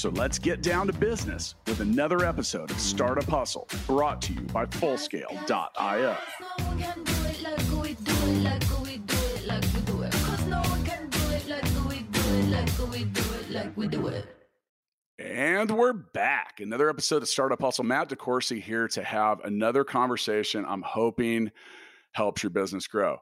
So 0.00 0.08
let's 0.08 0.38
get 0.38 0.62
down 0.62 0.86
to 0.86 0.94
business 0.94 1.56
with 1.66 1.80
another 1.80 2.24
episode 2.24 2.70
of 2.70 2.80
Startup 2.80 3.28
Hustle 3.28 3.68
brought 3.86 4.22
to 4.22 4.32
you 4.32 4.40
by 4.40 4.64
Fullscale.io. 4.64 6.16
And 15.18 15.70
we're 15.70 15.92
back. 15.92 16.60
Another 16.60 16.88
episode 16.88 17.22
of 17.22 17.28
Startup 17.28 17.60
Hustle. 17.60 17.84
Matt 17.84 18.08
DeCoursey 18.08 18.62
here 18.62 18.88
to 18.88 19.04
have 19.04 19.40
another 19.40 19.84
conversation 19.84 20.64
I'm 20.66 20.80
hoping 20.80 21.50
helps 22.12 22.42
your 22.42 22.48
business 22.48 22.86
grow. 22.86 23.18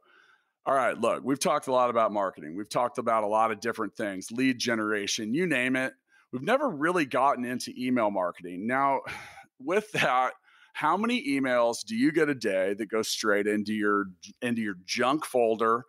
All 0.64 0.76
right, 0.76 0.96
look, 0.96 1.24
we've 1.24 1.40
talked 1.40 1.66
a 1.66 1.72
lot 1.72 1.90
about 1.90 2.12
marketing. 2.12 2.56
We've 2.56 2.70
talked 2.70 2.98
about 2.98 3.24
a 3.24 3.26
lot 3.26 3.50
of 3.50 3.58
different 3.58 3.96
things, 3.96 4.30
lead 4.30 4.60
generation, 4.60 5.34
you 5.34 5.44
name 5.44 5.74
it. 5.74 5.92
We've 6.32 6.42
never 6.42 6.68
really 6.68 7.06
gotten 7.06 7.44
into 7.44 7.72
email 7.76 8.10
marketing. 8.10 8.66
Now, 8.66 9.00
with 9.58 9.90
that, 9.92 10.32
how 10.72 10.96
many 10.96 11.26
emails 11.28 11.84
do 11.84 11.96
you 11.96 12.12
get 12.12 12.28
a 12.28 12.34
day 12.34 12.74
that 12.74 12.86
go 12.86 13.02
straight 13.02 13.46
into 13.46 13.72
your 13.72 14.04
into 14.42 14.62
your 14.62 14.76
junk 14.84 15.24
folder? 15.24 15.84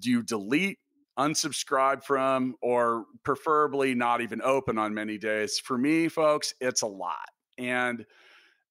Do 0.00 0.10
you 0.10 0.22
delete, 0.24 0.78
unsubscribe 1.16 2.02
from, 2.02 2.56
or 2.60 3.04
preferably 3.22 3.94
not 3.94 4.20
even 4.20 4.42
open 4.42 4.78
on 4.78 4.94
many 4.94 5.16
days? 5.16 5.60
For 5.60 5.78
me, 5.78 6.08
folks, 6.08 6.54
it's 6.60 6.82
a 6.82 6.88
lot. 6.88 7.28
And 7.56 8.04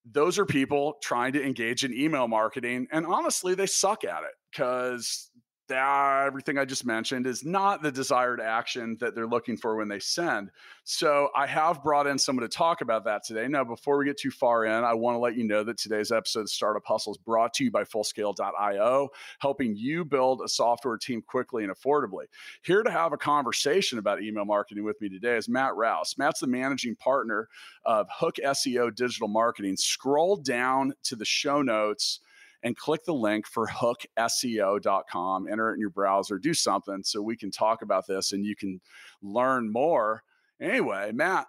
those 0.04 0.38
are 0.38 0.44
people 0.44 0.98
trying 1.02 1.32
to 1.32 1.42
engage 1.42 1.84
in 1.84 1.94
email 1.94 2.28
marketing. 2.28 2.86
And 2.92 3.06
honestly, 3.06 3.54
they 3.54 3.66
suck 3.66 4.04
at 4.04 4.24
it 4.24 4.34
because 4.52 5.30
that 5.68 6.26
everything 6.26 6.58
I 6.58 6.64
just 6.64 6.86
mentioned 6.86 7.26
is 7.26 7.44
not 7.44 7.82
the 7.82 7.92
desired 7.92 8.40
action 8.40 8.96
that 9.00 9.14
they're 9.14 9.26
looking 9.26 9.56
for 9.56 9.76
when 9.76 9.88
they 9.88 9.98
send. 9.98 10.50
So 10.84 11.30
I 11.34 11.46
have 11.46 11.82
brought 11.82 12.06
in 12.06 12.18
someone 12.18 12.42
to 12.42 12.48
talk 12.48 12.80
about 12.80 13.04
that 13.04 13.24
today. 13.24 13.48
Now, 13.48 13.64
before 13.64 13.98
we 13.98 14.04
get 14.04 14.18
too 14.18 14.30
far 14.30 14.64
in, 14.64 14.84
I 14.84 14.94
want 14.94 15.16
to 15.16 15.18
let 15.18 15.36
you 15.36 15.44
know 15.44 15.64
that 15.64 15.78
today's 15.78 16.12
episode 16.12 16.40
of 16.40 16.50
Startup 16.50 16.84
Hustle 16.84 17.12
is 17.12 17.18
brought 17.18 17.54
to 17.54 17.64
you 17.64 17.70
by 17.70 17.84
Fullscale.io, 17.84 19.08
helping 19.40 19.74
you 19.76 20.04
build 20.04 20.42
a 20.44 20.48
software 20.48 20.96
team 20.96 21.22
quickly 21.22 21.64
and 21.64 21.72
affordably. 21.74 22.26
Here 22.62 22.82
to 22.82 22.90
have 22.90 23.12
a 23.12 23.18
conversation 23.18 23.98
about 23.98 24.22
email 24.22 24.44
marketing 24.44 24.84
with 24.84 25.00
me 25.00 25.08
today 25.08 25.36
is 25.36 25.48
Matt 25.48 25.74
Rouse. 25.74 26.14
Matt's 26.18 26.40
the 26.40 26.46
managing 26.46 26.94
partner 26.96 27.48
of 27.84 28.06
Hook 28.12 28.36
SEO 28.44 28.94
Digital 28.94 29.28
Marketing. 29.28 29.76
Scroll 29.76 30.36
down 30.36 30.92
to 31.04 31.16
the 31.16 31.24
show 31.24 31.62
notes 31.62 32.20
and 32.62 32.76
click 32.76 33.04
the 33.04 33.14
link 33.14 33.46
for 33.46 33.66
hookseo.com. 33.66 35.48
Enter 35.50 35.70
it 35.70 35.74
in 35.74 35.80
your 35.80 35.90
browser, 35.90 36.38
do 36.38 36.54
something 36.54 37.02
so 37.02 37.22
we 37.22 37.36
can 37.36 37.50
talk 37.50 37.82
about 37.82 38.06
this 38.06 38.32
and 38.32 38.44
you 38.44 38.56
can 38.56 38.80
learn 39.22 39.70
more. 39.70 40.22
Anyway, 40.60 41.12
Matt, 41.12 41.46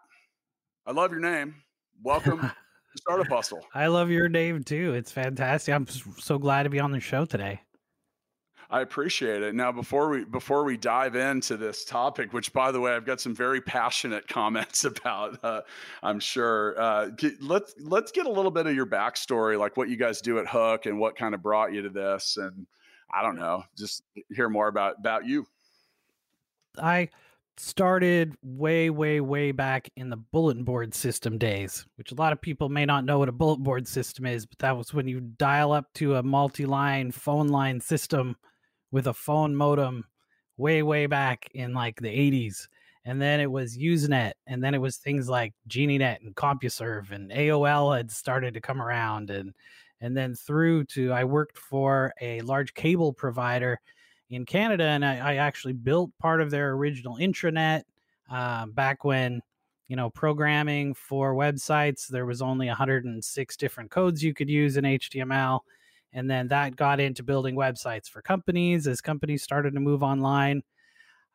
I 0.86 0.92
love 0.92 1.12
your 1.12 1.20
name. 1.20 1.56
Welcome 2.04 2.40
to 2.42 2.54
Startup 2.98 3.28
Hustle. 3.28 3.66
I 3.74 3.88
love 3.88 4.10
your 4.10 4.30
name 4.30 4.64
too. 4.64 4.94
It's 4.94 5.12
fantastic. 5.12 5.74
I'm 5.74 5.88
so 5.88 6.38
glad 6.38 6.64
to 6.64 6.70
be 6.70 6.80
on 6.80 6.92
the 6.92 7.00
show 7.00 7.26
today. 7.26 7.62
I 8.70 8.82
appreciate 8.82 9.44
it. 9.44 9.56
Now, 9.56 9.72
before 9.72 10.10
we 10.10 10.26
before 10.26 10.66
we 10.66 10.76
dive 10.76 11.16
into 11.16 11.56
this 11.56 11.86
topic, 11.86 12.34
which 12.34 12.52
by 12.52 12.72
the 12.72 12.82
way, 12.82 12.94
I've 12.94 13.06
got 13.06 13.22
some 13.22 13.34
very 13.34 13.62
passionate 13.62 14.28
comments 14.30 14.84
about. 14.84 15.42
Uh, 15.44 15.62
I'm 16.04 16.20
sure. 16.20 16.80
Uh, 16.80 17.08
get, 17.08 17.42
let's 17.42 17.76
let's 17.80 18.12
get 18.12 18.26
a 18.26 18.32
little 18.32 18.52
bit 18.52 18.68
of 18.68 18.76
your 18.76 18.86
backstory, 18.86 19.58
like 19.58 19.78
what 19.78 19.88
you 19.90 19.96
guys 19.96 20.20
do 20.20 20.40
at 20.40 20.48
Hook 20.48 20.86
and 20.86 21.00
what 21.00 21.16
kind 21.16 21.34
of 21.34 21.42
brought 21.42 21.74
you 21.74 21.82
to 21.84 21.90
this, 21.90 22.38
and 22.38 22.68
I 23.14 23.22
don't 23.24 23.38
know, 23.38 23.64
just 23.78 24.04
hear 24.36 24.50
more 24.50 24.68
about 24.68 24.96
about 25.00 25.26
you. 25.26 25.48
I 26.78 27.10
started 27.60 28.36
way, 28.44 28.90
way, 28.90 29.20
way 29.20 29.52
back 29.52 29.90
in 29.96 30.10
the 30.10 30.18
bulletin 30.18 30.64
board 30.64 30.94
system 30.94 31.38
days, 31.38 31.86
which 31.96 32.12
a 32.12 32.16
lot 32.16 32.32
of 32.32 32.42
people 32.42 32.70
may 32.70 32.86
not 32.86 33.04
know 33.04 33.18
what 33.20 33.30
a 33.30 33.32
bulletin 33.32 33.64
board 33.64 33.88
system 33.88 34.26
is, 34.26 34.46
but 34.46 34.60
that 34.60 34.78
was 34.78 34.94
when 34.94 35.08
you 35.08 35.22
dial 35.22 35.72
up 35.72 35.92
to 35.96 36.16
a 36.16 36.24
multi-line 36.24 37.12
phone 37.12 37.48
line 37.48 37.82
system 37.82 38.36
with 38.92 39.08
a 39.08 39.14
phone 39.14 39.56
modem 39.56 40.06
way, 40.58 40.84
way 40.84 41.06
back 41.06 41.50
in 41.54 41.74
like 41.74 42.00
the 42.00 42.08
80s. 42.08 42.68
And 43.06 43.22
then 43.22 43.40
it 43.40 43.50
was 43.50 43.78
Usenet, 43.78 44.34
and 44.48 44.62
then 44.62 44.74
it 44.74 44.82
was 44.82 44.98
things 44.98 45.30
like 45.30 45.54
GenieNet 45.70 46.18
and 46.26 46.36
CompuServe, 46.36 47.12
and 47.12 47.32
AOL 47.32 47.96
had 47.96 48.12
started 48.12 48.54
to 48.54 48.60
come 48.60 48.82
around, 48.82 49.30
and 49.30 49.54
and 50.02 50.16
then 50.16 50.36
through 50.36 50.84
to 50.86 51.14
I 51.14 51.24
worked 51.24 51.58
for 51.58 52.14
a 52.20 52.42
large 52.42 52.74
cable 52.74 53.14
provider 53.14 53.80
in 54.30 54.46
Canada, 54.46 54.84
and 54.84 55.06
I, 55.06 55.20
I 55.20 55.36
actually 55.36 55.72
built 55.72 56.12
part 56.20 56.42
of 56.42 56.52
their 56.52 56.72
original 56.72 57.16
intranet 57.16 57.84
uh, 58.30 58.66
back 58.66 59.06
when 59.06 59.42
you 59.88 59.96
know 59.96 60.10
programming 60.10 60.94
for 60.94 61.34
websites 61.34 62.08
there 62.08 62.26
was 62.26 62.42
only 62.42 62.68
106 62.68 63.58
different 63.58 63.90
codes 63.90 64.22
you 64.22 64.34
could 64.34 64.50
use 64.50 64.76
in 64.76 64.84
HTML 64.84 65.62
and 66.18 66.28
then 66.28 66.48
that 66.48 66.76
got 66.76 67.00
into 67.00 67.22
building 67.22 67.56
websites 67.56 68.10
for 68.10 68.24
companies 68.24 68.88
as 68.88 69.02
companies 69.02 69.44
started 69.44 69.76
to 69.76 69.80
move 69.80 70.02
online. 70.02 70.64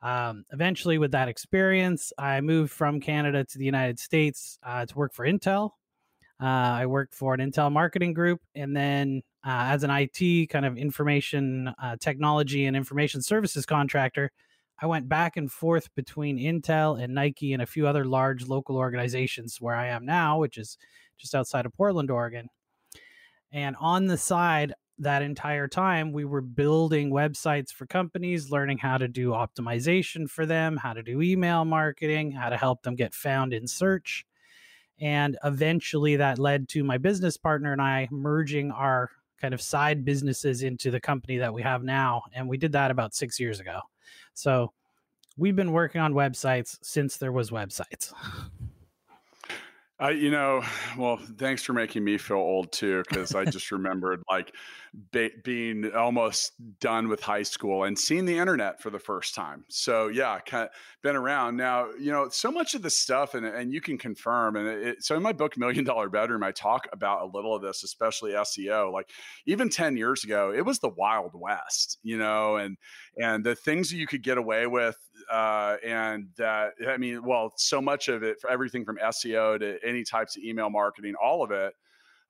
Um, 0.02 0.44
eventually, 0.52 0.98
with 0.98 1.12
that 1.12 1.28
experience, 1.28 2.12
I 2.18 2.40
moved 2.40 2.72
from 2.72 3.00
Canada 3.00 3.44
to 3.44 3.58
the 3.58 3.64
United 3.64 4.00
States 4.00 4.58
uh, 4.64 4.84
to 4.84 4.98
work 4.98 5.14
for 5.14 5.24
Intel. 5.24 5.70
Uh, 6.42 6.46
I 6.80 6.86
worked 6.86 7.14
for 7.14 7.32
an 7.32 7.38
Intel 7.38 7.70
marketing 7.70 8.12
group, 8.12 8.40
and 8.56 8.76
then 8.76 9.22
uh, 9.46 9.70
as 9.70 9.84
an 9.84 9.90
IT 9.92 10.48
kind 10.48 10.66
of 10.66 10.76
information 10.76 11.72
uh, 11.80 11.96
technology 12.00 12.64
and 12.64 12.76
information 12.76 13.22
services 13.22 13.64
contractor, 13.64 14.32
I 14.80 14.86
went 14.86 15.08
back 15.08 15.36
and 15.36 15.50
forth 15.50 15.94
between 15.94 16.38
Intel 16.38 17.00
and 17.00 17.14
Nike 17.14 17.52
and 17.52 17.62
a 17.62 17.66
few 17.66 17.86
other 17.86 18.04
large 18.04 18.48
local 18.48 18.76
organizations 18.76 19.60
where 19.60 19.76
I 19.76 19.86
am 19.86 20.04
now, 20.04 20.40
which 20.40 20.58
is 20.58 20.76
just 21.18 21.36
outside 21.36 21.66
of 21.66 21.72
Portland, 21.72 22.10
Oregon. 22.10 22.48
And 23.52 23.76
on 23.78 24.06
the 24.06 24.16
side, 24.16 24.72
that 24.98 25.22
entire 25.22 25.68
time, 25.68 26.12
we 26.12 26.24
were 26.24 26.40
building 26.40 27.10
websites 27.10 27.70
for 27.70 27.86
companies, 27.86 28.50
learning 28.50 28.78
how 28.78 28.98
to 28.98 29.08
do 29.08 29.30
optimization 29.30 30.28
for 30.28 30.46
them, 30.46 30.76
how 30.76 30.92
to 30.92 31.02
do 31.02 31.20
email 31.20 31.64
marketing, 31.64 32.30
how 32.32 32.48
to 32.48 32.56
help 32.56 32.82
them 32.82 32.94
get 32.94 33.14
found 33.14 33.52
in 33.52 33.66
search. 33.66 34.24
And 35.00 35.36
eventually 35.44 36.16
that 36.16 36.38
led 36.38 36.68
to 36.70 36.84
my 36.84 36.98
business 36.98 37.36
partner 37.36 37.72
and 37.72 37.82
I 37.82 38.08
merging 38.10 38.70
our 38.70 39.10
kind 39.40 39.52
of 39.52 39.60
side 39.60 40.04
businesses 40.04 40.62
into 40.62 40.90
the 40.92 41.00
company 41.00 41.38
that 41.38 41.52
we 41.52 41.62
have 41.62 41.82
now. 41.82 42.22
And 42.32 42.48
we 42.48 42.56
did 42.56 42.72
that 42.72 42.92
about 42.92 43.14
six 43.14 43.40
years 43.40 43.58
ago. 43.58 43.80
So 44.34 44.72
we've 45.36 45.56
been 45.56 45.72
working 45.72 46.00
on 46.00 46.14
websites 46.14 46.78
since 46.82 47.16
there 47.16 47.32
was 47.32 47.50
websites. 47.50 48.12
Uh, 50.02 50.08
you 50.08 50.30
know, 50.30 50.62
well, 50.98 51.18
thanks 51.38 51.62
for 51.62 51.72
making 51.72 52.04
me 52.04 52.18
feel 52.18 52.38
old 52.38 52.72
too, 52.72 53.02
because 53.08 53.34
I 53.34 53.44
just 53.44 53.70
remembered 53.70 54.22
like 54.28 54.54
be- 55.10 55.32
being 55.42 55.90
almost 55.94 56.52
done 56.80 57.08
with 57.08 57.22
high 57.22 57.42
school 57.42 57.84
and 57.84 57.98
seeing 57.98 58.26
the 58.26 58.38
internet 58.38 58.80
for 58.80 58.90
the 58.90 58.98
first 58.98 59.34
time. 59.34 59.64
So 59.68 60.08
yeah, 60.08 60.38
kind 60.40 60.64
of 60.64 60.70
been 61.02 61.16
around 61.16 61.56
now. 61.56 61.90
You 61.98 62.12
know, 62.12 62.28
so 62.28 62.50
much 62.50 62.74
of 62.74 62.82
the 62.82 62.90
stuff, 62.90 63.34
and 63.34 63.46
and 63.46 63.72
you 63.72 63.80
can 63.80 63.96
confirm. 63.96 64.56
And 64.56 64.68
it, 64.68 65.04
so 65.04 65.16
in 65.16 65.22
my 65.22 65.32
book, 65.32 65.56
Million 65.56 65.84
Dollar 65.84 66.08
Bedroom, 66.08 66.42
I 66.42 66.52
talk 66.52 66.88
about 66.92 67.22
a 67.22 67.26
little 67.26 67.54
of 67.54 67.62
this, 67.62 67.84
especially 67.84 68.32
SEO. 68.32 68.92
Like 68.92 69.08
even 69.46 69.68
ten 69.68 69.96
years 69.96 70.24
ago, 70.24 70.52
it 70.54 70.64
was 70.64 70.78
the 70.78 70.90
Wild 70.90 71.32
West. 71.34 71.98
You 72.02 72.18
know, 72.18 72.56
and 72.56 72.76
and 73.18 73.44
the 73.44 73.54
things 73.54 73.90
that 73.90 73.96
you 73.96 74.06
could 74.06 74.22
get 74.22 74.38
away 74.38 74.66
with 74.66 74.96
uh, 75.30 75.76
and 75.84 76.28
that 76.36 76.72
I 76.86 76.96
mean, 76.96 77.24
well, 77.24 77.52
so 77.56 77.80
much 77.80 78.08
of 78.08 78.22
it, 78.22 78.38
everything 78.48 78.84
from 78.84 78.98
SEO 78.98 79.58
to 79.58 79.78
any 79.86 80.04
types 80.04 80.36
of 80.36 80.42
email 80.42 80.70
marketing, 80.70 81.14
all 81.22 81.42
of 81.42 81.50
it. 81.50 81.74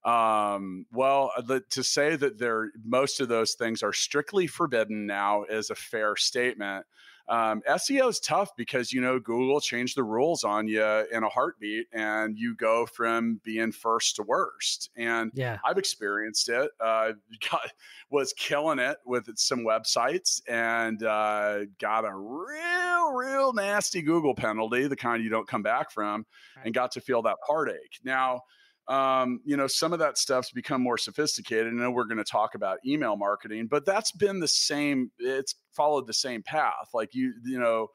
Um, 0.04 0.86
well, 0.92 1.32
uh, 1.36 1.42
the, 1.42 1.60
to 1.70 1.84
say 1.84 2.16
that 2.16 2.38
there 2.38 2.70
most 2.84 3.20
of 3.20 3.28
those 3.28 3.54
things 3.54 3.82
are 3.82 3.92
strictly 3.92 4.46
forbidden 4.46 5.06
now 5.06 5.44
is 5.44 5.70
a 5.70 5.74
fair 5.74 6.16
statement. 6.16 6.86
Um, 7.28 7.62
SEO 7.68 8.10
is 8.10 8.18
tough 8.18 8.50
because 8.56 8.92
you 8.92 9.00
know 9.00 9.20
Google 9.20 9.60
changed 9.60 9.96
the 9.96 10.02
rules 10.02 10.42
on 10.42 10.66
you 10.66 10.84
in 10.84 11.22
a 11.22 11.28
heartbeat, 11.28 11.86
and 11.92 12.36
you 12.36 12.56
go 12.56 12.84
from 12.84 13.40
being 13.44 13.70
first 13.70 14.16
to 14.16 14.24
worst. 14.24 14.90
And 14.96 15.30
yeah, 15.34 15.58
I've 15.64 15.78
experienced 15.78 16.48
it. 16.48 16.70
Uh, 16.80 17.12
got, 17.50 17.70
was 18.10 18.32
killing 18.32 18.80
it 18.80 18.96
with 19.06 19.28
some 19.36 19.60
websites, 19.60 20.42
and 20.48 21.02
uh, 21.04 21.60
got 21.78 22.04
a 22.04 22.12
real, 22.12 23.12
real 23.12 23.52
nasty 23.52 24.02
Google 24.02 24.34
penalty, 24.34 24.88
the 24.88 24.96
kind 24.96 25.22
you 25.22 25.30
don't 25.30 25.48
come 25.48 25.62
back 25.62 25.92
from, 25.92 26.26
right. 26.56 26.66
and 26.66 26.74
got 26.74 26.90
to 26.92 27.00
feel 27.00 27.22
that 27.22 27.36
heartache. 27.46 28.00
Now 28.04 28.42
um, 28.88 29.40
you 29.44 29.56
know, 29.56 29.66
some 29.66 29.92
of 29.92 29.98
that 30.00 30.18
stuff's 30.18 30.50
become 30.50 30.82
more 30.82 30.98
sophisticated. 30.98 31.68
I 31.68 31.76
know 31.76 31.90
we're 31.90 32.04
going 32.04 32.18
to 32.18 32.24
talk 32.24 32.54
about 32.54 32.78
email 32.84 33.16
marketing, 33.16 33.68
but 33.70 33.84
that's 33.84 34.12
been 34.12 34.40
the 34.40 34.48
same. 34.48 35.10
It's 35.18 35.54
followed 35.72 36.06
the 36.06 36.12
same 36.12 36.42
path. 36.42 36.88
Like 36.92 37.14
you, 37.14 37.32
you 37.44 37.60
know, 37.60 37.88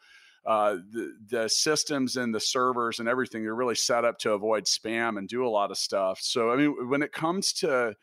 uh, 0.45 0.78
the 0.92 1.13
the 1.30 1.50
systems 1.50 2.16
and 2.16 2.34
the 2.34 2.39
servers 2.39 3.00
and 3.00 3.10
everything 3.10 3.44
they're 3.44 3.54
really 3.54 3.75
set 3.75 4.06
up 4.06 4.18
to 4.19 4.31
avoid 4.31 4.63
spam 4.63 5.18
and 5.18 5.28
do 5.28 5.45
a 5.45 5.50
lot 5.50 5.72
of 5.72 5.78
stuff. 5.78 6.19
So 6.22 6.51
I 6.51 6.56
mean, 6.56 6.90
when 6.90 7.01
it 7.01 7.12
comes 7.12 7.51
to 7.54 7.94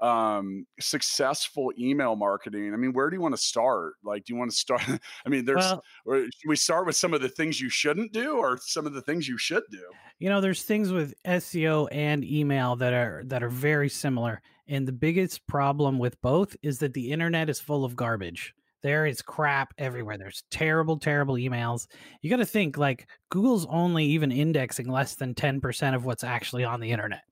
um, 0.00 0.66
successful 0.80 1.72
email 1.78 2.16
marketing, 2.16 2.72
I 2.72 2.76
mean, 2.76 2.92
where 2.92 3.10
do 3.10 3.16
you 3.16 3.20
want 3.20 3.34
to 3.34 3.40
start? 3.40 3.94
Like, 4.04 4.24
do 4.24 4.32
you 4.32 4.38
want 4.38 4.50
to 4.50 4.56
start? 4.56 4.82
I 5.26 5.28
mean, 5.28 5.44
there's, 5.44 5.58
well, 5.58 5.82
or 6.04 6.22
should 6.22 6.48
we 6.48 6.56
start 6.56 6.86
with 6.86 6.96
some 6.96 7.14
of 7.14 7.20
the 7.20 7.28
things 7.28 7.60
you 7.60 7.68
shouldn't 7.68 8.12
do 8.12 8.36
or 8.36 8.58
some 8.60 8.86
of 8.86 8.94
the 8.94 9.02
things 9.02 9.28
you 9.28 9.38
should 9.38 9.64
do? 9.70 9.82
You 10.18 10.28
know, 10.28 10.40
there's 10.40 10.62
things 10.62 10.92
with 10.92 11.14
SEO 11.26 11.88
and 11.92 12.24
email 12.24 12.76
that 12.76 12.92
are 12.92 13.22
that 13.26 13.42
are 13.42 13.48
very 13.48 13.88
similar. 13.88 14.42
And 14.66 14.86
the 14.86 14.92
biggest 14.92 15.46
problem 15.46 15.98
with 15.98 16.20
both 16.20 16.56
is 16.62 16.78
that 16.78 16.94
the 16.94 17.10
internet 17.10 17.48
is 17.48 17.60
full 17.60 17.84
of 17.84 17.96
garbage. 17.96 18.54
There 18.82 19.06
is 19.06 19.22
crap 19.22 19.74
everywhere. 19.78 20.18
There's 20.18 20.44
terrible, 20.50 20.98
terrible 20.98 21.34
emails. 21.34 21.88
You 22.22 22.30
got 22.30 22.36
to 22.36 22.46
think 22.46 22.76
like 22.78 23.08
Google's 23.30 23.66
only 23.66 24.04
even 24.04 24.30
indexing 24.30 24.88
less 24.88 25.16
than 25.16 25.34
10% 25.34 25.94
of 25.94 26.04
what's 26.04 26.22
actually 26.22 26.64
on 26.64 26.80
the 26.80 26.92
internet. 26.92 27.22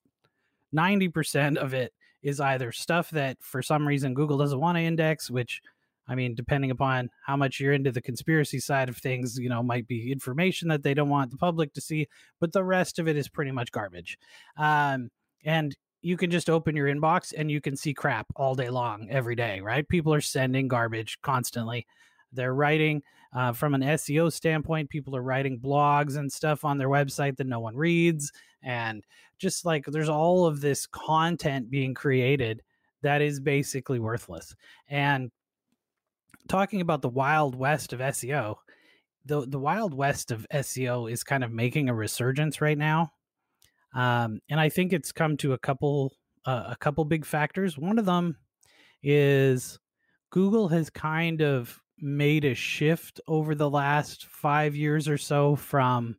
90% 0.74 1.56
of 1.56 1.72
it 1.72 1.92
is 2.26 2.40
either 2.40 2.72
stuff 2.72 3.08
that 3.10 3.36
for 3.40 3.62
some 3.62 3.86
reason 3.86 4.12
Google 4.12 4.36
doesn't 4.36 4.58
want 4.58 4.76
to 4.76 4.82
index, 4.82 5.30
which 5.30 5.62
I 6.08 6.16
mean, 6.16 6.34
depending 6.34 6.72
upon 6.72 7.08
how 7.24 7.36
much 7.36 7.60
you're 7.60 7.72
into 7.72 7.92
the 7.92 8.00
conspiracy 8.00 8.58
side 8.58 8.88
of 8.88 8.96
things, 8.96 9.38
you 9.38 9.48
know, 9.48 9.62
might 9.62 9.86
be 9.86 10.10
information 10.10 10.68
that 10.68 10.82
they 10.82 10.92
don't 10.92 11.08
want 11.08 11.30
the 11.30 11.36
public 11.36 11.72
to 11.74 11.80
see, 11.80 12.08
but 12.40 12.52
the 12.52 12.64
rest 12.64 12.98
of 12.98 13.06
it 13.06 13.16
is 13.16 13.28
pretty 13.28 13.52
much 13.52 13.70
garbage. 13.70 14.18
Um, 14.56 15.10
and 15.44 15.76
you 16.02 16.16
can 16.16 16.32
just 16.32 16.50
open 16.50 16.74
your 16.74 16.88
inbox 16.88 17.32
and 17.36 17.48
you 17.48 17.60
can 17.60 17.76
see 17.76 17.94
crap 17.94 18.26
all 18.34 18.56
day 18.56 18.70
long, 18.70 19.08
every 19.08 19.36
day, 19.36 19.60
right? 19.60 19.88
People 19.88 20.12
are 20.12 20.20
sending 20.20 20.66
garbage 20.66 21.18
constantly. 21.22 21.86
They're 22.32 22.54
writing 22.54 23.02
uh, 23.36 23.52
from 23.52 23.74
an 23.74 23.82
SEO 23.82 24.32
standpoint, 24.32 24.88
people 24.88 25.14
are 25.14 25.22
writing 25.22 25.60
blogs 25.60 26.16
and 26.16 26.32
stuff 26.32 26.64
on 26.64 26.78
their 26.78 26.88
website 26.88 27.36
that 27.36 27.46
no 27.46 27.60
one 27.60 27.76
reads. 27.76 28.32
And 28.62 29.04
just 29.38 29.66
like 29.66 29.84
there's 29.84 30.08
all 30.08 30.46
of 30.46 30.62
this 30.62 30.86
content 30.86 31.68
being 31.70 31.92
created 31.92 32.62
that 33.02 33.20
is 33.20 33.38
basically 33.38 33.98
worthless. 33.98 34.56
And 34.88 35.30
talking 36.48 36.80
about 36.80 37.02
the 37.02 37.10
wild 37.10 37.54
west 37.54 37.92
of 37.92 38.00
SEO, 38.00 38.56
the 39.26 39.46
the 39.46 39.58
wild 39.58 39.92
west 39.92 40.30
of 40.30 40.46
SEO 40.50 41.12
is 41.12 41.22
kind 41.22 41.44
of 41.44 41.52
making 41.52 41.90
a 41.90 41.94
resurgence 41.94 42.62
right 42.62 42.78
now, 42.78 43.12
um, 43.92 44.40
and 44.48 44.58
I 44.58 44.70
think 44.70 44.92
it's 44.92 45.12
come 45.12 45.36
to 45.38 45.52
a 45.52 45.58
couple 45.58 46.14
uh, 46.46 46.68
a 46.68 46.76
couple 46.76 47.04
big 47.04 47.26
factors. 47.26 47.76
One 47.76 47.98
of 47.98 48.06
them 48.06 48.38
is 49.02 49.78
Google 50.30 50.68
has 50.68 50.88
kind 50.88 51.42
of 51.42 51.82
made 52.00 52.44
a 52.44 52.54
shift 52.54 53.20
over 53.26 53.54
the 53.54 53.70
last 53.70 54.26
five 54.26 54.76
years 54.76 55.08
or 55.08 55.16
so 55.16 55.56
from 55.56 56.16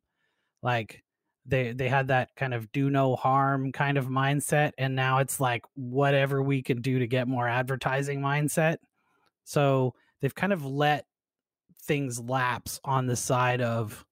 like 0.64 1.04
they 1.46 1.72
they 1.72 1.88
had 1.88 2.10
that 2.10 2.30
kind 2.36 2.54
of 2.54 2.72
do 2.72 2.90
no 2.90 3.16
harm 3.16 3.72
kind 3.72 3.98
of 3.98 4.08
mindset 4.08 4.72
and 4.78 4.96
now 4.96 5.20
it's 5.20 5.40
like 5.40 5.64
whatever 5.76 6.42
we 6.44 6.62
can 6.62 6.82
do 6.82 7.00
to 7.00 7.08
get 7.08 7.28
more 7.28 7.48
advertising 7.48 8.20
mindset. 8.20 8.78
So 9.46 9.94
they've 10.20 10.36
kind 10.36 10.52
of 10.52 10.66
let 10.66 11.06
things 11.84 12.20
lapse 12.20 12.82
on 12.84 13.08
the 13.08 13.16
side 13.16 13.62
of 13.62 14.06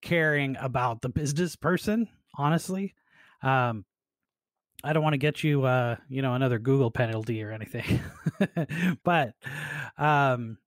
caring 0.00 0.56
about 0.60 1.02
the 1.02 1.08
business 1.08 1.56
person 1.56 2.08
honestly. 2.36 2.94
Um 3.42 3.84
i 4.82 4.94
don't 4.94 5.02
want 5.02 5.12
to 5.12 5.18
get 5.18 5.44
you 5.44 5.64
uh 5.64 5.94
you 6.08 6.22
know 6.22 6.34
another 6.34 6.58
google 6.58 6.90
penalty 6.90 7.42
or 7.42 7.52
anything. 7.52 8.00
But 9.04 9.34
um 9.98 10.58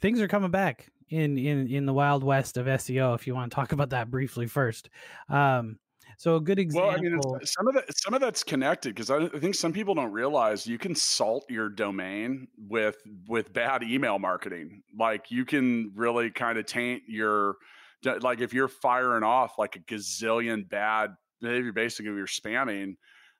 things 0.00 0.20
are 0.20 0.28
coming 0.28 0.50
back 0.50 0.88
in 1.08 1.38
in 1.38 1.68
in 1.68 1.86
the 1.86 1.92
wild 1.92 2.24
west 2.24 2.56
of 2.56 2.66
seo 2.66 3.14
if 3.14 3.26
you 3.26 3.34
want 3.34 3.50
to 3.50 3.54
talk 3.54 3.72
about 3.72 3.90
that 3.90 4.10
briefly 4.10 4.46
first 4.46 4.90
um 5.28 5.78
so 6.18 6.36
a 6.36 6.40
good 6.40 6.58
example. 6.58 6.88
Well, 6.88 6.98
I 6.98 7.00
mean, 7.00 7.46
some 7.46 7.68
of 7.68 7.74
that 7.74 7.84
some 7.96 8.14
of 8.14 8.20
that's 8.20 8.42
connected 8.42 8.94
because 8.94 9.10
I, 9.10 9.24
I 9.24 9.38
think 9.38 9.54
some 9.54 9.72
people 9.72 9.94
don't 9.94 10.12
realize 10.12 10.66
you 10.66 10.78
can 10.78 10.94
salt 10.94 11.44
your 11.50 11.68
domain 11.68 12.48
with 12.56 12.96
with 13.28 13.52
bad 13.52 13.82
email 13.82 14.18
marketing. 14.18 14.82
Like 14.98 15.30
you 15.30 15.44
can 15.44 15.92
really 15.94 16.30
kind 16.30 16.58
of 16.58 16.66
taint 16.66 17.02
your 17.06 17.56
like 18.20 18.40
if 18.40 18.54
you're 18.54 18.68
firing 18.68 19.24
off 19.24 19.58
like 19.58 19.76
a 19.76 19.80
gazillion 19.80 20.68
bad 20.68 21.10
behavior, 21.40 21.72
basically 21.72 22.14
you're 22.14 22.26
spamming. 22.26 22.96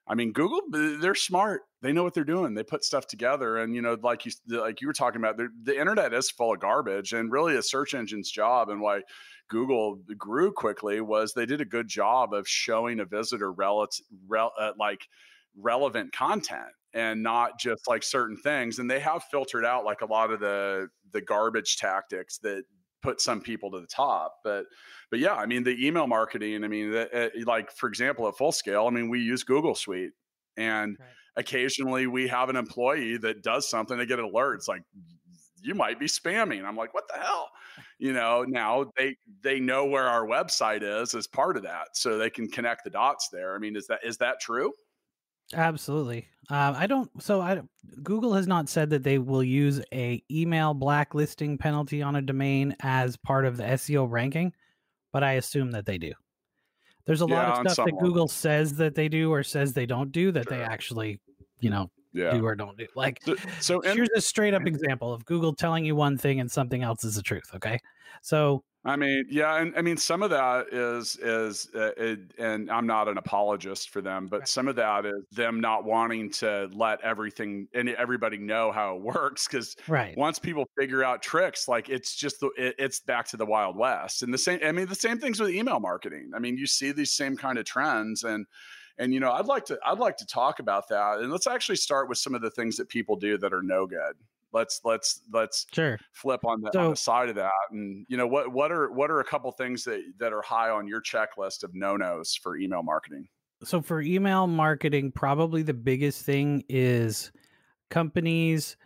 I 0.07 0.15
mean, 0.15 0.31
Google, 0.31 0.61
they're 0.71 1.15
smart. 1.15 1.61
They 1.81 1.91
know 1.91 2.03
what 2.03 2.13
they're 2.13 2.23
doing. 2.23 2.53
They 2.53 2.63
put 2.63 2.83
stuff 2.83 3.07
together, 3.07 3.57
and 3.57 3.75
you 3.75 3.81
know, 3.81 3.97
like 4.01 4.25
you 4.25 4.31
like 4.47 4.81
you 4.81 4.87
were 4.87 4.93
talking 4.93 5.21
about, 5.21 5.37
the 5.63 5.79
internet 5.79 6.13
is 6.13 6.29
full 6.29 6.53
of 6.53 6.59
garbage, 6.59 7.13
and 7.13 7.31
really 7.31 7.55
a 7.55 7.61
search 7.61 7.93
engine's 7.93 8.31
job 8.31 8.69
and 8.69 8.81
why 8.81 9.01
Google 9.49 9.99
grew 10.17 10.51
quickly 10.51 11.01
was 11.01 11.33
they 11.33 11.45
did 11.45 11.61
a 11.61 11.65
good 11.65 11.87
job 11.87 12.33
of 12.33 12.47
showing 12.47 12.99
a 12.99 13.05
visitor 13.05 13.51
relative, 13.51 14.05
rel, 14.27 14.51
uh, 14.59 14.71
like 14.79 15.07
relevant 15.55 16.11
content 16.13 16.71
and 16.93 17.21
not 17.21 17.59
just 17.59 17.87
like 17.87 18.03
certain 18.03 18.37
things. 18.37 18.79
And 18.79 18.89
they 18.89 18.99
have 18.99 19.23
filtered 19.25 19.65
out 19.65 19.85
like 19.85 20.01
a 20.01 20.05
lot 20.05 20.31
of 20.31 20.39
the 20.39 20.87
the 21.11 21.21
garbage 21.21 21.77
tactics 21.77 22.37
that 22.39 22.63
put 23.01 23.21
some 23.21 23.41
people 23.41 23.71
to 23.71 23.79
the 23.79 23.87
top. 23.87 24.35
But 24.43 24.65
but 25.09 25.19
yeah, 25.19 25.35
I 25.35 25.45
mean 25.45 25.63
the 25.63 25.85
email 25.85 26.07
marketing. 26.07 26.63
I 26.63 26.67
mean, 26.67 26.91
the, 26.91 27.25
uh, 27.25 27.29
like 27.45 27.71
for 27.71 27.89
example, 27.89 28.27
at 28.27 28.37
full 28.37 28.51
scale, 28.51 28.87
I 28.87 28.89
mean 28.89 29.09
we 29.09 29.19
use 29.19 29.43
Google 29.43 29.75
Suite 29.75 30.11
and. 30.55 30.97
Right 30.99 31.09
occasionally 31.39 32.07
we 32.07 32.27
have 32.27 32.49
an 32.49 32.55
employee 32.55 33.15
that 33.15 33.43
does 33.43 33.69
something 33.69 33.95
they 33.95 34.07
get 34.07 34.17
alerts 34.17 34.67
like 34.67 34.81
you 35.61 35.75
might 35.75 35.99
be 35.99 36.05
spamming. 36.07 36.63
I'm 36.63 36.75
like, 36.75 36.93
what 36.93 37.05
the 37.07 37.19
hell? 37.19 37.49
You 37.99 38.13
know, 38.13 38.43
now 38.47 38.91
they 38.97 39.15
they 39.41 39.59
know 39.59 39.85
where 39.85 40.07
our 40.07 40.25
website 40.25 40.81
is 40.83 41.13
as 41.13 41.27
part 41.27 41.57
of 41.57 41.63
that, 41.63 41.89
so 41.93 42.17
they 42.17 42.29
can 42.29 42.47
connect 42.47 42.83
the 42.83 42.89
dots 42.89 43.29
there. 43.31 43.55
I 43.55 43.59
mean, 43.59 43.75
is 43.75 43.87
that 43.87 43.99
is 44.03 44.17
that 44.17 44.39
true? 44.39 44.71
Absolutely. 45.53 46.27
Um, 46.49 46.75
I 46.77 46.87
don't. 46.87 47.09
So 47.21 47.41
I 47.41 47.61
Google 48.03 48.33
has 48.33 48.47
not 48.47 48.69
said 48.69 48.89
that 48.91 49.03
they 49.03 49.17
will 49.17 49.43
use 49.43 49.81
a 49.93 50.23
email 50.31 50.73
blacklisting 50.73 51.57
penalty 51.57 52.01
on 52.01 52.15
a 52.15 52.21
domain 52.21 52.75
as 52.79 53.17
part 53.17 53.45
of 53.45 53.57
the 53.57 53.63
SEO 53.63 54.09
ranking, 54.09 54.53
but 55.11 55.23
I 55.23 55.33
assume 55.33 55.71
that 55.71 55.85
they 55.85 55.97
do. 55.97 56.13
There's 57.05 57.21
a 57.21 57.27
yeah, 57.27 57.49
lot 57.49 57.65
of 57.65 57.71
stuff 57.71 57.85
that 57.85 57.99
Google 57.99 58.27
says 58.27 58.75
that 58.75 58.95
they 58.95 59.09
do 59.09 59.31
or 59.31 59.43
says 59.43 59.73
they 59.73 59.85
don't 59.85 60.11
do 60.11 60.31
that 60.33 60.47
sure. 60.47 60.57
they 60.57 60.63
actually, 60.63 61.19
you 61.59 61.69
know, 61.69 61.89
yeah. 62.13 62.31
do 62.31 62.45
or 62.45 62.55
don't 62.55 62.77
do. 62.77 62.87
Like, 62.95 63.21
so, 63.23 63.35
so 63.61 63.81
here's 63.81 64.09
a 64.15 64.21
straight 64.21 64.53
up 64.53 64.67
example 64.67 65.13
of 65.13 65.25
Google 65.25 65.53
telling 65.53 65.85
you 65.85 65.95
one 65.95 66.17
thing 66.17 66.39
and 66.39 66.51
something 66.51 66.83
else 66.83 67.03
is 67.03 67.15
the 67.15 67.21
truth. 67.21 67.49
Okay, 67.55 67.79
so 68.21 68.63
I 68.87 68.95
mean, 68.95 69.25
yeah, 69.29 69.57
and 69.57 69.73
I 69.75 69.81
mean 69.81 69.97
some 69.97 70.23
of 70.23 70.29
that 70.29 70.67
is 70.71 71.17
is 71.17 71.67
uh, 71.75 71.91
it, 71.97 72.19
and 72.39 72.71
I'm 72.71 72.87
not 72.87 73.09
an 73.09 73.17
apologist 73.17 73.89
for 73.89 74.01
them, 74.01 74.27
but 74.27 74.39
right. 74.39 74.47
some 74.47 74.69
of 74.69 74.77
that 74.77 75.05
is 75.05 75.25
them 75.31 75.59
not 75.59 75.83
wanting 75.83 76.31
to 76.31 76.69
let 76.73 77.01
everything 77.01 77.67
and 77.73 77.89
everybody 77.89 78.37
know 78.37 78.71
how 78.71 78.95
it 78.95 79.01
works 79.15 79.45
because 79.45 79.75
right. 79.89 80.15
once 80.17 80.39
people 80.39 80.65
figure 80.79 81.03
out 81.03 81.21
tricks, 81.21 81.67
like 81.67 81.89
it's 81.89 82.15
just 82.15 82.39
the 82.39 82.49
it, 82.57 82.75
it's 82.79 83.01
back 83.01 83.27
to 83.27 83.37
the 83.37 83.45
wild 83.45 83.75
west. 83.75 84.23
And 84.23 84.33
the 84.33 84.37
same, 84.37 84.59
I 84.63 84.71
mean, 84.71 84.87
the 84.87 84.95
same 84.95 85.19
things 85.19 85.41
with 85.41 85.49
email 85.49 85.81
marketing. 85.81 86.31
I 86.33 86.39
mean, 86.39 86.57
you 86.57 86.65
see 86.65 86.93
these 86.93 87.11
same 87.11 87.35
kind 87.35 87.57
of 87.57 87.65
trends 87.65 88.23
and 88.23 88.45
and 88.97 89.13
you 89.13 89.19
know, 89.19 89.33
I'd 89.33 89.47
like 89.47 89.65
to 89.65 89.77
I'd 89.85 89.99
like 89.99 90.15
to 90.17 90.25
talk 90.25 90.59
about 90.59 90.87
that. 90.89 91.19
And 91.19 91.29
let's 91.29 91.47
actually 91.47 91.75
start 91.75 92.07
with 92.07 92.19
some 92.19 92.33
of 92.33 92.41
the 92.41 92.51
things 92.51 92.77
that 92.77 92.87
people 92.87 93.17
do 93.17 93.37
that 93.37 93.53
are 93.53 93.61
no 93.61 93.85
good. 93.85 94.15
Let's 94.57 94.81
let's 94.83 95.21
let's 95.31 95.65
sure 95.71 95.99
flip 96.11 96.43
on 96.43 96.61
the, 96.61 96.71
so, 96.73 96.79
on 96.79 96.89
the 96.91 96.95
side 96.95 97.29
of 97.29 97.35
that. 97.35 97.51
And 97.71 98.05
you 98.09 98.17
know, 98.17 98.27
what 98.27 98.51
what 98.51 98.71
are 98.71 98.91
what 98.91 99.11
are 99.11 99.19
a 99.19 99.23
couple 99.23 99.51
things 99.51 99.83
that 99.83 100.01
that 100.17 100.33
are 100.33 100.41
high 100.41 100.69
on 100.69 100.87
your 100.87 101.01
checklist 101.01 101.63
of 101.63 101.75
no 101.75 101.95
nos 101.95 102.35
for 102.35 102.57
email 102.57 102.81
marketing? 102.81 103.27
So 103.63 103.81
for 103.81 104.01
email 104.01 104.47
marketing, 104.47 105.11
probably 105.11 105.63
the 105.63 105.73
biggest 105.73 106.25
thing 106.25 106.63
is 106.69 107.31
companies 107.89 108.77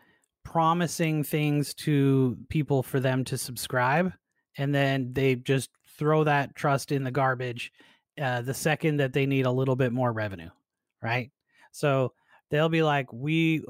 promising 0.43 1.23
things 1.23 1.73
to 1.73 2.37
people 2.49 2.83
for 2.83 2.99
them 2.99 3.23
to 3.25 3.37
subscribe 3.37 4.11
and 4.57 4.73
then 4.73 5.13
they 5.13 5.35
just 5.35 5.69
throw 5.97 6.23
that 6.23 6.55
trust 6.55 6.91
in 6.91 7.03
the 7.03 7.11
garbage 7.11 7.71
uh, 8.21 8.41
the 8.41 8.53
second 8.53 8.97
that 8.97 9.13
they 9.13 9.25
need 9.25 9.45
a 9.45 9.51
little 9.51 9.75
bit 9.75 9.93
more 9.93 10.11
revenue, 10.11 10.49
right? 11.01 11.31
So 11.71 12.13
they'll 12.49 12.69
be 12.69 12.83
like, 12.83 13.11
"We 13.13 13.63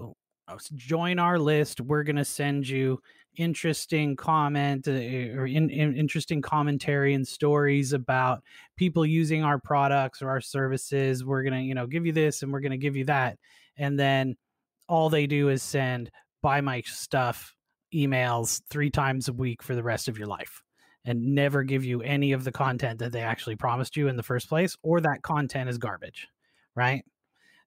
join 0.76 1.20
our 1.20 1.40
list. 1.40 1.82
We're 1.82 2.04
going 2.04 2.16
to 2.18 2.26
send 2.26 2.68
you 2.68 3.02
interesting 3.38 4.16
comment 4.16 4.88
uh, 4.88 4.92
or 4.92 5.48
in, 5.48 5.70
in, 5.70 5.96
interesting 5.96 6.42
commentary 6.42 7.14
and 7.14 7.28
stories 7.28 7.94
about 7.94 8.44
people 8.76 9.06
using 9.06 9.44
our 9.44 9.60
products 9.60 10.22
or 10.22 10.30
our 10.30 10.42
services. 10.42 11.24
We're 11.24 11.44
going 11.44 11.54
to, 11.54 11.62
you 11.62 11.76
know, 11.76 11.88
give 11.88 12.06
you 12.06 12.12
this 12.12 12.44
and 12.44 12.52
we're 12.52 12.60
going 12.60 12.72
to 12.72 12.78
give 12.78 12.96
you 12.96 13.06
that." 13.06 13.38
And 13.78 13.98
then 13.98 14.36
all 14.88 15.10
they 15.10 15.28
do 15.28 15.50
is 15.50 15.64
send 15.64 16.12
buy 16.42 16.62
my 16.62 16.82
stuff 16.82 17.56
emails 17.94 18.62
three 18.70 18.90
times 18.90 19.28
a 19.28 19.34
week 19.34 19.62
for 19.62 19.76
the 19.76 19.84
rest 19.84 20.08
of 20.08 20.18
your 20.18 20.28
life 20.28 20.62
and 21.06 21.34
never 21.34 21.64
give 21.64 21.84
you 21.84 22.02
any 22.02 22.32
of 22.32 22.44
the 22.44 22.52
content 22.52 23.00
that 23.00 23.12
they 23.12 23.22
actually 23.22 23.56
promised 23.56 23.98
you 23.98 24.08
in 24.08 24.18
the 24.18 24.24
first 24.24 24.48
place, 24.48 24.78
or 24.84 25.02
that 25.02 25.24
content 25.24 25.70
is 25.70 25.78
garbage, 25.78 26.28
right? 26.76 27.04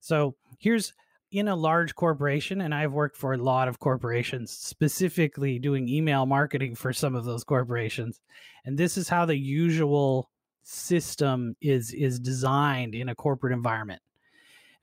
So 0.00 0.36
here's 0.58 0.92
in 1.34 1.48
a 1.48 1.56
large 1.56 1.96
corporation, 1.96 2.60
and 2.60 2.72
I've 2.72 2.92
worked 2.92 3.16
for 3.16 3.32
a 3.32 3.38
lot 3.38 3.66
of 3.66 3.80
corporations, 3.80 4.52
specifically 4.52 5.58
doing 5.58 5.88
email 5.88 6.26
marketing 6.26 6.76
for 6.76 6.92
some 6.92 7.16
of 7.16 7.24
those 7.24 7.42
corporations. 7.42 8.20
And 8.64 8.78
this 8.78 8.96
is 8.96 9.08
how 9.08 9.26
the 9.26 9.36
usual 9.36 10.30
system 10.62 11.56
is 11.60 11.92
is 11.92 12.20
designed 12.20 12.94
in 12.94 13.08
a 13.08 13.16
corporate 13.16 13.52
environment. 13.52 14.00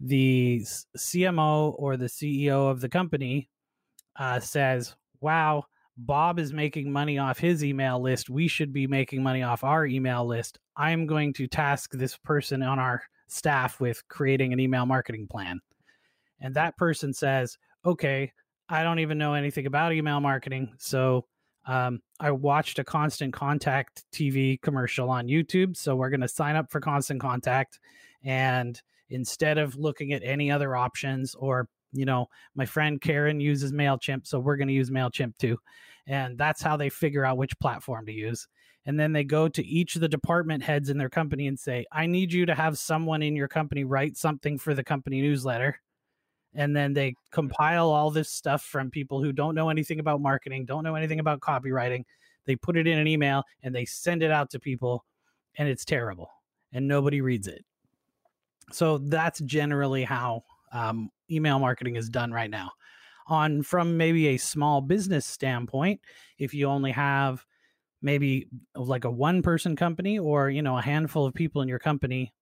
The 0.01 0.61
CMO 0.97 1.73
or 1.77 1.95
the 1.95 2.07
CEO 2.07 2.69
of 2.69 2.81
the 2.81 2.89
company 2.89 3.47
uh, 4.17 4.41
says, 4.41 4.93
"Wow, 5.21 5.63
Bob 5.95 6.37
is 6.37 6.51
making 6.51 6.91
money 6.91 7.17
off 7.17 7.39
his 7.39 7.63
email 7.63 8.01
list. 8.01 8.29
We 8.29 8.49
should 8.49 8.73
be 8.73 8.87
making 8.87 9.23
money 9.23 9.41
off 9.41 9.63
our 9.63 9.85
email 9.85 10.25
list. 10.25 10.59
I'm 10.75 11.05
going 11.07 11.31
to 11.33 11.47
task 11.47 11.91
this 11.93 12.17
person 12.17 12.61
on 12.61 12.77
our 12.77 13.03
staff 13.29 13.79
with 13.79 14.05
creating 14.09 14.51
an 14.51 14.59
email 14.59 14.85
marketing 14.85 15.27
plan. 15.27 15.61
And 16.41 16.53
that 16.55 16.77
person 16.77 17.13
says, 17.13 17.57
okay, 17.85 18.31
I 18.67 18.83
don't 18.83 18.99
even 18.99 19.17
know 19.17 19.33
anything 19.33 19.65
about 19.65 19.93
email 19.93 20.19
marketing. 20.19 20.73
So 20.77 21.25
um, 21.65 22.01
I 22.19 22.31
watched 22.31 22.79
a 22.79 22.83
constant 22.83 23.33
contact 23.33 24.03
TV 24.11 24.61
commercial 24.61 25.09
on 25.09 25.27
YouTube. 25.27 25.77
So 25.77 25.95
we're 25.95 26.09
going 26.09 26.21
to 26.21 26.27
sign 26.27 26.55
up 26.55 26.71
for 26.71 26.79
constant 26.79 27.21
contact. 27.21 27.79
And 28.23 28.81
instead 29.09 29.57
of 29.57 29.75
looking 29.75 30.13
at 30.13 30.23
any 30.23 30.49
other 30.51 30.75
options 30.75 31.35
or 31.35 31.67
you 31.93 32.05
know, 32.05 32.29
my 32.55 32.65
friend 32.65 33.01
Karen 33.01 33.39
uses 33.39 33.73
MailChimp, 33.73 34.25
so 34.25 34.39
we're 34.39 34.57
going 34.57 34.67
to 34.67 34.73
use 34.73 34.89
MailChimp 34.89 35.37
too. 35.37 35.57
And 36.07 36.37
that's 36.37 36.61
how 36.61 36.77
they 36.77 36.89
figure 36.89 37.25
out 37.25 37.37
which 37.37 37.57
platform 37.59 38.05
to 38.05 38.11
use. 38.11 38.47
And 38.85 38.99
then 38.99 39.11
they 39.11 39.23
go 39.23 39.47
to 39.47 39.65
each 39.65 39.95
of 39.95 40.01
the 40.01 40.09
department 40.09 40.63
heads 40.63 40.89
in 40.89 40.97
their 40.97 41.09
company 41.09 41.47
and 41.47 41.59
say, 41.59 41.85
I 41.91 42.07
need 42.07 42.33
you 42.33 42.45
to 42.47 42.55
have 42.55 42.77
someone 42.77 43.21
in 43.21 43.35
your 43.35 43.47
company 43.47 43.83
write 43.83 44.17
something 44.17 44.57
for 44.57 44.73
the 44.73 44.83
company 44.83 45.21
newsletter. 45.21 45.79
And 46.53 46.75
then 46.75 46.93
they 46.93 47.15
compile 47.31 47.89
all 47.89 48.11
this 48.11 48.29
stuff 48.29 48.61
from 48.63 48.91
people 48.91 49.23
who 49.23 49.31
don't 49.31 49.55
know 49.55 49.69
anything 49.69 49.99
about 49.99 50.21
marketing, 50.21 50.65
don't 50.65 50.83
know 50.83 50.95
anything 50.95 51.19
about 51.19 51.39
copywriting. 51.39 52.03
They 52.45 52.55
put 52.55 52.75
it 52.75 52.87
in 52.87 52.97
an 52.97 53.07
email 53.07 53.43
and 53.63 53.73
they 53.73 53.85
send 53.85 54.23
it 54.23 54.31
out 54.31 54.49
to 54.51 54.59
people, 54.59 55.05
and 55.55 55.69
it's 55.69 55.85
terrible 55.85 56.29
and 56.73 56.87
nobody 56.87 57.21
reads 57.21 57.47
it. 57.47 57.65
So 58.71 58.97
that's 58.97 59.39
generally 59.41 60.03
how 60.03 60.43
um, 60.71 61.09
email 61.29 61.59
marketing 61.59 61.95
is 61.95 62.09
done 62.09 62.31
right 62.31 62.49
now. 62.49 62.71
On 63.27 63.63
from 63.63 63.97
maybe 63.97 64.27
a 64.27 64.37
small 64.37 64.81
business 64.81 65.25
standpoint, 65.25 66.01
if 66.37 66.53
you 66.53 66.67
only 66.67 66.91
have 66.91 67.45
maybe 68.01 68.47
like 68.75 69.05
a 69.05 69.11
one 69.11 69.41
person 69.41 69.75
company 69.75 70.17
or 70.17 70.49
you 70.49 70.61
know 70.61 70.77
a 70.77 70.81
handful 70.81 71.25
of 71.25 71.33
people 71.33 71.61
in 71.61 71.67
your 71.67 71.79
company 71.79 72.33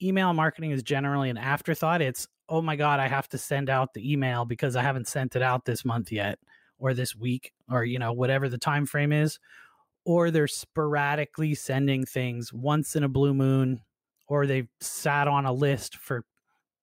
email 0.00 0.32
marketing 0.32 0.70
is 0.70 0.82
generally 0.82 1.28
an 1.28 1.36
afterthought 1.36 2.00
it's 2.00 2.26
oh 2.48 2.62
my 2.62 2.76
god 2.76 3.00
i 3.00 3.08
have 3.08 3.28
to 3.28 3.38
send 3.38 3.70
out 3.70 3.94
the 3.94 4.12
email 4.12 4.44
because 4.44 4.76
i 4.76 4.82
haven't 4.82 5.08
sent 5.08 5.36
it 5.36 5.42
out 5.42 5.64
this 5.64 5.84
month 5.84 6.10
yet 6.12 6.38
or 6.78 6.94
this 6.94 7.14
week 7.14 7.52
or 7.70 7.84
you 7.84 7.98
know 7.98 8.12
whatever 8.12 8.48
the 8.48 8.58
time 8.58 8.86
frame 8.86 9.12
is 9.12 9.38
or 10.04 10.30
they're 10.30 10.48
sporadically 10.48 11.54
sending 11.54 12.04
things 12.04 12.52
once 12.52 12.96
in 12.96 13.04
a 13.04 13.08
blue 13.08 13.34
moon 13.34 13.80
or 14.26 14.46
they've 14.46 14.68
sat 14.80 15.28
on 15.28 15.46
a 15.46 15.52
list 15.52 15.96
for 15.96 16.24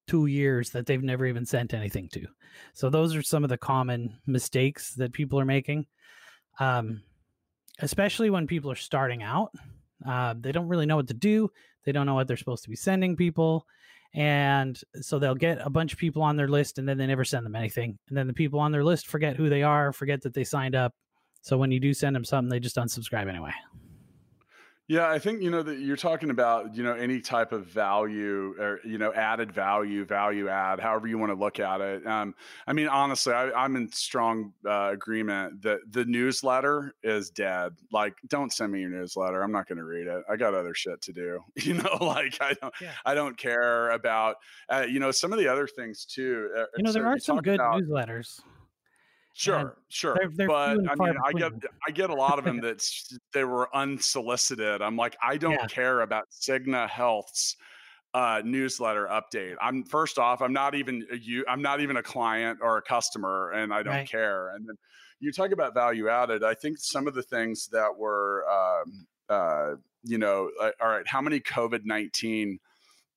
two 0.07 0.25
years 0.25 0.71
that 0.71 0.85
they've 0.85 1.03
never 1.03 1.25
even 1.25 1.45
sent 1.45 1.73
anything 1.73 2.09
to. 2.09 2.25
So 2.73 2.89
those 2.89 3.15
are 3.15 3.21
some 3.21 3.43
of 3.43 3.49
the 3.49 3.57
common 3.57 4.17
mistakes 4.25 4.95
that 4.95 5.13
people 5.13 5.39
are 5.39 5.45
making, 5.45 5.85
um, 6.59 7.03
especially 7.79 8.29
when 8.29 8.47
people 8.47 8.71
are 8.71 8.75
starting 8.75 9.21
out. 9.21 9.51
Uh, 10.05 10.33
they 10.39 10.51
don't 10.51 10.67
really 10.67 10.85
know 10.85 10.95
what 10.95 11.07
to 11.09 11.13
do. 11.13 11.49
They 11.83 11.91
don't 11.91 12.05
know 12.05 12.15
what 12.15 12.27
they're 12.27 12.37
supposed 12.37 12.63
to 12.63 12.69
be 12.69 12.75
sending 12.75 13.15
people. 13.15 13.67
And 14.13 14.79
so 15.01 15.19
they'll 15.19 15.35
get 15.35 15.59
a 15.63 15.69
bunch 15.69 15.93
of 15.93 15.99
people 15.99 16.21
on 16.21 16.35
their 16.35 16.47
list 16.47 16.79
and 16.79 16.87
then 16.87 16.97
they 16.97 17.05
never 17.05 17.23
send 17.23 17.45
them 17.45 17.55
anything. 17.55 17.97
And 18.09 18.17
then 18.17 18.27
the 18.27 18.33
people 18.33 18.59
on 18.59 18.71
their 18.71 18.83
list 18.83 19.07
forget 19.07 19.35
who 19.35 19.49
they 19.49 19.63
are, 19.63 19.93
forget 19.93 20.21
that 20.23 20.33
they 20.33 20.43
signed 20.43 20.75
up. 20.75 20.93
So 21.41 21.57
when 21.57 21.71
you 21.71 21.79
do 21.79 21.93
send 21.93 22.15
them 22.15 22.25
something, 22.25 22.49
they 22.49 22.59
just 22.59 22.75
unsubscribe 22.75 23.29
anyway. 23.29 23.53
Yeah, 24.89 25.07
I 25.07 25.19
think 25.19 25.43
you 25.43 25.51
know 25.51 25.61
that 25.61 25.77
you're 25.77 25.95
talking 25.95 26.31
about 26.31 26.75
you 26.75 26.81
know 26.81 26.95
any 26.95 27.21
type 27.21 27.51
of 27.51 27.67
value 27.67 28.55
or 28.59 28.79
you 28.83 28.97
know 28.97 29.13
added 29.13 29.51
value, 29.51 30.03
value 30.03 30.49
add, 30.49 30.79
however 30.79 31.07
you 31.07 31.19
want 31.19 31.31
to 31.31 31.37
look 31.37 31.59
at 31.59 31.79
it. 31.79 32.07
Um, 32.07 32.33
I 32.65 32.73
mean, 32.73 32.87
honestly, 32.87 33.31
I, 33.31 33.65
am 33.65 33.75
in 33.75 33.91
strong 33.91 34.51
uh, 34.67 34.89
agreement 34.91 35.61
that 35.61 35.81
the 35.91 36.05
newsletter 36.05 36.95
is 37.03 37.29
dead. 37.29 37.73
Like, 37.91 38.15
don't 38.29 38.51
send 38.51 38.71
me 38.71 38.81
your 38.81 38.89
newsletter. 38.89 39.43
I'm 39.43 39.51
not 39.51 39.67
going 39.67 39.77
to 39.77 39.83
read 39.83 40.07
it. 40.07 40.23
I 40.27 40.35
got 40.37 40.55
other 40.55 40.73
shit 40.73 40.99
to 41.03 41.13
do. 41.13 41.39
You 41.69 41.75
know, 41.75 41.97
like 42.01 42.35
I 42.41 42.53
don't, 42.59 42.73
yeah. 42.81 42.93
I 43.05 43.13
don't 43.13 43.37
care 43.37 43.91
about 43.91 44.37
uh, 44.69 44.87
you 44.89 44.99
know 44.99 45.11
some 45.11 45.31
of 45.31 45.37
the 45.37 45.47
other 45.47 45.67
things 45.67 46.03
too. 46.03 46.49
Uh, 46.57 46.63
you 46.77 46.83
know, 46.83 46.91
there 46.91 47.03
so 47.03 47.09
are 47.09 47.19
some 47.19 47.37
good 47.37 47.55
about, 47.55 47.83
newsletters. 47.83 48.39
Sure, 49.39 49.77
sure. 49.87 50.15
They're, 50.19 50.29
they're 50.35 50.47
but 50.49 50.79
I 50.89 50.95
mean, 50.95 51.15
I 51.25 51.31
get 51.31 51.53
I 51.87 51.91
get 51.91 52.09
a 52.09 52.13
lot 52.13 52.39
of 52.39 52.43
them 52.43 52.59
that 52.61 52.83
they 53.31 53.45
were 53.45 53.73
unsolicited. 53.73 54.81
I'm 54.81 54.97
like, 54.97 55.15
I 55.23 55.37
don't 55.37 55.53
yeah. 55.53 55.65
care 55.67 56.01
about 56.01 56.25
Cigna 56.29 56.89
Health's 56.89 57.55
uh, 58.13 58.41
newsletter 58.43 59.07
update. 59.07 59.55
I'm 59.61 59.85
first 59.85 60.19
off, 60.19 60.41
I'm 60.41 60.51
not 60.51 60.75
even 60.75 61.07
a, 61.09 61.17
you. 61.17 61.45
I'm 61.47 61.61
not 61.61 61.79
even 61.79 61.95
a 61.95 62.03
client 62.03 62.59
or 62.61 62.79
a 62.79 62.81
customer, 62.81 63.51
and 63.51 63.73
I 63.73 63.81
don't 63.81 63.93
right. 63.93 64.09
care. 64.09 64.53
And 64.55 64.67
then 64.67 64.75
you 65.21 65.31
talk 65.31 65.53
about 65.53 65.73
value 65.73 66.09
added. 66.09 66.43
I 66.43 66.53
think 66.53 66.77
some 66.77 67.07
of 67.07 67.13
the 67.13 67.23
things 67.23 67.69
that 67.71 67.97
were, 67.97 68.43
um, 68.51 69.07
uh, 69.29 69.75
you 70.03 70.17
know, 70.17 70.49
uh, 70.61 70.71
all 70.81 70.89
right. 70.89 71.07
How 71.07 71.21
many 71.21 71.39
COVID 71.39 71.85
nineteen 71.85 72.59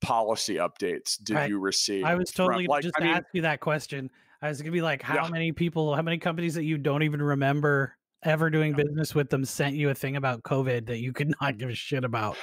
policy 0.01 0.55
updates 0.55 1.21
did 1.21 1.35
right. 1.35 1.49
you 1.49 1.59
receive? 1.59 2.05
I 2.05 2.15
was 2.15 2.31
totally 2.31 2.67
from, 2.67 2.71
like, 2.71 2.83
just 2.85 2.95
I 2.97 3.03
mean, 3.03 3.11
ask 3.11 3.27
you 3.33 3.43
that 3.43 3.59
question. 3.59 4.09
I 4.43 4.49
was 4.49 4.61
gonna 4.61 4.73
be 4.73 4.83
like, 4.83 5.03
how 5.03 5.25
yeah. 5.25 5.31
many 5.31 5.53
people, 5.53 5.95
how 5.95 6.03
many 6.03 6.19
companies 6.19 6.55
that 6.55 6.65
you 6.65 6.77
don't 6.77 7.05
even 7.05 7.23
remember 7.23 7.97
ever 8.25 8.51
doing 8.51 8.73
business 8.73 9.15
with 9.15 9.31
them 9.31 9.45
sent 9.45 9.77
you 9.77 9.91
a 9.91 9.95
thing 9.95 10.17
about 10.17 10.43
COVID 10.43 10.87
that 10.87 10.99
you 10.99 11.13
could 11.13 11.33
not 11.41 11.59
give 11.59 11.71
a 11.71 11.75
shit 11.75 12.05
about? 12.05 12.37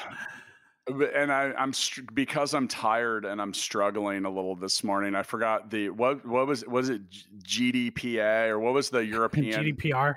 And 0.88 1.32
I, 1.32 1.54
am 1.56 1.72
because 2.16 2.56
I'm 2.56 2.68
tired 2.68 3.26
and 3.26 3.40
I'm 3.40 3.54
struggling 3.54 4.26
a 4.26 4.30
little 4.30 4.56
this 4.56 4.84
morning. 4.84 5.14
I 5.14 5.22
forgot 5.22 5.70
the 5.70 5.90
what 5.90 6.26
what 6.26 6.48
was 6.48 6.66
was 6.66 6.90
it 6.90 7.02
GDPA 7.44 8.48
or 8.48 8.60
what 8.60 8.74
was 8.74 8.90
the 8.90 9.06
European 9.06 9.76
GDPR? 9.76 10.16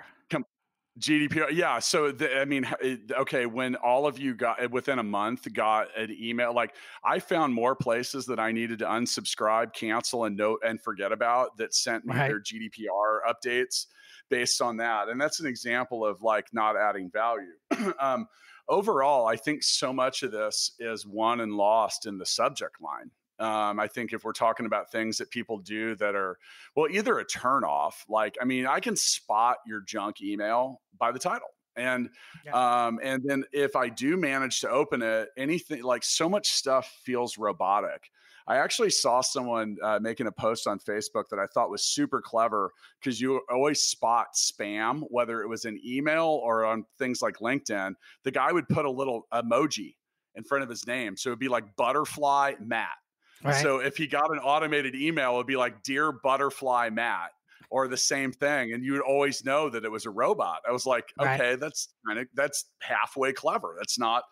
GDPR, 0.98 1.50
yeah. 1.52 1.78
So 1.78 2.12
the, 2.12 2.38
I 2.38 2.44
mean, 2.44 2.68
okay, 3.10 3.46
when 3.46 3.76
all 3.76 4.06
of 4.06 4.18
you 4.18 4.34
got 4.34 4.70
within 4.70 4.98
a 4.98 5.02
month 5.02 5.50
got 5.54 5.88
an 5.96 6.14
email, 6.20 6.54
like 6.54 6.74
I 7.02 7.18
found 7.18 7.54
more 7.54 7.74
places 7.74 8.26
that 8.26 8.38
I 8.38 8.52
needed 8.52 8.80
to 8.80 8.84
unsubscribe, 8.84 9.72
cancel, 9.72 10.24
and 10.24 10.36
note 10.36 10.60
and 10.66 10.80
forget 10.82 11.10
about 11.10 11.56
that 11.56 11.74
sent 11.74 12.04
me 12.04 12.14
right. 12.14 12.28
their 12.28 12.40
GDPR 12.40 13.20
updates 13.26 13.86
based 14.28 14.60
on 14.60 14.76
that, 14.78 15.08
and 15.08 15.20
that's 15.20 15.40
an 15.40 15.46
example 15.46 16.04
of 16.04 16.22
like 16.22 16.46
not 16.52 16.76
adding 16.76 17.10
value. 17.10 17.52
um, 17.98 18.26
overall, 18.68 19.26
I 19.26 19.36
think 19.36 19.62
so 19.62 19.92
much 19.92 20.22
of 20.22 20.30
this 20.30 20.72
is 20.78 21.06
won 21.06 21.40
and 21.40 21.54
lost 21.54 22.06
in 22.06 22.18
the 22.18 22.26
subject 22.26 22.82
line. 22.82 23.10
Um, 23.38 23.80
I 23.80 23.88
think 23.88 24.12
if 24.12 24.24
we're 24.24 24.32
talking 24.32 24.66
about 24.66 24.92
things 24.92 25.18
that 25.18 25.30
people 25.30 25.58
do 25.58 25.96
that 25.96 26.14
are, 26.14 26.38
well, 26.76 26.86
either 26.90 27.18
a 27.18 27.24
turnoff, 27.24 27.94
like, 28.08 28.36
I 28.40 28.44
mean, 28.44 28.66
I 28.66 28.78
can 28.78 28.94
spot 28.94 29.56
your 29.66 29.80
junk 29.80 30.20
email 30.22 30.80
by 30.98 31.12
the 31.12 31.18
title. 31.18 31.48
And 31.74 32.10
yeah. 32.44 32.86
um, 32.86 33.00
and 33.02 33.22
then 33.24 33.44
if 33.52 33.76
I 33.76 33.88
do 33.88 34.16
manage 34.16 34.60
to 34.60 34.68
open 34.68 35.02
it, 35.02 35.30
anything 35.38 35.82
like 35.82 36.04
so 36.04 36.28
much 36.28 36.50
stuff 36.50 37.00
feels 37.04 37.38
robotic. 37.38 38.10
I 38.46 38.56
actually 38.56 38.90
saw 38.90 39.20
someone 39.20 39.76
uh, 39.82 40.00
making 40.02 40.26
a 40.26 40.32
post 40.32 40.66
on 40.66 40.78
Facebook 40.80 41.28
that 41.30 41.38
I 41.38 41.46
thought 41.46 41.70
was 41.70 41.84
super 41.84 42.20
clever 42.20 42.72
because 43.00 43.20
you 43.20 43.40
always 43.50 43.80
spot 43.80 44.34
spam, 44.34 45.04
whether 45.10 45.42
it 45.42 45.48
was 45.48 45.64
an 45.64 45.80
email 45.84 46.40
or 46.42 46.64
on 46.64 46.84
things 46.98 47.22
like 47.22 47.38
LinkedIn. 47.38 47.94
The 48.24 48.30
guy 48.30 48.52
would 48.52 48.68
put 48.68 48.84
a 48.84 48.90
little 48.90 49.26
emoji 49.32 49.94
in 50.34 50.42
front 50.42 50.64
of 50.64 50.70
his 50.70 50.86
name. 50.86 51.16
So 51.16 51.30
it'd 51.30 51.38
be 51.38 51.48
like 51.48 51.76
butterfly 51.76 52.54
Matt 52.60 52.96
Right. 53.44 53.62
So 53.62 53.78
if 53.78 53.96
he 53.96 54.06
got 54.06 54.30
an 54.30 54.38
automated 54.38 54.94
email, 54.94 55.34
it 55.34 55.36
would 55.38 55.46
be 55.46 55.56
like, 55.56 55.82
Dear 55.82 56.12
Butterfly 56.12 56.90
Matt, 56.90 57.30
or 57.70 57.88
the 57.88 57.96
same 57.96 58.32
thing. 58.32 58.72
And 58.72 58.84
you 58.84 58.92
would 58.92 59.00
always 59.00 59.44
know 59.44 59.70
that 59.70 59.84
it 59.84 59.90
was 59.90 60.06
a 60.06 60.10
robot. 60.10 60.60
I 60.68 60.72
was 60.72 60.86
like, 60.86 61.12
okay, 61.18 61.50
right. 61.50 61.60
that's 61.60 61.88
kind 62.06 62.18
of 62.18 62.28
that's 62.34 62.66
halfway 62.80 63.32
clever. 63.32 63.74
That's 63.78 63.98
not 63.98 64.24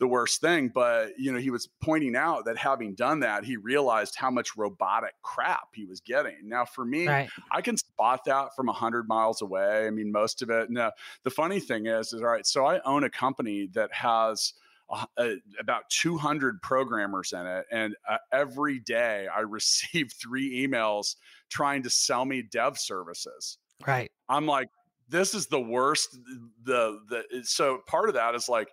the 0.00 0.08
worst 0.08 0.40
thing. 0.40 0.70
But 0.74 1.10
you 1.18 1.32
know, 1.32 1.38
he 1.38 1.50
was 1.50 1.68
pointing 1.82 2.16
out 2.16 2.44
that 2.46 2.56
having 2.56 2.94
done 2.94 3.20
that, 3.20 3.44
he 3.44 3.56
realized 3.56 4.16
how 4.16 4.30
much 4.30 4.56
robotic 4.56 5.14
crap 5.22 5.68
he 5.74 5.86
was 5.86 6.00
getting. 6.00 6.36
Now, 6.44 6.64
for 6.64 6.84
me, 6.84 7.06
right. 7.06 7.28
I 7.52 7.62
can 7.62 7.76
spot 7.76 8.20
that 8.26 8.54
from 8.56 8.68
a 8.68 8.72
hundred 8.72 9.08
miles 9.08 9.42
away. 9.42 9.86
I 9.86 9.90
mean, 9.90 10.10
most 10.12 10.42
of 10.42 10.50
it. 10.50 10.70
Now, 10.70 10.92
the 11.24 11.30
funny 11.30 11.60
thing 11.60 11.86
is, 11.86 12.12
is 12.12 12.20
all 12.20 12.28
right. 12.28 12.46
So 12.46 12.66
I 12.66 12.80
own 12.84 13.04
a 13.04 13.10
company 13.10 13.68
that 13.74 13.92
has 13.92 14.54
uh, 14.90 15.06
about 15.60 15.82
200 15.90 16.62
programmers 16.62 17.32
in 17.32 17.46
it. 17.46 17.66
And 17.70 17.94
uh, 18.08 18.16
every 18.32 18.78
day 18.80 19.26
I 19.34 19.40
receive 19.48 20.12
three 20.12 20.66
emails 20.66 21.16
trying 21.50 21.82
to 21.82 21.90
sell 21.90 22.24
me 22.24 22.42
dev 22.42 22.78
services. 22.78 23.58
Right. 23.86 24.10
I'm 24.28 24.46
like, 24.46 24.68
this 25.08 25.34
is 25.34 25.46
the 25.46 25.60
worst. 25.60 26.18
The, 26.64 26.98
the, 27.08 27.44
so 27.44 27.78
part 27.86 28.08
of 28.08 28.14
that 28.14 28.34
is 28.34 28.48
like, 28.48 28.68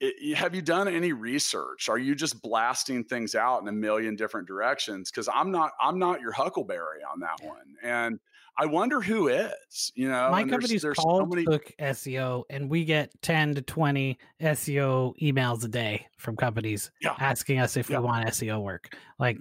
it, 0.00 0.36
have 0.36 0.54
you 0.54 0.62
done 0.62 0.86
any 0.88 1.12
research? 1.12 1.88
Are 1.88 1.98
you 1.98 2.14
just 2.14 2.40
blasting 2.40 3.04
things 3.04 3.34
out 3.34 3.60
in 3.60 3.68
a 3.68 3.72
million 3.72 4.16
different 4.16 4.46
directions? 4.46 5.10
Because 5.10 5.28
I'm 5.32 5.50
not, 5.50 5.72
I'm 5.80 5.98
not 5.98 6.20
your 6.20 6.32
Huckleberry 6.32 7.00
on 7.10 7.20
that 7.20 7.44
one, 7.44 7.74
and 7.82 8.20
I 8.58 8.66
wonder 8.66 9.00
who 9.00 9.28
is. 9.28 9.92
You 9.94 10.08
know, 10.08 10.30
my 10.30 10.42
company's 10.42 10.70
there's, 10.70 10.82
there's 10.82 10.96
called 10.96 11.22
so 11.22 11.26
many... 11.26 11.44
SEO, 11.44 12.42
and 12.50 12.68
we 12.68 12.84
get 12.84 13.10
ten 13.22 13.54
to 13.54 13.62
twenty 13.62 14.18
SEO 14.40 15.14
emails 15.22 15.64
a 15.64 15.68
day 15.68 16.06
from 16.18 16.36
companies 16.36 16.90
yeah. 17.00 17.14
asking 17.18 17.60
us 17.60 17.76
if 17.76 17.88
yeah. 17.88 18.00
we 18.00 18.06
want 18.06 18.26
SEO 18.28 18.60
work. 18.62 18.96
Like, 19.18 19.38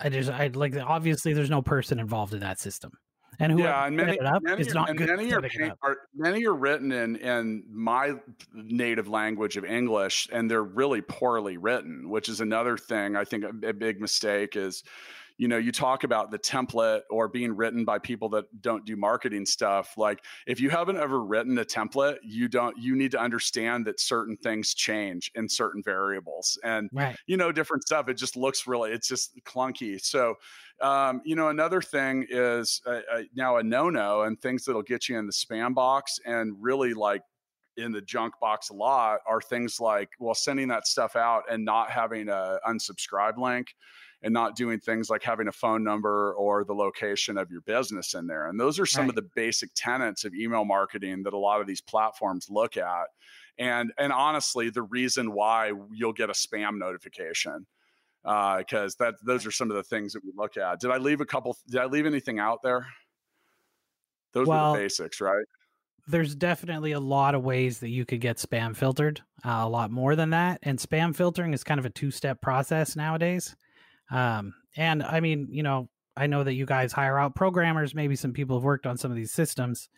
I 0.00 0.08
just, 0.08 0.30
I 0.30 0.48
like, 0.48 0.74
obviously, 0.76 1.34
there's 1.34 1.50
no 1.50 1.62
person 1.62 1.98
involved 1.98 2.32
in 2.32 2.40
that 2.40 2.58
system 2.58 2.92
and 3.38 3.52
who 3.52 3.62
yeah, 3.62 3.86
and 3.86 3.96
many, 3.96 4.18
up 4.20 4.42
many, 4.42 4.60
is 4.60 4.74
not 4.74 4.94
good. 4.96 5.08
Many 5.08 5.32
are, 5.32 5.42
are, 5.82 5.96
many 6.14 6.44
are 6.46 6.54
written 6.54 6.92
in 6.92 7.16
in 7.16 7.64
my 7.70 8.14
native 8.52 9.08
language 9.08 9.56
of 9.56 9.64
English, 9.64 10.28
and 10.32 10.50
they're 10.50 10.62
really 10.62 11.00
poorly 11.00 11.56
written, 11.56 12.08
which 12.08 12.28
is 12.28 12.40
another 12.40 12.76
thing. 12.76 13.16
I 13.16 13.24
think 13.24 13.44
a, 13.44 13.68
a 13.68 13.72
big 13.72 14.00
mistake 14.00 14.56
is 14.56 14.84
you 15.38 15.48
know 15.48 15.58
you 15.58 15.72
talk 15.72 16.04
about 16.04 16.30
the 16.30 16.38
template 16.38 17.02
or 17.10 17.28
being 17.28 17.54
written 17.54 17.84
by 17.84 17.98
people 17.98 18.28
that 18.28 18.44
don't 18.60 18.84
do 18.84 18.96
marketing 18.96 19.46
stuff 19.46 19.94
like 19.96 20.24
if 20.46 20.60
you 20.60 20.70
haven't 20.70 20.96
ever 20.96 21.22
written 21.22 21.58
a 21.58 21.64
template 21.64 22.16
you 22.22 22.48
don't 22.48 22.76
you 22.78 22.96
need 22.96 23.10
to 23.10 23.20
understand 23.20 23.86
that 23.86 24.00
certain 24.00 24.36
things 24.36 24.74
change 24.74 25.30
in 25.34 25.48
certain 25.48 25.82
variables 25.82 26.58
and 26.64 26.90
right. 26.92 27.16
you 27.26 27.36
know 27.36 27.52
different 27.52 27.82
stuff. 27.82 28.08
It 28.08 28.14
just 28.14 28.36
looks 28.36 28.66
really 28.66 28.92
it's 28.92 29.08
just 29.08 29.38
clunky. 29.44 30.00
So 30.00 30.34
um, 30.80 31.20
you 31.24 31.36
know 31.36 31.48
another 31.48 31.80
thing 31.80 32.26
is 32.28 32.80
uh, 32.86 33.00
uh, 33.12 33.22
now 33.34 33.56
a 33.56 33.62
no-no 33.62 34.22
and 34.22 34.40
things 34.40 34.64
that'll 34.64 34.82
get 34.82 35.08
you 35.08 35.18
in 35.18 35.26
the 35.26 35.32
spam 35.32 35.74
box 35.74 36.18
and 36.24 36.54
really 36.60 36.94
like 36.94 37.22
in 37.78 37.90
the 37.90 38.02
junk 38.02 38.34
box 38.38 38.68
a 38.68 38.74
lot 38.74 39.20
are 39.26 39.40
things 39.40 39.80
like 39.80 40.10
well 40.20 40.34
sending 40.34 40.68
that 40.68 40.86
stuff 40.86 41.16
out 41.16 41.44
and 41.50 41.64
not 41.64 41.90
having 41.90 42.28
a 42.28 42.58
unsubscribe 42.68 43.38
link 43.38 43.74
and 44.22 44.32
not 44.32 44.56
doing 44.56 44.78
things 44.78 45.10
like 45.10 45.22
having 45.22 45.48
a 45.48 45.52
phone 45.52 45.82
number 45.82 46.32
or 46.34 46.64
the 46.64 46.74
location 46.74 47.36
of 47.36 47.50
your 47.50 47.60
business 47.62 48.14
in 48.14 48.26
there. 48.26 48.48
And 48.48 48.58
those 48.58 48.78
are 48.78 48.86
some 48.86 49.02
right. 49.02 49.08
of 49.10 49.14
the 49.16 49.28
basic 49.34 49.70
tenets 49.74 50.24
of 50.24 50.34
email 50.34 50.64
marketing 50.64 51.24
that 51.24 51.32
a 51.32 51.38
lot 51.38 51.60
of 51.60 51.66
these 51.66 51.80
platforms 51.80 52.46
look 52.48 52.76
at. 52.76 53.06
And 53.58 53.92
and 53.98 54.12
honestly, 54.12 54.70
the 54.70 54.82
reason 54.82 55.32
why 55.32 55.72
you'll 55.92 56.12
get 56.12 56.30
a 56.30 56.34
spam 56.34 56.78
notification 56.78 57.66
because 58.22 58.96
uh, 59.00 59.04
that 59.04 59.14
those 59.24 59.44
are 59.46 59.50
some 59.50 59.70
of 59.70 59.76
the 59.76 59.82
things 59.82 60.12
that 60.12 60.24
we 60.24 60.32
look 60.36 60.56
at. 60.56 60.80
Did 60.80 60.90
I 60.90 60.98
leave 60.98 61.20
a 61.20 61.26
couple? 61.26 61.56
Did 61.68 61.80
I 61.80 61.86
leave 61.86 62.06
anything 62.06 62.38
out 62.38 62.60
there? 62.62 62.86
Those 64.32 64.46
well, 64.46 64.66
are 64.66 64.76
the 64.76 64.82
basics, 64.84 65.20
right? 65.20 65.44
There's 66.08 66.34
definitely 66.34 66.92
a 66.92 67.00
lot 67.00 67.34
of 67.34 67.44
ways 67.44 67.78
that 67.80 67.90
you 67.90 68.04
could 68.04 68.20
get 68.20 68.38
spam 68.38 68.76
filtered, 68.76 69.20
uh, 69.44 69.60
a 69.62 69.68
lot 69.68 69.90
more 69.90 70.16
than 70.16 70.30
that. 70.30 70.58
And 70.62 70.78
spam 70.78 71.14
filtering 71.14 71.52
is 71.52 71.62
kind 71.62 71.78
of 71.78 71.86
a 71.86 71.90
two 71.90 72.10
step 72.10 72.40
process 72.40 72.96
nowadays. 72.96 73.54
Um, 74.12 74.54
and 74.76 75.02
I 75.02 75.20
mean, 75.20 75.48
you 75.50 75.62
know, 75.62 75.88
I 76.16 76.26
know 76.26 76.44
that 76.44 76.52
you 76.54 76.66
guys 76.66 76.92
hire 76.92 77.18
out 77.18 77.34
programmers, 77.34 77.94
maybe 77.94 78.14
some 78.14 78.32
people 78.32 78.56
have 78.56 78.64
worked 78.64 78.86
on 78.86 78.98
some 78.98 79.10
of 79.10 79.16
these 79.16 79.32
systems, 79.32 79.88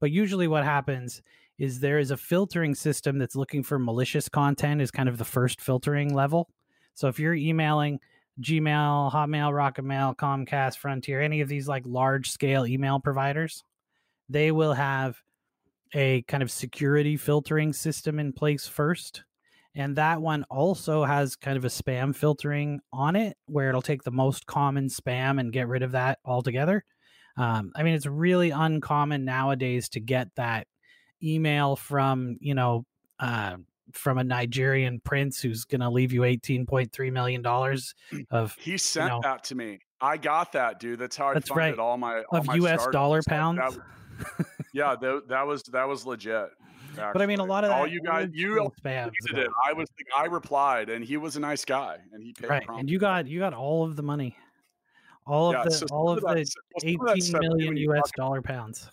but 0.00 0.10
usually 0.10 0.48
what 0.48 0.64
happens 0.64 1.22
is 1.58 1.78
there 1.78 1.98
is 1.98 2.10
a 2.10 2.16
filtering 2.16 2.74
system 2.74 3.18
that's 3.18 3.36
looking 3.36 3.62
for 3.62 3.78
malicious 3.78 4.28
content 4.28 4.80
is 4.80 4.90
kind 4.90 5.08
of 5.08 5.18
the 5.18 5.24
first 5.24 5.60
filtering 5.60 6.12
level. 6.12 6.50
So 6.94 7.06
if 7.06 7.20
you're 7.20 7.34
emailing 7.34 8.00
Gmail, 8.40 9.12
Hotmail, 9.12 9.54
Rocket 9.54 9.84
Mail, 9.84 10.14
Comcast, 10.14 10.78
Frontier, 10.78 11.20
any 11.20 11.40
of 11.40 11.48
these 11.48 11.68
like 11.68 11.84
large 11.86 12.30
scale 12.30 12.66
email 12.66 12.98
providers, 12.98 13.62
they 14.28 14.50
will 14.50 14.72
have 14.72 15.22
a 15.94 16.22
kind 16.22 16.42
of 16.42 16.50
security 16.50 17.16
filtering 17.16 17.72
system 17.72 18.18
in 18.18 18.32
place 18.32 18.66
first 18.66 19.22
and 19.74 19.96
that 19.96 20.20
one 20.20 20.44
also 20.50 21.04
has 21.04 21.36
kind 21.36 21.56
of 21.56 21.64
a 21.64 21.68
spam 21.68 22.14
filtering 22.14 22.80
on 22.92 23.16
it 23.16 23.36
where 23.46 23.68
it'll 23.68 23.82
take 23.82 24.02
the 24.02 24.10
most 24.10 24.46
common 24.46 24.88
spam 24.88 25.38
and 25.38 25.52
get 25.52 25.68
rid 25.68 25.82
of 25.82 25.92
that 25.92 26.18
altogether. 26.24 26.84
Um, 27.36 27.72
I 27.76 27.84
mean, 27.84 27.94
it's 27.94 28.06
really 28.06 28.50
uncommon 28.50 29.24
nowadays 29.24 29.88
to 29.90 30.00
get 30.00 30.28
that 30.36 30.66
email 31.22 31.76
from, 31.76 32.36
you 32.40 32.54
know, 32.54 32.84
uh, 33.20 33.56
from 33.92 34.18
a 34.18 34.24
Nigerian 34.24 35.00
prince 35.00 35.40
who's 35.40 35.64
going 35.64 35.80
to 35.80 35.90
leave 35.90 36.12
you 36.12 36.22
$18.3 36.22 37.12
million 37.12 37.44
of. 38.30 38.56
He 38.58 38.76
sent 38.76 39.06
you 39.06 39.10
know, 39.10 39.20
that 39.22 39.44
to 39.44 39.54
me. 39.54 39.80
I 40.00 40.16
got 40.16 40.52
that, 40.52 40.80
dude. 40.80 40.98
That's 40.98 41.16
how 41.16 41.28
I 41.28 41.34
that's 41.34 41.48
funded 41.48 41.78
right. 41.78 41.78
all 41.78 41.96
my 41.96 42.22
all 42.30 42.38
of 42.38 42.46
my 42.46 42.54
US 42.56 42.86
dollar 42.88 43.22
pounds. 43.22 43.76
That, 43.76 44.46
yeah, 44.72 44.96
that, 45.00 45.28
that 45.28 45.46
was 45.46 45.62
that 45.64 45.86
was 45.86 46.06
legit. 46.06 46.50
Actually. 46.90 47.12
But 47.12 47.22
I 47.22 47.26
mean, 47.26 47.38
a 47.38 47.44
lot 47.44 47.64
of 47.64 47.70
that 47.70 47.78
all 47.78 47.86
you 47.86 48.00
guys, 48.00 48.28
you 48.32 48.70
spam. 48.82 49.12
I 49.64 49.72
was 49.72 49.88
the 49.96 50.04
guy 50.16 50.26
replied, 50.26 50.90
and 50.90 51.04
he 51.04 51.16
was 51.16 51.36
a 51.36 51.40
nice 51.40 51.64
guy, 51.64 51.98
and 52.12 52.22
he 52.22 52.32
paid. 52.32 52.48
Right, 52.48 52.64
promptly. 52.64 52.80
and 52.80 52.90
you 52.90 52.98
got 52.98 53.26
you 53.26 53.38
got 53.38 53.54
all 53.54 53.84
of 53.84 53.96
the 53.96 54.02
money, 54.02 54.36
all 55.26 55.54
of 55.54 55.64
the 55.64 55.70
so 55.70 55.86
all 55.90 56.10
of, 56.10 56.20
the 56.20 56.46
eighteen 56.84 57.32
million 57.40 57.76
U.S. 57.76 58.10
dollar 58.16 58.42
pounds 58.42 58.90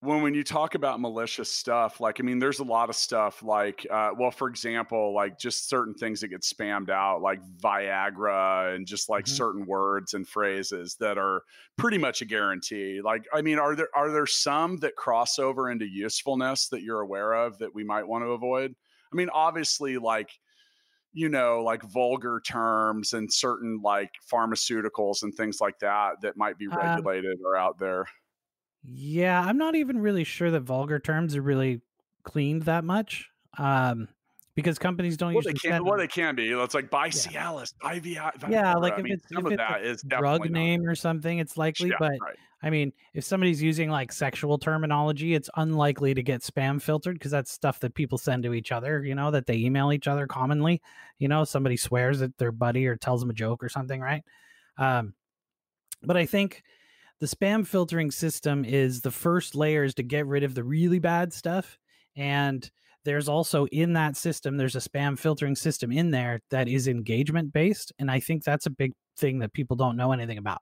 when 0.00 0.22
when 0.22 0.34
you 0.34 0.44
talk 0.44 0.74
about 0.74 1.00
malicious 1.00 1.50
stuff 1.50 2.00
like 2.00 2.20
i 2.20 2.22
mean 2.22 2.38
there's 2.38 2.60
a 2.60 2.64
lot 2.64 2.88
of 2.88 2.94
stuff 2.96 3.42
like 3.42 3.86
uh, 3.90 4.10
well 4.16 4.30
for 4.30 4.48
example 4.48 5.12
like 5.14 5.38
just 5.38 5.68
certain 5.68 5.94
things 5.94 6.20
that 6.20 6.28
get 6.28 6.42
spammed 6.42 6.88
out 6.88 7.20
like 7.20 7.40
viagra 7.60 8.74
and 8.74 8.86
just 8.86 9.08
like 9.08 9.24
mm-hmm. 9.24 9.34
certain 9.34 9.66
words 9.66 10.14
and 10.14 10.28
phrases 10.28 10.96
that 11.00 11.18
are 11.18 11.42
pretty 11.76 11.98
much 11.98 12.22
a 12.22 12.24
guarantee. 12.24 13.00
Like 13.02 13.24
i 13.32 13.42
mean 13.42 13.58
are 13.58 13.74
there 13.74 13.88
are 13.94 14.10
there 14.10 14.26
some 14.26 14.76
that 14.78 14.96
cross 14.96 15.38
over 15.38 15.70
into 15.70 15.86
usefulness 15.86 16.68
that 16.68 16.82
you're 16.82 17.00
aware 17.00 17.32
of 17.32 17.58
that 17.58 17.74
we 17.74 17.84
might 17.84 18.06
want 18.06 18.24
to 18.24 18.30
avoid? 18.30 18.74
I 19.12 19.16
mean 19.16 19.30
obviously 19.32 19.98
like 19.98 20.30
you 21.12 21.28
know 21.28 21.62
like 21.64 21.82
vulgar 21.82 22.40
terms 22.46 23.14
and 23.14 23.32
certain 23.32 23.80
like 23.82 24.10
pharmaceuticals 24.32 25.22
and 25.22 25.34
things 25.34 25.60
like 25.60 25.78
that 25.80 26.20
that 26.22 26.36
might 26.36 26.58
be 26.58 26.68
um 26.68 26.76
regulated 26.76 27.32
um, 27.32 27.46
or 27.46 27.56
out 27.56 27.78
there 27.78 28.06
yeah, 28.82 29.40
I'm 29.40 29.58
not 29.58 29.74
even 29.74 29.98
really 29.98 30.24
sure 30.24 30.50
that 30.50 30.60
vulgar 30.60 30.98
terms 30.98 31.36
are 31.36 31.42
really 31.42 31.80
cleaned 32.22 32.62
that 32.62 32.84
much. 32.84 33.30
Um, 33.56 34.08
because 34.54 34.76
companies 34.76 35.16
don't 35.16 35.34
well, 35.34 35.36
usually 35.36 35.52
they 35.54 35.68
can, 35.68 35.84
well 35.84 35.96
they 35.96 36.08
can 36.08 36.34
be 36.34 36.50
it's 36.50 36.74
like 36.74 36.90
by 36.90 37.06
yeah. 37.06 37.12
Cialis, 37.12 37.74
IVI, 37.84 38.18
yeah 38.50 38.74
like 38.74 38.94
if 38.98 39.04
mean, 39.04 39.12
it's, 39.12 39.24
if 39.30 39.46
it's 39.46 39.62
a 39.62 39.88
is 39.88 40.02
drug 40.02 40.50
name 40.50 40.82
not. 40.82 40.90
or 40.90 40.94
something 40.96 41.38
it's 41.38 41.56
likely 41.56 41.90
yeah, 41.90 41.96
but 42.00 42.10
right. 42.20 42.34
I 42.60 42.68
mean 42.68 42.92
if 43.14 43.22
somebody's 43.22 43.62
using 43.62 43.88
like 43.88 44.10
sexual 44.10 44.58
terminology 44.58 45.36
it's 45.36 45.48
unlikely 45.56 46.12
to 46.14 46.24
get 46.24 46.42
spam 46.42 46.82
filtered 46.82 47.14
because 47.14 47.30
that's 47.30 47.52
stuff 47.52 47.78
that 47.80 47.94
people 47.94 48.18
send 48.18 48.42
to 48.42 48.52
each 48.52 48.72
other 48.72 49.04
you 49.04 49.14
know 49.14 49.30
that 49.30 49.46
they 49.46 49.54
email 49.54 49.92
each 49.92 50.08
other 50.08 50.26
commonly 50.26 50.82
you 51.20 51.28
know 51.28 51.44
somebody 51.44 51.76
swears 51.76 52.20
at 52.20 52.36
their 52.38 52.50
buddy 52.50 52.84
or 52.88 52.96
tells 52.96 53.20
them 53.20 53.30
a 53.30 53.34
joke 53.34 53.62
or 53.62 53.68
something 53.68 54.00
right 54.00 54.24
um 54.76 55.14
but 56.02 56.16
I 56.16 56.26
think 56.26 56.62
the 57.20 57.26
spam 57.26 57.66
filtering 57.66 58.10
system 58.10 58.64
is 58.64 59.00
the 59.00 59.10
first 59.10 59.54
layers 59.54 59.94
to 59.94 60.02
get 60.02 60.26
rid 60.26 60.44
of 60.44 60.54
the 60.54 60.64
really 60.64 60.98
bad 60.98 61.32
stuff 61.32 61.78
and 62.16 62.70
there's 63.04 63.28
also 63.28 63.66
in 63.66 63.92
that 63.94 64.16
system 64.16 64.56
there's 64.56 64.76
a 64.76 64.80
spam 64.80 65.18
filtering 65.18 65.56
system 65.56 65.90
in 65.92 66.10
there 66.10 66.40
that 66.50 66.68
is 66.68 66.88
engagement 66.88 67.52
based 67.52 67.92
and 67.98 68.10
i 68.10 68.20
think 68.20 68.44
that's 68.44 68.66
a 68.66 68.70
big 68.70 68.92
thing 69.18 69.38
that 69.40 69.52
people 69.52 69.76
don't 69.76 69.96
know 69.96 70.12
anything 70.12 70.38
about. 70.38 70.60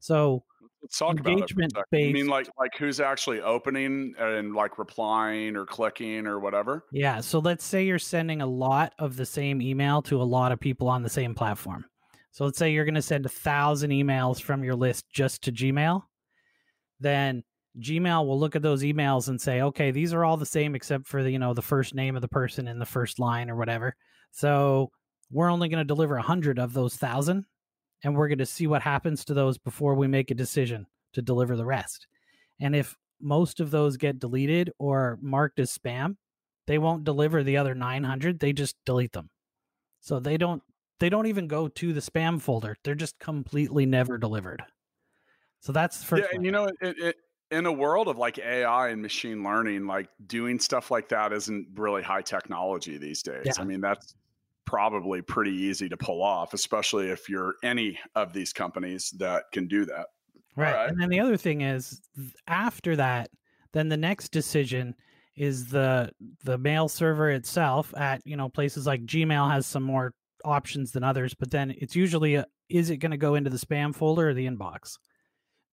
So 0.00 0.44
let's 0.82 0.98
talk 0.98 1.16
engagement 1.16 1.72
about 1.72 1.82
it 1.82 1.90
based, 1.90 2.10
i 2.10 2.12
mean 2.12 2.26
like 2.26 2.46
like 2.58 2.76
who's 2.76 3.00
actually 3.00 3.40
opening 3.40 4.14
and 4.18 4.54
like 4.54 4.78
replying 4.78 5.56
or 5.56 5.64
clicking 5.64 6.26
or 6.26 6.38
whatever? 6.38 6.84
Yeah 6.92 7.20
so 7.20 7.38
let's 7.38 7.64
say 7.64 7.84
you're 7.84 7.98
sending 7.98 8.42
a 8.42 8.46
lot 8.46 8.92
of 8.98 9.16
the 9.16 9.26
same 9.26 9.60
email 9.62 10.02
to 10.02 10.20
a 10.20 10.24
lot 10.24 10.52
of 10.52 10.60
people 10.60 10.88
on 10.88 11.02
the 11.02 11.08
same 11.08 11.34
platform 11.34 11.84
so 12.34 12.44
let's 12.44 12.58
say 12.58 12.72
you're 12.72 12.84
going 12.84 12.96
to 12.96 13.00
send 13.02 13.24
a 13.24 13.28
thousand 13.28 13.90
emails 13.90 14.42
from 14.42 14.64
your 14.64 14.74
list 14.74 15.08
just 15.08 15.42
to 15.42 15.52
Gmail. 15.52 16.02
Then 16.98 17.44
Gmail 17.78 18.26
will 18.26 18.40
look 18.40 18.56
at 18.56 18.62
those 18.62 18.82
emails 18.82 19.28
and 19.28 19.40
say, 19.40 19.62
okay, 19.62 19.92
these 19.92 20.12
are 20.12 20.24
all 20.24 20.36
the 20.36 20.44
same 20.44 20.74
except 20.74 21.06
for 21.06 21.22
the, 21.22 21.30
you 21.30 21.38
know, 21.38 21.54
the 21.54 21.62
first 21.62 21.94
name 21.94 22.16
of 22.16 22.22
the 22.22 22.28
person 22.28 22.66
in 22.66 22.80
the 22.80 22.86
first 22.86 23.20
line 23.20 23.48
or 23.48 23.54
whatever. 23.54 23.94
So 24.32 24.90
we're 25.30 25.48
only 25.48 25.68
going 25.68 25.78
to 25.78 25.84
deliver 25.84 26.16
a 26.16 26.22
hundred 26.22 26.58
of 26.58 26.72
those 26.72 26.96
thousand 26.96 27.44
and 28.02 28.16
we're 28.16 28.26
going 28.26 28.38
to 28.38 28.46
see 28.46 28.66
what 28.66 28.82
happens 28.82 29.24
to 29.26 29.34
those 29.34 29.56
before 29.56 29.94
we 29.94 30.08
make 30.08 30.32
a 30.32 30.34
decision 30.34 30.88
to 31.12 31.22
deliver 31.22 31.56
the 31.56 31.64
rest. 31.64 32.08
And 32.60 32.74
if 32.74 32.96
most 33.20 33.60
of 33.60 33.70
those 33.70 33.96
get 33.96 34.18
deleted 34.18 34.72
or 34.80 35.20
marked 35.22 35.60
as 35.60 35.78
spam, 35.78 36.16
they 36.66 36.78
won't 36.78 37.04
deliver 37.04 37.44
the 37.44 37.58
other 37.58 37.76
900. 37.76 38.40
They 38.40 38.52
just 38.52 38.74
delete 38.84 39.12
them. 39.12 39.30
So 40.00 40.18
they 40.18 40.36
don't 40.36 40.64
they 41.00 41.08
don't 41.08 41.26
even 41.26 41.48
go 41.48 41.68
to 41.68 41.92
the 41.92 42.00
spam 42.00 42.40
folder. 42.40 42.76
They're 42.84 42.94
just 42.94 43.18
completely 43.18 43.86
never 43.86 44.18
delivered. 44.18 44.62
So 45.60 45.72
that's 45.72 45.98
the 45.98 46.06
first. 46.06 46.22
Yeah, 46.24 46.36
and 46.36 46.44
you 46.44 46.52
know, 46.52 46.66
it, 46.80 46.98
it, 46.98 47.16
in 47.50 47.66
a 47.66 47.72
world 47.72 48.08
of 48.08 48.18
like 48.18 48.38
AI 48.38 48.88
and 48.88 49.00
machine 49.00 49.42
learning, 49.42 49.86
like 49.86 50.08
doing 50.26 50.58
stuff 50.58 50.90
like 50.90 51.08
that 51.08 51.32
isn't 51.32 51.68
really 51.74 52.02
high 52.02 52.22
technology 52.22 52.98
these 52.98 53.22
days. 53.22 53.44
Yeah. 53.46 53.52
I 53.58 53.64
mean, 53.64 53.80
that's 53.80 54.14
probably 54.66 55.22
pretty 55.22 55.52
easy 55.52 55.88
to 55.88 55.96
pull 55.96 56.22
off, 56.22 56.54
especially 56.54 57.08
if 57.10 57.28
you're 57.28 57.54
any 57.62 57.98
of 58.14 58.32
these 58.32 58.52
companies 58.52 59.10
that 59.18 59.44
can 59.52 59.68
do 59.68 59.84
that. 59.86 60.06
Right. 60.56 60.74
right. 60.74 60.88
And 60.88 61.00
then 61.00 61.08
the 61.08 61.20
other 61.20 61.36
thing 61.36 61.62
is 61.62 62.00
after 62.46 62.96
that, 62.96 63.30
then 63.72 63.88
the 63.88 63.96
next 63.96 64.30
decision 64.30 64.94
is 65.36 65.66
the 65.66 66.12
the 66.44 66.56
mail 66.56 66.88
server 66.88 67.30
itself 67.30 67.92
at 67.96 68.20
you 68.24 68.36
know 68.36 68.48
places 68.48 68.86
like 68.86 69.04
Gmail 69.04 69.50
has 69.50 69.66
some 69.66 69.82
more 69.82 70.12
options 70.44 70.92
than 70.92 71.02
others, 71.02 71.34
but 71.34 71.50
then 71.50 71.74
it's 71.78 71.96
usually 71.96 72.34
a, 72.36 72.46
is 72.68 72.90
it 72.90 72.98
going 72.98 73.10
to 73.10 73.16
go 73.16 73.34
into 73.34 73.50
the 73.50 73.58
spam 73.58 73.94
folder 73.94 74.28
or 74.28 74.34
the 74.34 74.46
inbox? 74.46 74.98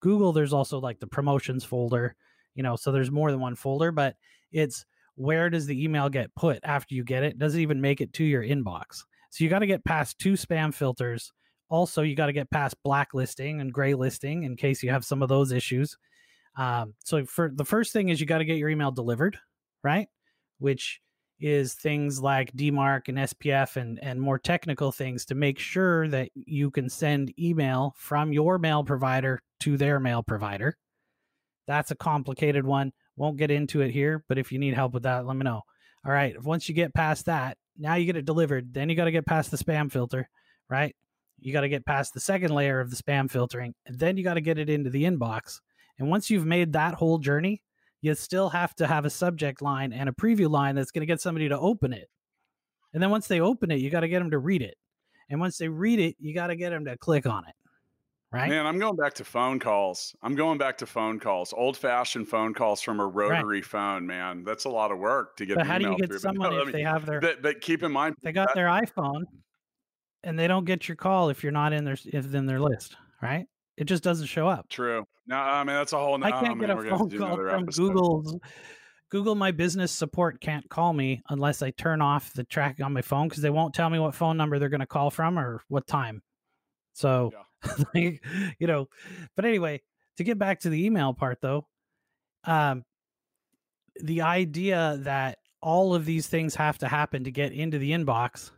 Google, 0.01 0.33
there's 0.33 0.53
also 0.53 0.79
like 0.79 0.99
the 0.99 1.07
promotions 1.07 1.63
folder, 1.63 2.15
you 2.55 2.63
know, 2.63 2.75
so 2.75 2.91
there's 2.91 3.11
more 3.11 3.31
than 3.31 3.39
one 3.39 3.55
folder, 3.55 3.91
but 3.91 4.15
it's 4.51 4.85
where 5.15 5.49
does 5.49 5.65
the 5.65 5.83
email 5.83 6.09
get 6.09 6.33
put 6.35 6.59
after 6.63 6.95
you 6.95 7.03
get 7.03 7.23
it? 7.23 7.37
Does 7.37 7.55
it 7.55 7.61
even 7.61 7.81
make 7.81 8.01
it 8.01 8.13
to 8.13 8.23
your 8.23 8.43
inbox? 8.43 9.03
So 9.29 9.43
you 9.43 9.49
got 9.49 9.59
to 9.59 9.67
get 9.67 9.85
past 9.85 10.19
two 10.19 10.33
spam 10.33 10.73
filters. 10.73 11.31
Also, 11.69 12.01
you 12.01 12.15
got 12.15 12.25
to 12.25 12.33
get 12.33 12.49
past 12.49 12.75
blacklisting 12.83 13.61
and 13.61 13.71
gray 13.71 13.93
listing 13.93 14.43
in 14.43 14.57
case 14.57 14.83
you 14.83 14.89
have 14.89 15.05
some 15.05 15.21
of 15.21 15.29
those 15.29 15.51
issues. 15.51 15.97
Um, 16.57 16.95
so 17.03 17.25
for 17.25 17.49
the 17.53 17.63
first 17.63 17.93
thing 17.93 18.09
is 18.09 18.19
you 18.19 18.25
got 18.25 18.39
to 18.39 18.45
get 18.45 18.57
your 18.57 18.69
email 18.69 18.91
delivered, 18.91 19.37
right? 19.83 20.07
Which 20.59 20.99
is 21.41 21.73
things 21.73 22.21
like 22.21 22.53
DMARC 22.53 23.07
and 23.07 23.17
SPF 23.17 23.75
and 23.75 23.99
and 24.01 24.21
more 24.21 24.39
technical 24.39 24.91
things 24.91 25.25
to 25.25 25.35
make 25.35 25.59
sure 25.59 26.07
that 26.07 26.29
you 26.35 26.71
can 26.71 26.89
send 26.89 27.33
email 27.39 27.93
from 27.97 28.31
your 28.31 28.57
mail 28.57 28.83
provider 28.83 29.41
to 29.61 29.77
their 29.77 29.99
mail 29.99 30.23
provider. 30.23 30.77
That's 31.67 31.91
a 31.91 31.95
complicated 31.95 32.65
one. 32.65 32.91
Won't 33.15 33.37
get 33.37 33.51
into 33.51 33.81
it 33.81 33.91
here, 33.91 34.23
but 34.27 34.37
if 34.37 34.51
you 34.51 34.59
need 34.59 34.73
help 34.73 34.93
with 34.93 35.03
that, 35.03 35.25
let 35.25 35.35
me 35.35 35.43
know. 35.43 35.61
All 36.05 36.11
right. 36.11 36.41
Once 36.41 36.67
you 36.67 36.75
get 36.75 36.93
past 36.93 37.25
that, 37.25 37.57
now 37.77 37.95
you 37.95 38.05
get 38.05 38.15
it 38.15 38.25
delivered. 38.25 38.73
Then 38.73 38.89
you 38.89 38.95
got 38.95 39.05
to 39.05 39.11
get 39.11 39.25
past 39.25 39.51
the 39.51 39.57
spam 39.57 39.91
filter, 39.91 40.29
right? 40.69 40.95
You 41.39 41.53
got 41.53 41.61
to 41.61 41.69
get 41.69 41.85
past 41.85 42.13
the 42.13 42.19
second 42.19 42.51
layer 42.53 42.79
of 42.79 42.89
the 42.89 42.95
spam 42.95 43.29
filtering, 43.29 43.73
and 43.85 43.97
then 43.97 44.17
you 44.17 44.23
got 44.23 44.35
to 44.35 44.41
get 44.41 44.59
it 44.59 44.69
into 44.69 44.89
the 44.89 45.03
inbox. 45.03 45.59
And 45.97 46.09
once 46.09 46.29
you've 46.29 46.45
made 46.45 46.73
that 46.73 46.95
whole 46.95 47.17
journey, 47.17 47.61
you 48.01 48.15
still 48.15 48.49
have 48.49 48.75
to 48.75 48.87
have 48.87 49.05
a 49.05 49.09
subject 49.09 49.61
line 49.61 49.93
and 49.93 50.09
a 50.09 50.11
preview 50.11 50.49
line 50.49 50.75
that's 50.75 50.91
going 50.91 51.01
to 51.01 51.05
get 51.05 51.21
somebody 51.21 51.47
to 51.49 51.57
open 51.59 51.93
it. 51.93 52.09
And 52.93 53.01
then 53.01 53.09
once 53.09 53.27
they 53.27 53.39
open 53.39 53.71
it, 53.71 53.79
you 53.79 53.89
got 53.89 54.01
to 54.01 54.07
get 54.07 54.19
them 54.19 54.31
to 54.31 54.39
read 54.39 54.61
it. 54.61 54.75
And 55.29 55.39
once 55.39 55.57
they 55.57 55.69
read 55.69 55.99
it, 55.99 56.15
you 56.19 56.33
got 56.33 56.47
to 56.47 56.55
get 56.55 56.71
them 56.71 56.83
to 56.85 56.97
click 56.97 57.25
on 57.25 57.47
it. 57.47 57.55
Right. 58.33 58.49
Man, 58.49 58.65
I'm 58.65 58.79
going 58.79 58.95
back 58.95 59.13
to 59.15 59.25
phone 59.25 59.59
calls. 59.59 60.15
I'm 60.23 60.35
going 60.35 60.57
back 60.57 60.77
to 60.77 60.85
phone 60.85 61.19
calls, 61.19 61.53
old 61.53 61.75
fashioned 61.75 62.29
phone 62.29 62.53
calls 62.53 62.81
from 62.81 63.01
a 63.01 63.05
rotary 63.05 63.57
right. 63.57 63.65
phone, 63.65 64.07
man. 64.07 64.45
That's 64.45 64.63
a 64.63 64.69
lot 64.69 64.89
of 64.89 64.99
work 64.99 65.35
to 65.37 65.45
get. 65.45 65.57
But 65.57 65.67
how 65.67 65.77
do 65.77 65.89
you 65.89 65.97
get 65.97 66.07
through. 66.07 66.19
someone 66.19 66.51
no, 66.51 66.61
if 66.61 66.71
they 66.71 66.81
have 66.81 67.05
their? 67.05 67.19
But, 67.19 67.41
but 67.41 67.59
keep 67.59 67.83
in 67.83 67.91
mind, 67.91 68.15
they 68.23 68.31
got 68.31 68.47
that, 68.47 68.55
their 68.55 68.67
iPhone, 68.67 69.23
and 70.23 70.39
they 70.39 70.47
don't 70.47 70.63
get 70.63 70.87
your 70.87 70.95
call 70.95 71.27
if 71.27 71.43
you're 71.43 71.51
not 71.51 71.73
in 71.73 71.83
their 71.83 71.97
if 72.05 72.33
in 72.33 72.45
their 72.45 72.61
list, 72.61 72.95
right? 73.21 73.47
It 73.77 73.85
just 73.85 74.03
doesn't 74.03 74.27
show 74.27 74.47
up. 74.47 74.67
True. 74.69 75.05
No, 75.27 75.37
I 75.37 75.63
mean 75.63 75.75
that's 75.75 75.93
a 75.93 75.97
whole. 75.97 76.17
No, 76.17 76.25
I 76.25 76.31
can't 76.31 76.45
I 76.45 76.49
mean, 76.49 76.59
get 76.59 76.69
a 76.69 76.75
phone 76.75 77.09
call 77.17 77.37
from 77.37 77.65
Google's. 77.65 78.35
Google 79.11 79.35
My 79.35 79.51
Business 79.51 79.91
support 79.91 80.39
can't 80.39 80.69
call 80.69 80.93
me 80.93 81.21
unless 81.29 81.61
I 81.61 81.71
turn 81.71 82.01
off 82.01 82.31
the 82.31 82.45
tracking 82.45 82.85
on 82.85 82.93
my 82.93 83.01
phone 83.01 83.27
because 83.27 83.43
they 83.43 83.49
won't 83.49 83.73
tell 83.73 83.89
me 83.89 83.99
what 83.99 84.15
phone 84.15 84.37
number 84.37 84.57
they're 84.57 84.69
going 84.69 84.79
to 84.79 84.85
call 84.87 85.09
from 85.09 85.37
or 85.37 85.61
what 85.67 85.85
time. 85.85 86.21
So, 86.93 87.31
yeah. 87.33 87.83
like, 87.93 88.23
you 88.57 88.67
know, 88.67 88.87
but 89.35 89.43
anyway, 89.43 89.81
to 90.17 90.23
get 90.23 90.39
back 90.39 90.61
to 90.61 90.69
the 90.69 90.85
email 90.85 91.13
part 91.13 91.41
though, 91.41 91.67
um, 92.45 92.85
the 94.01 94.21
idea 94.21 94.97
that 95.01 95.39
all 95.61 95.93
of 95.93 96.05
these 96.05 96.27
things 96.27 96.55
have 96.55 96.77
to 96.79 96.87
happen 96.87 97.25
to 97.25 97.31
get 97.31 97.51
into 97.51 97.77
the 97.77 97.91
inbox, 97.91 98.51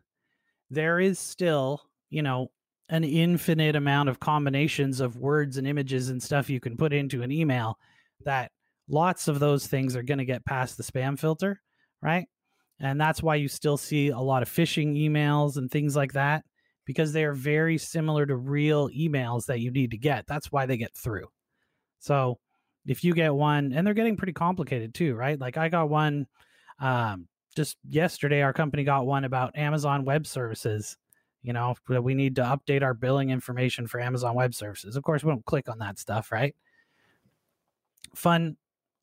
there 0.70 1.00
is 1.00 1.18
still, 1.20 1.82
you 2.12 2.22
know, 2.22 2.52
an 2.94 3.04
infinite 3.04 3.76
amount 3.76 4.08
of 4.08 4.20
combinations 4.20 5.00
of 5.00 5.18
words 5.18 5.58
and 5.58 5.66
images 5.66 6.10
and 6.10 6.22
stuff 6.22 6.48
you 6.48 6.60
can 6.60 6.78
put 6.78 6.94
into 6.94 7.24
an 7.24 7.32
email 7.32 7.76
that 8.24 8.52
lots 8.88 9.28
of 9.28 9.40
those 9.40 9.66
things 9.66 9.96
are 9.96 10.04
going 10.04 10.20
to 10.20 10.26
get 10.26 10.46
past 10.46 10.78
the 10.78 10.84
spam 10.84 11.18
filter, 11.18 11.60
right? 12.04 12.28
And 12.80 13.02
that's 13.02 13.24
why 13.24 13.34
you 13.34 13.48
still 13.48 13.78
see 13.78 14.10
a 14.10 14.20
lot 14.20 14.44
of 14.44 14.50
phishing 14.50 14.96
emails 14.96 15.58
and 15.58 15.72
things 15.72 15.96
like 15.96 16.14
that 16.14 16.46
because 16.86 17.14
they 17.14 17.24
are 17.24 17.34
very 17.34 17.80
similar 17.80 18.28
to 18.28 18.36
real 18.36 18.90
emails 18.90 19.48
that 19.48 19.60
you 19.60 19.72
need 19.72 19.90
to 19.90 19.98
get. 19.98 20.28
That's 20.28 20.52
why 20.52 20.68
they 20.68 20.78
get 20.78 20.96
through. 20.96 21.30
So 21.98 22.38
if 22.86 23.04
you 23.04 23.16
get 23.16 23.34
one, 23.34 23.74
and 23.74 23.88
they're 23.88 23.96
getting 23.96 24.18
pretty 24.18 24.34
complicated 24.34 24.94
too, 24.94 25.16
right? 25.16 25.40
Like 25.40 25.58
I 25.58 25.68
got 25.68 25.90
one 25.90 26.28
um, 26.78 27.28
just 27.56 27.76
yesterday, 27.90 28.44
our 28.44 28.54
company 28.54 28.84
got 28.84 29.08
one 29.08 29.24
about 29.24 29.58
Amazon 29.58 30.06
Web 30.06 30.28
Services 30.28 30.96
you 31.44 31.54
know 31.54 31.76
that 31.90 32.04
we 32.04 32.16
need 32.16 32.36
to 32.38 32.42
update 32.42 32.82
our 32.82 32.94
billing 32.94 33.30
information 33.30 33.86
for 33.86 34.00
amazon 34.00 34.34
web 34.34 34.56
services. 34.56 34.96
Of 34.96 35.04
course 35.04 35.24
we 35.24 35.32
don't 35.32 35.46
click 35.46 35.70
on 35.70 35.80
that 35.80 36.00
stuff 36.00 36.32
right? 36.32 36.56
Fun 38.16 38.58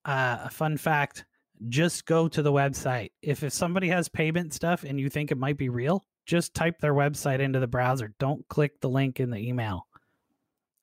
uh, 0.04 0.38
a 0.44 0.50
fun 0.50 0.76
fact 0.76 1.24
just 1.68 2.06
go 2.06 2.26
to 2.26 2.40
the 2.40 2.52
website. 2.52 3.10
If, 3.20 3.42
if 3.42 3.52
somebody 3.52 3.88
has 3.88 4.08
payment 4.08 4.54
stuff 4.54 4.82
and 4.82 4.98
you 4.98 5.10
think 5.10 5.30
it 5.30 5.36
might 5.36 5.58
be 5.58 5.68
real 5.68 6.04
just 6.26 6.54
type 6.54 6.78
their 6.80 6.94
website 6.94 7.40
into 7.40 7.60
the 7.60 7.66
browser. 7.66 8.14
Don't 8.18 8.46
click 8.48 8.80
the 8.80 8.88
link 8.88 9.20
in 9.20 9.30
the 9.30 9.38
email. 9.38 9.86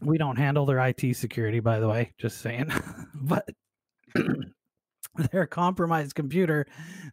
we 0.03 0.19
don't 0.19 0.37
handle 0.37 0.67
their 0.67 0.79
IT 0.79 1.17
security, 1.17 1.61
by 1.61 1.79
the 1.79 1.89
way, 1.89 2.13
just 2.19 2.41
saying. 2.41 2.71
but 3.15 3.49
their 5.33 5.47
compromised 5.47 6.15
computer, 6.15 6.67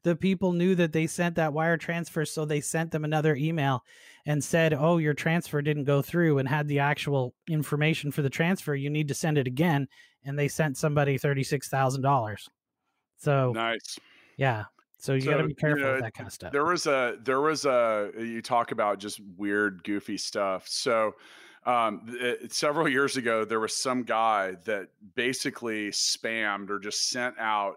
the 0.04 0.16
people 0.16 0.54
knew 0.54 0.76
that 0.76 0.94
they 0.94 1.08
sent 1.08 1.36
that 1.36 1.54
wire 1.54 1.78
transfer, 1.78 2.26
so 2.26 2.46
they 2.46 2.62
sent 2.62 2.92
them 2.92 3.04
another 3.04 3.36
email 3.36 3.84
and 4.26 4.44
said, 4.44 4.74
"Oh, 4.74 4.98
your 4.98 5.14
transfer 5.14 5.62
didn't 5.62 5.86
go 5.86 6.02
through," 6.02 6.38
and 6.38 6.48
had 6.48 6.68
the 6.68 6.80
actual 6.80 7.34
information 7.48 8.12
for 8.12 8.22
the 8.22 8.30
transfer. 8.30 8.76
You 8.76 8.90
need 8.90 9.08
to 9.08 9.14
send 9.14 9.38
it 9.38 9.48
again, 9.48 9.88
and 10.24 10.38
they 10.38 10.48
sent 10.48 10.78
somebody 10.78 11.18
thirty 11.18 11.44
six 11.44 11.70
thousand 11.70 12.02
dollars. 12.02 12.48
So 13.18 13.52
nice, 13.54 13.98
yeah. 14.38 14.66
So 15.00 15.14
you 15.14 15.22
so, 15.22 15.32
got 15.32 15.38
to 15.38 15.48
be 15.48 15.54
careful 15.54 15.80
you 15.80 15.86
know, 15.86 15.94
with 15.94 16.02
that 16.02 16.14
kind 16.14 16.28
of 16.28 16.34
stuff. 16.34 16.52
There 16.52 16.66
was 16.66 16.88
a 16.88 17.18
there 17.24 17.42
was 17.42 17.66
a 17.66 18.12
you 18.18 18.42
talk 18.42 18.72
about 18.72 19.00
just 19.00 19.20
weird, 19.38 19.84
goofy 19.84 20.18
stuff. 20.18 20.68
So 20.68 21.14
um, 21.68 22.02
it, 22.08 22.54
several 22.54 22.88
years 22.88 23.18
ago, 23.18 23.44
there 23.44 23.60
was 23.60 23.76
some 23.76 24.04
guy 24.04 24.56
that 24.66 24.88
basically 25.16 25.90
spammed 25.90 26.70
or 26.70 26.80
just 26.80 27.10
sent 27.10 27.36
out 27.38 27.76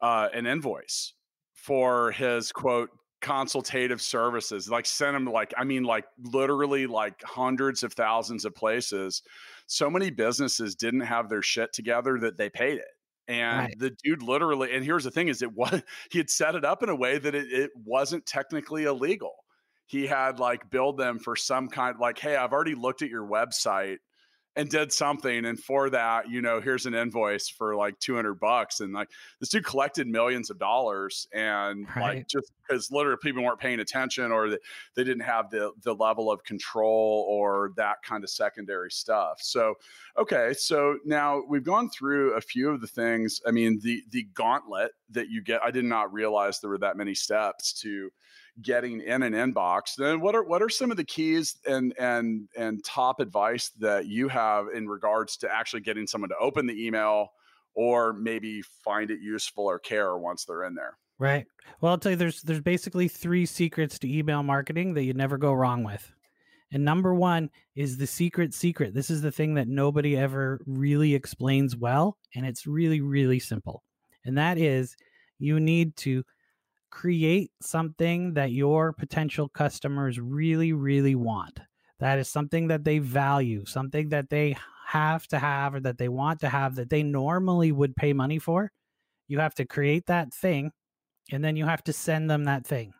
uh, 0.00 0.28
an 0.32 0.46
invoice 0.46 1.12
for 1.52 2.10
his 2.12 2.50
quote 2.50 2.88
consultative 3.20 4.00
services 4.00 4.70
like 4.70 4.86
sent 4.86 5.16
him 5.16 5.24
like 5.24 5.52
i 5.58 5.64
mean 5.64 5.82
like 5.82 6.04
literally 6.32 6.86
like 6.86 7.20
hundreds 7.24 7.82
of 7.82 7.92
thousands 7.92 8.44
of 8.44 8.54
places. 8.54 9.22
So 9.66 9.90
many 9.90 10.10
businesses 10.10 10.76
didn't 10.76 11.00
have 11.00 11.28
their 11.28 11.42
shit 11.42 11.72
together 11.72 12.16
that 12.20 12.38
they 12.38 12.48
paid 12.48 12.78
it. 12.78 12.86
And 13.26 13.58
right. 13.58 13.78
the 13.78 13.90
dude 14.04 14.22
literally 14.22 14.72
and 14.72 14.84
here's 14.84 15.02
the 15.02 15.10
thing 15.10 15.28
is 15.28 15.42
it 15.42 15.52
was 15.52 15.82
he 16.12 16.18
had 16.18 16.30
set 16.30 16.54
it 16.54 16.64
up 16.64 16.84
in 16.84 16.88
a 16.88 16.94
way 16.94 17.18
that 17.18 17.34
it, 17.34 17.52
it 17.52 17.70
wasn't 17.84 18.24
technically 18.24 18.84
illegal 18.84 19.34
he 19.88 20.06
had 20.06 20.38
like 20.38 20.70
billed 20.70 20.98
them 20.98 21.18
for 21.18 21.34
some 21.34 21.68
kind 21.68 21.98
like 21.98 22.18
hey 22.18 22.36
i've 22.36 22.52
already 22.52 22.76
looked 22.76 23.02
at 23.02 23.08
your 23.10 23.26
website 23.26 23.98
and 24.58 24.68
did 24.68 24.92
something 24.92 25.44
and 25.44 25.58
for 25.60 25.88
that 25.88 26.28
you 26.28 26.42
know 26.42 26.60
here's 26.60 26.84
an 26.84 26.92
invoice 26.92 27.48
for 27.48 27.76
like 27.76 27.96
200 28.00 28.34
bucks 28.40 28.80
and 28.80 28.92
like 28.92 29.08
this 29.38 29.50
dude 29.50 29.64
collected 29.64 30.08
millions 30.08 30.50
of 30.50 30.58
dollars 30.58 31.28
and 31.32 31.86
right. 31.94 32.16
like 32.16 32.28
just 32.28 32.50
because 32.66 32.90
literally 32.90 33.18
people 33.22 33.42
weren't 33.42 33.60
paying 33.60 33.78
attention 33.78 34.32
or 34.32 34.50
that 34.50 34.60
they 34.96 35.04
didn't 35.04 35.22
have 35.22 35.48
the 35.50 35.70
the 35.84 35.94
level 35.94 36.28
of 36.28 36.42
control 36.42 37.24
or 37.30 37.70
that 37.76 38.02
kind 38.02 38.24
of 38.24 38.30
secondary 38.30 38.90
stuff 38.90 39.38
so 39.40 39.74
okay 40.18 40.52
so 40.58 40.98
now 41.04 41.40
we've 41.48 41.64
gone 41.64 41.88
through 41.88 42.34
a 42.34 42.40
few 42.40 42.68
of 42.68 42.80
the 42.80 42.86
things 42.86 43.40
i 43.46 43.52
mean 43.52 43.78
the 43.84 44.02
the 44.10 44.24
gauntlet 44.34 44.90
that 45.08 45.28
you 45.28 45.40
get 45.40 45.62
i 45.62 45.70
did 45.70 45.84
not 45.84 46.12
realize 46.12 46.58
there 46.58 46.70
were 46.70 46.78
that 46.78 46.96
many 46.96 47.14
steps 47.14 47.72
to 47.72 48.10
getting 48.62 49.00
in 49.00 49.22
an 49.22 49.32
inbox 49.32 49.94
then 49.96 50.20
what 50.20 50.34
are 50.34 50.42
what 50.42 50.62
are 50.62 50.68
some 50.68 50.90
of 50.90 50.96
the 50.96 51.04
keys 51.04 51.56
and 51.66 51.94
and 51.98 52.48
and 52.56 52.84
top 52.84 53.20
advice 53.20 53.70
that 53.78 54.06
you 54.06 54.28
have 54.28 54.66
in 54.74 54.88
regards 54.88 55.36
to 55.36 55.52
actually 55.52 55.80
getting 55.80 56.06
someone 56.06 56.28
to 56.28 56.36
open 56.40 56.66
the 56.66 56.86
email 56.86 57.28
or 57.74 58.12
maybe 58.14 58.62
find 58.84 59.10
it 59.10 59.20
useful 59.20 59.64
or 59.64 59.78
care 59.78 60.18
once 60.18 60.44
they're 60.44 60.64
in 60.64 60.74
there 60.74 60.96
Right. 61.18 61.46
Well, 61.80 61.92
I'll 61.92 61.98
tell 61.98 62.12
you, 62.12 62.16
there's 62.16 62.42
there's 62.42 62.60
basically 62.60 63.08
three 63.08 63.44
secrets 63.44 63.98
to 64.00 64.12
email 64.12 64.42
marketing 64.42 64.94
that 64.94 65.02
you 65.02 65.14
never 65.14 65.36
go 65.36 65.52
wrong 65.52 65.82
with. 65.82 66.12
And 66.70 66.84
number 66.84 67.14
one 67.14 67.50
is 67.74 67.96
the 67.96 68.06
secret 68.06 68.54
secret. 68.54 68.94
This 68.94 69.10
is 69.10 69.22
the 69.22 69.32
thing 69.32 69.54
that 69.54 69.68
nobody 69.68 70.16
ever 70.16 70.60
really 70.66 71.14
explains 71.14 71.76
well, 71.76 72.18
and 72.34 72.46
it's 72.46 72.66
really 72.66 73.00
really 73.00 73.40
simple. 73.40 73.82
And 74.24 74.38
that 74.38 74.58
is, 74.58 74.96
you 75.38 75.58
need 75.58 75.96
to 75.98 76.22
create 76.90 77.50
something 77.60 78.34
that 78.34 78.52
your 78.52 78.92
potential 78.92 79.48
customers 79.48 80.18
really 80.18 80.72
really 80.72 81.14
want. 81.14 81.60
That 82.00 82.18
is 82.18 82.28
something 82.28 82.68
that 82.68 82.84
they 82.84 82.98
value, 82.98 83.64
something 83.66 84.08
that 84.10 84.30
they 84.30 84.56
have 84.86 85.26
to 85.28 85.38
have 85.38 85.74
or 85.74 85.80
that 85.80 85.98
they 85.98 86.08
want 86.08 86.40
to 86.40 86.48
have 86.48 86.76
that 86.76 86.88
they 86.90 87.02
normally 87.02 87.72
would 87.72 87.94
pay 87.96 88.12
money 88.12 88.38
for. 88.38 88.70
You 89.26 89.38
have 89.40 89.54
to 89.56 89.66
create 89.66 90.06
that 90.06 90.32
thing 90.32 90.70
and 91.30 91.44
then 91.44 91.56
you 91.56 91.66
have 91.66 91.82
to 91.84 91.92
send 91.92 92.30
them 92.30 92.44
that 92.44 92.66
thing. 92.66 92.92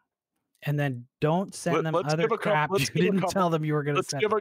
And 0.64 0.78
then 0.78 1.06
don't 1.20 1.54
send 1.54 1.76
Let- 1.76 1.84
them 1.84 1.94
let's 1.94 2.12
other 2.12 2.24
give 2.24 2.32
a 2.32 2.38
crap 2.38 2.70
couple- 2.70 2.80
you 2.94 3.02
didn't 3.02 3.20
couple- 3.20 3.32
tell 3.32 3.50
them 3.50 3.64
you 3.64 3.72
were 3.74 3.84
going 3.84 3.96
to 3.96 4.02
send. 4.02 4.20
give 4.20 4.32
a 4.32 4.40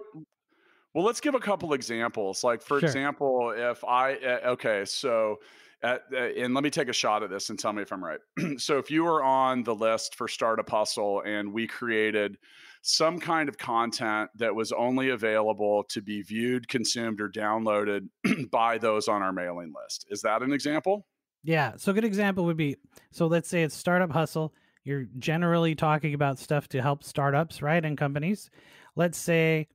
well 0.93 1.05
let's 1.05 1.21
give 1.21 1.35
a 1.35 1.39
couple 1.39 1.73
examples 1.73 2.43
like 2.43 2.61
for 2.61 2.79
Sure. 2.79 2.87
example 2.89 3.53
if 3.55 3.83
i 3.85 4.15
uh, 4.15 4.51
okay 4.53 4.83
so 4.85 5.35
at, 5.83 6.01
uh, 6.11 6.17
and 6.17 6.53
let 6.53 6.63
me 6.63 6.69
take 6.69 6.89
a 6.89 6.93
shot 6.93 7.23
at 7.23 7.29
this 7.29 7.49
and 7.49 7.59
tell 7.59 7.73
me 7.73 7.81
if 7.81 7.91
i'm 7.91 8.03
right 8.03 8.19
so 8.57 8.77
if 8.77 8.89
you 8.89 9.03
were 9.03 9.23
on 9.23 9.63
the 9.63 9.75
list 9.75 10.15
for 10.15 10.27
startup 10.27 10.69
hustle 10.69 11.21
and 11.25 11.51
we 11.51 11.67
created 11.67 12.37
some 12.81 13.19
kind 13.19 13.49
of 13.49 13.57
content 13.57 14.29
that 14.35 14.55
was 14.55 14.71
only 14.71 15.09
available 15.09 15.83
to 15.89 16.01
be 16.01 16.21
viewed 16.21 16.67
consumed 16.67 17.19
or 17.21 17.29
downloaded 17.29 18.07
by 18.51 18.77
those 18.77 19.07
on 19.07 19.21
our 19.21 19.33
mailing 19.33 19.73
list 19.83 20.05
is 20.09 20.21
that 20.21 20.41
an 20.41 20.51
example 20.51 21.05
Yeah. 21.43 21.73
So 21.77 21.91
a 21.91 21.95
good 21.95 22.03
example 22.03 22.45
would 22.45 22.57
be 22.57 22.75
so 23.11 23.27
let's 23.27 23.47
say 23.47 23.63
it's 23.63 23.75
startup 23.75 24.11
hustle. 24.11 24.53
You're 24.83 25.05
generally 25.17 25.75
talking 25.75 26.13
about 26.13 26.39
stuff 26.39 26.67
to 26.69 26.81
help 26.81 27.03
startups, 27.03 27.61
right? 27.61 27.83
And 27.83 27.97
companies. 27.97 28.49
Let's 28.95 29.17
say 29.17 29.67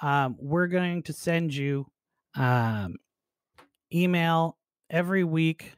um, 0.00 0.36
we're 0.38 0.68
going 0.68 1.02
to 1.04 1.12
send 1.12 1.54
you 1.54 1.86
um, 2.36 2.96
email 3.92 4.56
every 4.92 5.24
week 5.24 5.72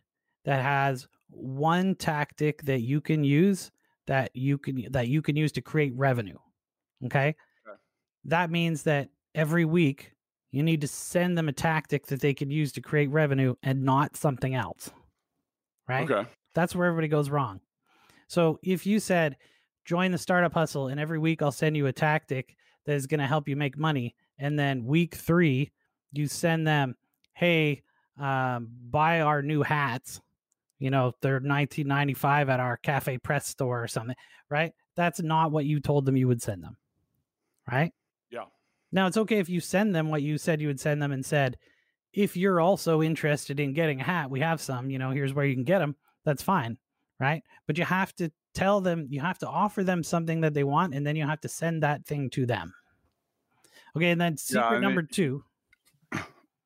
that 0.44 0.62
has 0.62 1.09
one 1.31 1.94
tactic 1.94 2.62
that 2.64 2.81
you 2.81 3.00
can 3.00 3.24
use 3.24 3.70
that 4.07 4.31
you 4.35 4.59
can 4.59 4.85
that 4.90 5.09
you 5.09 5.22
can 5.22 5.37
use 5.37 5.53
to 5.53 5.62
create 5.62 5.92
revenue. 5.96 6.37
Okay. 7.07 7.29
Okay. 7.29 7.79
That 8.27 8.50
means 8.50 8.83
that 8.83 9.09
every 9.35 9.64
week 9.64 10.12
you 10.50 10.62
need 10.62 10.83
to 10.83 10.88
send 10.88 11.37
them 11.38 11.48
a 11.48 11.53
tactic 11.53 12.07
that 12.07 12.20
they 12.20 12.35
can 12.35 12.50
use 12.50 12.72
to 12.72 12.81
create 12.81 13.11
revenue 13.11 13.55
and 13.62 13.83
not 13.83 14.16
something 14.16 14.55
else. 14.55 14.90
Right? 15.88 16.09
okay 16.09 16.29
That's 16.55 16.74
where 16.74 16.87
everybody 16.87 17.09
goes 17.09 17.31
wrong. 17.31 17.61
So 18.29 18.59
if 18.62 18.87
you 18.87 19.00
said, 19.00 19.37
join 19.85 20.12
the 20.12 20.18
startup 20.18 20.55
hustle, 20.55 20.88
and 20.88 21.00
every 21.00 21.18
week 21.18 21.42
I'll 21.42 21.53
send 21.53 21.77
you 21.77 21.87
a 21.87 21.92
tactic 21.92 22.57
that 22.87 22.94
is 22.94 23.07
going 23.07 23.20
to 23.20 23.27
help 23.27 23.48
you 23.48 23.57
make 23.57 23.77
money, 23.77 24.14
and 24.38 24.59
then 24.59 24.85
week 24.85 25.14
three, 25.14 25.72
you 26.12 26.27
send 26.27 26.66
them, 26.66 26.96
hey, 27.35 27.83
um, 28.18 28.68
buy 28.90 29.20
our 29.20 29.42
new 29.42 29.62
hats. 29.62 30.20
You 30.79 30.90
know, 30.90 31.12
they're 31.20 31.35
1995 31.35 32.48
at 32.48 32.61
our 32.61 32.77
Cafe 32.77 33.18
Press 33.18 33.46
store 33.46 33.83
or 33.83 33.88
something, 33.88 34.16
right? 34.50 34.72
That's 34.96 35.20
not 35.22 35.50
what 35.53 35.64
you 35.64 35.81
told 35.81 36.05
them 36.05 36.16
you 36.16 36.29
would 36.29 36.42
send 36.42 36.62
them, 36.62 36.77
right? 37.70 37.92
Yeah. 38.31 38.44
Now 38.92 39.07
it's 39.07 39.16
okay 39.16 39.38
if 39.38 39.48
you 39.48 39.61
send 39.61 39.94
them 39.94 40.09
what 40.11 40.22
you 40.22 40.37
said 40.38 40.61
you 40.61 40.68
would 40.68 40.81
send 40.81 41.00
them 41.03 41.12
and 41.12 41.24
said, 41.24 41.57
if 42.12 42.37
you're 42.37 42.61
also 42.61 43.03
interested 43.03 43.59
in 43.59 43.72
getting 43.72 44.00
a 44.00 44.05
hat, 44.05 44.31
we 44.31 44.40
have 44.40 44.61
some, 44.61 44.90
you 44.90 44.98
know, 44.98 45.11
here's 45.11 45.33
where 45.35 45.44
you 45.46 45.55
can 45.55 45.64
get 45.64 45.81
them. 45.81 45.96
That's 46.24 46.42
fine, 46.42 46.79
right? 47.18 47.42
But 47.66 47.77
you 47.79 47.85
have 47.85 48.14
to 48.16 48.31
tell 48.53 48.81
them, 48.81 49.09
you 49.11 49.20
have 49.20 49.38
to 49.38 49.48
offer 49.48 49.83
them 49.83 50.03
something 50.05 50.40
that 50.42 50.55
they 50.55 50.62
want, 50.64 50.94
and 50.94 51.05
then 51.05 51.16
you 51.16 51.27
have 51.27 51.40
to 51.40 51.48
send 51.48 51.83
that 51.83 52.07
thing 52.07 52.31
to 52.31 52.46
them. 52.46 52.72
Okay, 53.96 54.11
and 54.11 54.20
then 54.20 54.37
secret 54.37 54.64
and 54.66 54.77
it- 54.77 54.81
number 54.81 55.03
two. 55.03 55.44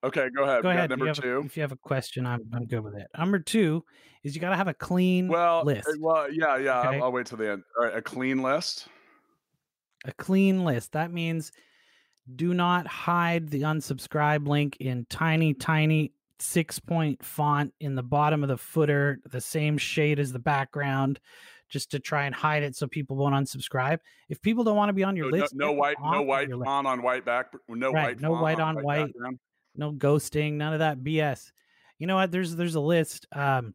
Okay 0.05 0.29
go 0.35 0.45
ahead 0.45 0.63
Go 0.63 0.71
ahead. 0.71 0.91
number 0.91 1.05
you 1.07 1.09
have 1.09 1.19
a- 1.19 1.23
two 1.23 1.43
if 1.47 1.57
you 1.57 1.63
have 1.63 1.73
a 1.73 1.77
question, 1.77 2.27
I'm, 2.27 2.43
I'm 2.53 2.67
good 2.67 2.81
with 2.81 2.95
it. 2.95 3.07
Number 3.19 3.39
two 3.39 3.85
is 4.23 4.35
you 4.35 4.41
got 4.41 4.51
to 4.51 4.57
have 4.57 4.69
a 4.69 4.75
clean 4.75 5.29
well 5.29 5.61
uh, 5.61 5.65
list. 5.65 5.89
well 6.01 6.31
yeah 6.33 6.57
yeah 6.57 6.81
Okay. 6.81 6.97
I'll, 6.99 7.05
I'll 7.05 7.13
wait 7.13 7.27
till 7.27 7.39
the 7.39 7.51
end 7.53 7.63
all 7.79 7.85
right 7.87 7.97
a 7.97 8.03
clean 8.03 8.43
list 8.43 8.87
a 10.05 10.13
clean 10.13 10.65
list. 10.65 10.93
That 10.93 11.13
means 11.13 11.51
do 12.37 12.55
not 12.55 12.87
hide 12.87 13.49
the 13.49 13.63
unsubscribe 13.63 14.47
link 14.47 14.77
in 14.79 15.07
tiny, 15.11 15.55
tiny 15.55 16.13
six 16.39 16.79
point 16.79 17.25
font 17.25 17.75
in 17.81 17.97
the 17.97 18.03
bottom 18.03 18.43
of 18.45 18.49
the 18.49 18.57
footer, 18.57 19.19
the 19.31 19.41
same 19.41 19.77
shade 19.77 20.21
as 20.21 20.33
the 20.33 20.39
background, 20.39 21.19
just 21.69 21.91
to 21.91 21.99
try 21.99 22.27
and 22.27 22.35
hide 22.35 22.63
it 22.63 22.77
so 22.77 22.87
people 22.87 23.17
won't 23.17 23.35
unsubscribe. 23.35 23.99
If 24.29 24.41
people 24.41 24.63
don't 24.63 24.77
want 24.77 24.89
to 24.91 24.93
be 24.93 25.03
on 25.03 25.17
your 25.17 25.31
no, 25.33 25.37
no- 25.37 25.43
list, 25.43 25.55
no 25.57 25.67
them 25.69 25.77
white 25.79 25.97
no 26.01 26.23
white 26.23 26.49
font 26.65 26.87
on 26.87 27.03
white 27.03 27.25
back 27.25 27.47
no 27.69 27.91
Right, 27.91 28.05
white 28.17 28.21
no 28.21 28.33
white 28.41 28.61
on 28.61 28.77
white. 28.85 29.07
background. 29.07 29.39
No 29.79 29.93
ghosting, 29.93 30.55
none 30.55 30.73
of 30.73 30.81
that 30.81 30.99
BS. 30.99 31.53
You 31.99 32.07
know 32.07 32.17
what? 32.17 32.31
There's 32.31 32.55
there's 32.55 32.75
a 32.75 32.81
list. 32.81 33.27
Um, 33.33 33.75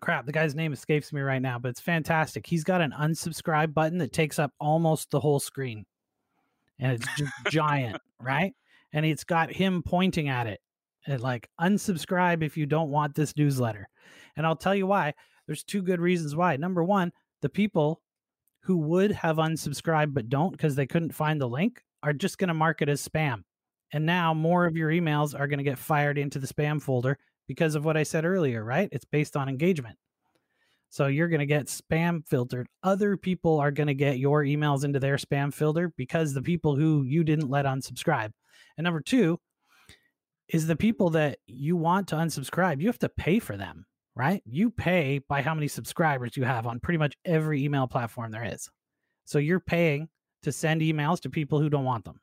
crap, 0.00 0.26
the 0.26 0.32
guy's 0.32 0.54
name 0.54 0.72
escapes 0.72 1.12
me 1.12 1.20
right 1.20 1.42
now, 1.42 1.58
but 1.58 1.68
it's 1.70 1.80
fantastic. 1.80 2.46
He's 2.46 2.64
got 2.64 2.80
an 2.80 2.92
unsubscribe 2.92 3.74
button 3.74 3.98
that 3.98 4.12
takes 4.12 4.38
up 4.38 4.52
almost 4.60 5.10
the 5.10 5.20
whole 5.20 5.40
screen, 5.40 5.84
and 6.78 6.92
it's 6.92 7.06
just 7.16 7.32
giant, 7.50 8.00
right? 8.20 8.54
And 8.92 9.04
it's 9.04 9.24
got 9.24 9.52
him 9.52 9.82
pointing 9.82 10.28
at 10.28 10.46
it, 10.46 10.60
and 11.06 11.20
like 11.20 11.48
unsubscribe 11.60 12.42
if 12.42 12.56
you 12.56 12.66
don't 12.66 12.90
want 12.90 13.14
this 13.14 13.36
newsletter. 13.36 13.88
And 14.36 14.46
I'll 14.46 14.56
tell 14.56 14.74
you 14.74 14.86
why. 14.86 15.14
There's 15.46 15.64
two 15.64 15.82
good 15.82 16.00
reasons 16.00 16.36
why. 16.36 16.56
Number 16.56 16.84
one, 16.84 17.10
the 17.40 17.48
people 17.48 18.02
who 18.62 18.76
would 18.76 19.10
have 19.12 19.36
unsubscribed 19.36 20.12
but 20.12 20.28
don't 20.28 20.52
because 20.52 20.74
they 20.74 20.86
couldn't 20.86 21.14
find 21.14 21.40
the 21.40 21.48
link 21.48 21.82
are 22.02 22.12
just 22.12 22.38
going 22.38 22.48
to 22.48 22.54
mark 22.54 22.82
it 22.82 22.88
as 22.88 23.06
spam. 23.06 23.42
And 23.92 24.04
now 24.04 24.34
more 24.34 24.66
of 24.66 24.76
your 24.76 24.90
emails 24.90 25.38
are 25.38 25.46
going 25.46 25.58
to 25.58 25.64
get 25.64 25.78
fired 25.78 26.18
into 26.18 26.38
the 26.38 26.46
spam 26.46 26.80
folder 26.80 27.18
because 27.46 27.74
of 27.74 27.84
what 27.84 27.96
I 27.96 28.02
said 28.02 28.24
earlier, 28.24 28.62
right? 28.62 28.88
It's 28.92 29.06
based 29.06 29.36
on 29.36 29.48
engagement. 29.48 29.96
So 30.90 31.06
you're 31.06 31.28
going 31.28 31.40
to 31.40 31.46
get 31.46 31.66
spam 31.66 32.26
filtered. 32.26 32.66
Other 32.82 33.16
people 33.16 33.58
are 33.58 33.70
going 33.70 33.88
to 33.88 33.94
get 33.94 34.18
your 34.18 34.42
emails 34.44 34.84
into 34.84 34.98
their 34.98 35.16
spam 35.16 35.52
filter 35.52 35.92
because 35.96 36.32
the 36.32 36.42
people 36.42 36.76
who 36.76 37.04
you 37.04 37.24
didn't 37.24 37.50
let 37.50 37.66
unsubscribe. 37.66 38.32
And 38.76 38.84
number 38.84 39.00
two 39.00 39.38
is 40.48 40.66
the 40.66 40.76
people 40.76 41.10
that 41.10 41.38
you 41.46 41.76
want 41.76 42.08
to 42.08 42.16
unsubscribe, 42.16 42.80
you 42.80 42.86
have 42.86 42.98
to 43.00 43.08
pay 43.08 43.38
for 43.38 43.56
them, 43.56 43.84
right? 44.14 44.42
You 44.46 44.70
pay 44.70 45.20
by 45.28 45.42
how 45.42 45.54
many 45.54 45.68
subscribers 45.68 46.36
you 46.36 46.44
have 46.44 46.66
on 46.66 46.80
pretty 46.80 46.98
much 46.98 47.16
every 47.24 47.62
email 47.62 47.86
platform 47.86 48.30
there 48.30 48.44
is. 48.44 48.70
So 49.26 49.38
you're 49.38 49.60
paying 49.60 50.08
to 50.42 50.52
send 50.52 50.80
emails 50.80 51.20
to 51.20 51.30
people 51.30 51.60
who 51.60 51.68
don't 51.68 51.84
want 51.84 52.04
them. 52.06 52.20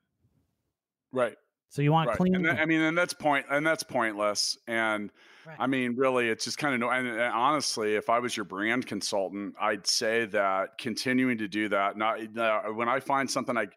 right 1.12 1.36
So 1.69 1.82
you 1.82 1.91
want 1.91 2.08
right 2.10 2.17
clean. 2.17 2.41
that, 2.43 2.60
i 2.60 2.65
mean 2.65 2.82
and 2.82 2.97
that's 2.97 3.13
point 3.13 3.45
and 3.49 3.65
that's 3.65 3.84
pointless 3.84 4.58
and 4.67 5.12
Right. 5.47 5.58
i 5.60 5.67
mean 5.67 5.95
really 5.95 6.28
it's 6.30 6.43
just 6.45 6.58
kind 6.58 6.73
of 6.73 6.80
no 6.80 6.89
and, 6.89 7.06
and 7.08 7.21
honestly 7.21 7.93
if 7.95 8.10
i 8.10 8.17
was 8.17 8.36
your 8.36 8.45
brand 8.45 8.88
consultant 8.88 9.54
i'd 9.62 9.86
say 9.86 10.25
that 10.25 10.80
continuing 10.80 11.38
to 11.38 11.47
do 11.47 11.69
that 11.69 11.97
not 11.97 12.17
uh, 12.36 12.62
when 12.73 12.89
i 12.89 12.99
find 12.99 13.30
something 13.30 13.56
i 13.56 13.67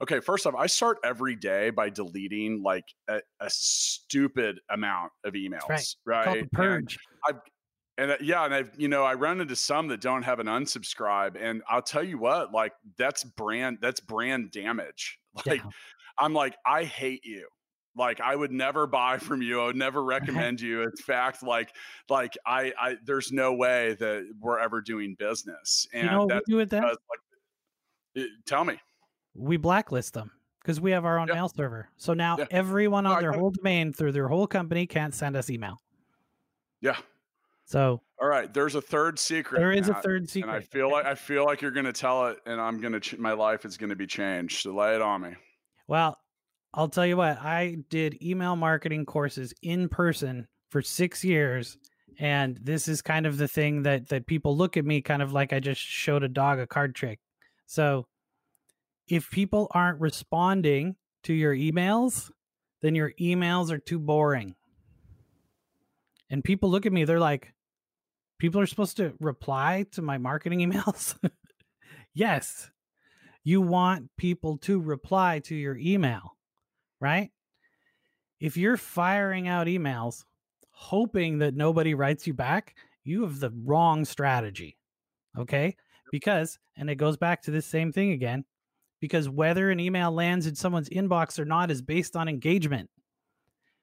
okay 0.00 0.20
first 0.20 0.46
off 0.46 0.54
i 0.56 0.66
start 0.68 0.98
every 1.02 1.34
day 1.34 1.70
by 1.70 1.90
deleting 1.90 2.62
like 2.62 2.84
a, 3.08 3.20
a 3.40 3.50
stupid 3.50 4.60
amount 4.70 5.10
of 5.24 5.34
emails 5.34 5.68
right. 5.68 5.94
right, 6.04 6.24
Called 6.26 6.36
the 6.36 6.40
And- 6.42 6.52
purge. 6.52 6.98
and 7.98 8.10
uh, 8.12 8.16
yeah, 8.20 8.44
and 8.44 8.54
I've 8.54 8.70
you 8.76 8.86
know 8.88 9.02
I 9.02 9.14
run 9.14 9.40
into 9.40 9.56
some 9.56 9.88
that 9.88 10.00
don't 10.00 10.22
have 10.22 10.38
an 10.38 10.46
unsubscribe, 10.46 11.34
and 11.40 11.62
I'll 11.68 11.80
tell 11.82 12.04
you 12.04 12.18
what, 12.18 12.52
like 12.52 12.72
that's 12.98 13.24
brand 13.24 13.78
that's 13.80 14.00
brand 14.00 14.50
damage. 14.52 15.18
Like 15.46 15.62
Yeah. 15.64 15.70
I'm 16.18 16.32
like 16.32 16.56
I 16.66 16.84
hate 16.84 17.24
you. 17.24 17.46
Like 17.96 18.20
I 18.20 18.36
would 18.36 18.52
never 18.52 18.86
buy 18.86 19.18
from 19.18 19.40
you. 19.42 19.60
I 19.60 19.66
would 19.66 19.76
never 19.76 20.02
recommend 20.16 20.60
you. 20.60 20.82
In 20.82 20.92
fact, 21.04 21.42
like 21.42 21.70
like 22.10 22.36
I 22.46 22.72
I 22.78 22.96
there's 23.04 23.32
no 23.32 23.54
way 23.54 23.94
that 23.98 24.26
we're 24.40 24.58
ever 24.58 24.80
doing 24.82 25.14
business. 25.18 25.86
And 25.94 26.04
you 26.04 26.10
know 26.10 26.26
that's 26.26 26.46
we 26.46 26.52
do 26.52 26.56
with 26.58 26.70
that? 26.70 26.82
because, 26.82 26.98
like, 27.10 28.24
it- 28.26 28.30
tell 28.46 28.64
me. 28.64 28.78
We 29.34 29.56
blacklist 29.58 30.14
them 30.14 30.30
because 30.62 30.80
we 30.80 30.90
have 30.92 31.04
our 31.04 31.18
own 31.18 31.28
Yeah. 31.28 31.34
mail 31.34 31.48
server. 31.48 31.88
So 31.96 32.12
now 32.14 32.36
Yeah. 32.38 32.46
everyone 32.50 33.06
on 33.06 33.20
their 33.20 33.32
whole 33.32 33.50
domain 33.50 33.92
through 33.92 34.12
their 34.12 34.28
whole 34.28 34.46
company 34.46 34.86
can't 34.86 35.14
send 35.14 35.36
us 35.36 35.48
email. 35.50 35.78
Yeah. 36.80 36.96
So 37.66 38.00
All 38.20 38.28
right. 38.28 38.52
There's 38.52 38.74
a 38.74 38.80
third 38.80 39.18
secret. 39.18 39.58
there 39.58 39.72
is 39.72 39.88
a 39.88 39.94
third 39.94 40.22
And 40.22 40.30
secret. 40.30 40.52
I 40.54 40.60
feel 40.60 40.90
like 40.90 41.04
I 41.06 41.14
feel 41.14 41.44
like 41.44 41.60
you're 41.62 41.70
going 41.72 41.86
to 41.86 41.92
tell 41.92 42.28
it, 42.28 42.38
and 42.46 42.60
I'm 42.60 42.80
going 42.80 42.92
to 42.92 43.00
ch- 43.00 43.18
my 43.18 43.32
life 43.32 43.64
is 43.64 43.76
going 43.76 43.90
to 43.90 43.96
be 43.96 44.06
changed. 44.06 44.62
So 44.62 44.74
lay 44.74 44.94
it 44.94 45.02
on 45.02 45.22
me. 45.22 45.34
Well, 45.88 46.18
I'll 46.74 46.88
tell 46.88 47.06
you 47.06 47.16
what, 47.16 47.38
I 47.38 47.78
did 47.88 48.22
email 48.22 48.56
marketing 48.56 49.06
courses 49.06 49.54
in 49.62 49.88
person 49.88 50.46
for 50.70 50.82
six 50.82 51.24
years. 51.24 51.78
And 52.18 52.58
this 52.62 52.88
is 52.88 53.02
kind 53.02 53.26
of 53.26 53.38
the 53.38 53.48
thing 53.48 53.82
that 53.82 54.08
that 54.08 54.26
people 54.26 54.56
look 54.56 54.76
at 54.76 54.84
me 54.84 55.00
kind 55.02 55.22
of 55.22 55.32
like 55.32 55.52
I 55.52 55.60
just 55.60 55.80
showed 55.80 56.22
a 56.22 56.28
dog 56.28 56.58
a 56.58 56.66
card 56.66 56.94
trick. 56.94 57.20
So 57.66 58.06
if 59.08 59.30
people 59.30 59.68
aren't 59.72 60.00
responding 60.00 60.96
to 61.24 61.34
your 61.34 61.54
emails, 61.54 62.30
then 62.82 62.94
your 62.94 63.12
emails 63.20 63.70
are 63.70 63.78
too 63.78 63.98
boring. 63.98 64.54
And 66.30 66.42
people 66.42 66.70
look 66.70 66.86
at 66.86 66.92
me, 66.92 67.04
they're 67.04 67.20
like, 67.20 67.52
people 68.38 68.60
are 68.60 68.66
supposed 68.66 68.96
to 68.96 69.14
reply 69.20 69.86
to 69.92 70.02
my 70.02 70.18
marketing 70.18 70.58
emails? 70.70 71.16
yes. 72.14 72.70
You 73.46 73.60
want 73.60 74.10
people 74.16 74.58
to 74.62 74.80
reply 74.80 75.38
to 75.44 75.54
your 75.54 75.76
email, 75.76 76.36
right? 77.00 77.30
If 78.40 78.56
you're 78.56 78.76
firing 78.76 79.46
out 79.46 79.68
emails 79.68 80.24
hoping 80.72 81.38
that 81.38 81.54
nobody 81.54 81.94
writes 81.94 82.26
you 82.26 82.34
back, 82.34 82.74
you 83.04 83.22
have 83.22 83.38
the 83.38 83.52
wrong 83.64 84.04
strategy. 84.04 84.76
Okay? 85.38 85.76
Because, 86.10 86.58
and 86.76 86.90
it 86.90 86.96
goes 86.96 87.16
back 87.16 87.40
to 87.42 87.52
this 87.52 87.66
same 87.66 87.92
thing 87.92 88.10
again, 88.10 88.44
because 89.00 89.28
whether 89.28 89.70
an 89.70 89.78
email 89.78 90.10
lands 90.10 90.48
in 90.48 90.56
someone's 90.56 90.88
inbox 90.88 91.38
or 91.38 91.44
not 91.44 91.70
is 91.70 91.80
based 91.80 92.16
on 92.16 92.28
engagement. 92.28 92.90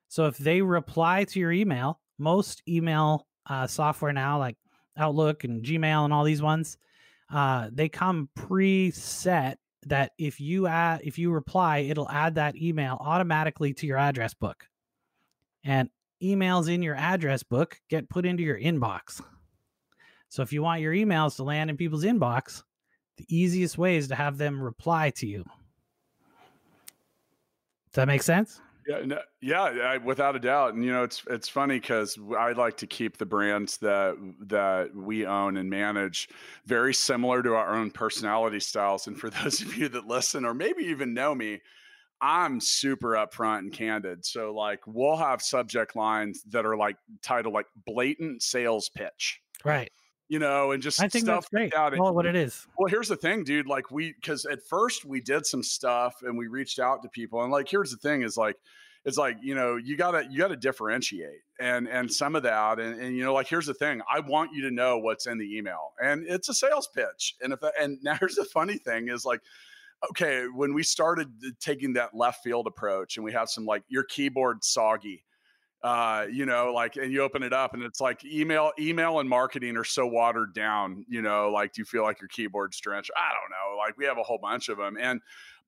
So 0.09 0.25
if 0.25 0.37
they 0.37 0.61
reply 0.61 1.23
to 1.23 1.39
your 1.39 1.53
email, 1.53 2.01
most 2.19 2.61
email 2.67 3.27
uh, 3.47 3.67
software 3.67 4.11
now, 4.11 4.39
like 4.39 4.57
Outlook 4.97 5.45
and 5.45 5.63
Gmail 5.63 6.03
and 6.03 6.13
all 6.13 6.25
these 6.25 6.41
ones, 6.41 6.77
uh, 7.33 7.69
they 7.73 7.89
come 7.89 8.29
preset 8.37 9.55
that 9.87 10.11
if 10.17 10.39
you 10.39 10.67
add 10.67 11.01
if 11.03 11.17
you 11.17 11.31
reply, 11.31 11.79
it'll 11.79 12.09
add 12.09 12.35
that 12.35 12.55
email 12.55 12.97
automatically 13.01 13.73
to 13.73 13.87
your 13.87 13.97
address 13.97 14.33
book. 14.35 14.67
And 15.63 15.89
emails 16.21 16.71
in 16.71 16.83
your 16.83 16.95
address 16.95 17.41
book 17.43 17.81
get 17.89 18.07
put 18.07 18.25
into 18.25 18.43
your 18.43 18.59
inbox. 18.59 19.19
So 20.29 20.43
if 20.43 20.53
you 20.53 20.61
want 20.61 20.81
your 20.81 20.93
emails 20.93 21.35
to 21.37 21.43
land 21.43 21.69
in 21.69 21.77
people's 21.77 22.03
inbox, 22.03 22.63
the 23.17 23.25
easiest 23.35 23.77
way 23.77 23.97
is 23.97 24.07
to 24.09 24.15
have 24.15 24.37
them 24.37 24.61
reply 24.61 25.09
to 25.17 25.27
you. 25.27 25.43
Does 27.91 27.95
that 27.95 28.07
make 28.07 28.23
sense? 28.23 28.61
Yeah, 28.87 29.05
no, 29.05 29.19
yeah, 29.41 29.61
I, 29.61 29.97
without 29.97 30.35
a 30.35 30.39
doubt. 30.39 30.73
And 30.73 30.83
you 30.83 30.91
know, 30.91 31.03
it's 31.03 31.23
it's 31.29 31.49
funny 31.49 31.79
because 31.79 32.17
I 32.37 32.51
like 32.51 32.77
to 32.77 32.87
keep 32.87 33.17
the 33.17 33.25
brands 33.25 33.77
that 33.77 34.15
that 34.47 34.95
we 34.95 35.25
own 35.25 35.57
and 35.57 35.69
manage 35.69 36.29
very 36.65 36.93
similar 36.93 37.41
to 37.43 37.55
our 37.55 37.75
own 37.75 37.91
personality 37.91 38.59
styles. 38.59 39.07
And 39.07 39.17
for 39.17 39.29
those 39.43 39.61
of 39.61 39.75
you 39.75 39.89
that 39.89 40.07
listen 40.07 40.45
or 40.45 40.53
maybe 40.53 40.83
even 40.85 41.13
know 41.13 41.33
me, 41.33 41.61
I'm 42.21 42.59
super 42.59 43.09
upfront 43.09 43.59
and 43.59 43.73
candid. 43.73 44.25
So 44.25 44.53
like, 44.53 44.81
we'll 44.85 45.17
have 45.17 45.41
subject 45.41 45.95
lines 45.95 46.43
that 46.49 46.65
are 46.65 46.77
like 46.77 46.97
titled 47.21 47.53
like 47.53 47.67
blatant 47.85 48.41
sales 48.43 48.89
pitch. 48.89 49.39
Right 49.63 49.91
you 50.27 50.39
know, 50.39 50.71
and 50.71 50.81
just 50.81 51.01
I 51.01 51.07
think 51.07 51.25
stuff 51.25 51.47
that's 51.51 51.71
great. 51.71 51.99
Well, 51.99 52.13
what 52.13 52.25
it 52.25 52.35
is. 52.35 52.67
Well, 52.77 52.87
here's 52.87 53.07
the 53.07 53.15
thing, 53.15 53.43
dude. 53.43 53.67
Like 53.67 53.91
we, 53.91 54.13
because 54.13 54.45
at 54.45 54.63
first 54.63 55.05
we 55.05 55.21
did 55.21 55.45
some 55.45 55.63
stuff 55.63 56.15
and 56.23 56.37
we 56.37 56.47
reached 56.47 56.79
out 56.79 57.03
to 57.03 57.09
people, 57.09 57.43
and 57.43 57.51
like 57.51 57.67
here's 57.69 57.91
the 57.91 57.97
thing: 57.97 58.23
is 58.23 58.37
like, 58.37 58.55
it's 59.05 59.17
like 59.17 59.37
you 59.41 59.55
know, 59.55 59.75
you 59.75 59.97
gotta 59.97 60.25
you 60.29 60.37
gotta 60.37 60.55
differentiate, 60.55 61.41
and 61.59 61.87
and 61.87 62.11
some 62.11 62.35
of 62.35 62.43
that, 62.43 62.79
and, 62.79 62.99
and 62.99 63.15
you 63.15 63.23
know, 63.23 63.33
like 63.33 63.47
here's 63.47 63.67
the 63.67 63.73
thing: 63.73 64.01
I 64.11 64.21
want 64.21 64.51
you 64.53 64.63
to 64.63 64.71
know 64.71 64.97
what's 64.97 65.27
in 65.27 65.37
the 65.37 65.57
email, 65.57 65.93
and 66.01 66.25
it's 66.27 66.49
a 66.49 66.53
sales 66.53 66.87
pitch, 66.93 67.35
and 67.41 67.53
if 67.53 67.59
and 67.79 67.99
now 68.03 68.15
here's 68.15 68.35
the 68.35 68.45
funny 68.45 68.77
thing 68.77 69.09
is 69.09 69.25
like 69.25 69.41
okay, 70.09 70.45
when 70.53 70.73
we 70.73 70.83
started 70.83 71.29
uh, 71.45 71.49
taking 71.59 71.93
that 71.93 72.13
left 72.13 72.43
field 72.43 72.67
approach 72.67 73.17
and 73.17 73.23
we 73.23 73.31
have 73.31 73.49
some 73.49 73.65
like 73.65 73.83
your 73.87 74.03
keyboard 74.03 74.63
soggy, 74.63 75.23
uh, 75.83 76.25
you 76.31 76.45
know, 76.45 76.71
like, 76.73 76.95
and 76.95 77.11
you 77.11 77.21
open 77.21 77.43
it 77.43 77.51
up 77.51 77.73
and 77.73 77.83
it's 77.83 77.99
like 77.99 78.23
email, 78.23 78.71
email 78.79 79.19
and 79.19 79.27
marketing 79.27 79.75
are 79.75 79.83
so 79.83 80.07
watered 80.07 80.53
down, 80.53 81.05
you 81.09 81.21
know, 81.21 81.49
like, 81.49 81.73
do 81.73 81.81
you 81.81 81.85
feel 81.85 82.03
like 82.03 82.21
your 82.21 82.29
keyboard's 82.29 82.79
drenched? 82.79 83.11
I 83.17 83.31
don't 83.33 83.49
know. 83.49 83.77
Like, 83.77 83.97
we 83.97 84.05
have 84.05 84.17
a 84.17 84.23
whole 84.23 84.37
bunch 84.37 84.69
of 84.69 84.77
them. 84.77 84.95
And 84.99 85.19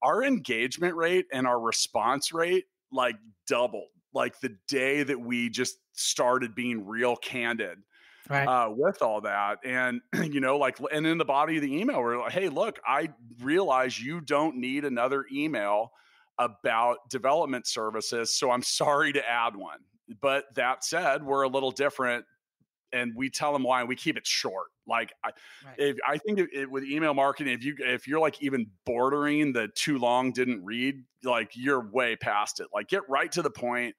our 0.02 0.24
engagement 0.24 0.96
rate 0.96 1.26
and 1.34 1.46
our 1.46 1.60
response 1.60 2.32
rate, 2.32 2.66
like, 2.94 3.18
doubled, 3.46 3.90
like, 4.14 4.40
the 4.40 4.56
day 4.70 5.04
that 5.04 5.20
we 5.20 5.50
just 5.50 5.80
started 5.92 6.56
being 6.56 6.86
real 6.86 7.18
candid. 7.18 7.80
Right. 8.28 8.48
Uh, 8.48 8.70
with 8.72 9.04
all 9.04 9.22
that. 9.22 9.60
And, 9.66 10.02
you 10.32 10.40
know, 10.40 10.58
like, 10.58 10.80
and 10.94 11.06
in 11.06 11.18
the 11.18 11.26
body 11.26 11.58
of 11.58 11.62
the 11.62 11.76
email, 11.76 12.02
we're 12.02 12.20
like, 12.20 12.32
hey, 12.32 12.48
look, 12.48 12.80
I 12.88 13.10
realize 13.42 14.02
you 14.02 14.22
don't 14.22 14.56
need 14.56 14.86
another 14.86 15.26
email 15.32 15.92
about 16.40 17.10
development 17.10 17.68
services. 17.68 18.34
So 18.34 18.50
I'm 18.50 18.64
sorry 18.64 19.14
to 19.14 19.30
add 19.30 19.56
one. 19.56 19.80
But 20.22 20.46
that 20.56 20.84
said, 20.84 21.24
we're 21.24 21.44
a 21.44 21.50
little 21.50 21.72
different 21.72 22.26
and 22.96 23.14
we 23.16 23.30
tell 23.30 23.54
them 23.54 23.64
why 23.64 23.82
and 23.82 23.90
we 23.90 23.96
keep 23.96 24.18
it 24.18 24.26
short. 24.26 24.68
Like 24.88 25.14
i 25.24 25.32
right. 25.66 25.76
if 25.78 25.98
i 26.08 26.18
think 26.18 26.40
it, 26.40 26.50
it, 26.54 26.72
with 26.72 26.84
email 26.84 27.14
marketing 27.14 27.54
if 27.54 27.64
you 27.64 27.76
if 27.80 28.08
you're 28.08 28.20
like 28.20 28.42
even 28.42 28.68
bordering 28.86 29.52
the 29.52 29.68
too 29.76 29.98
long 29.98 30.32
didn't 30.32 30.64
read 30.64 31.04
like 31.24 31.52
you're 31.56 31.90
way 31.92 32.16
past 32.16 32.60
it. 32.60 32.68
Like 32.74 32.88
get 32.88 33.02
right 33.10 33.32
to 33.32 33.42
the 33.42 33.50
point. 33.50 33.96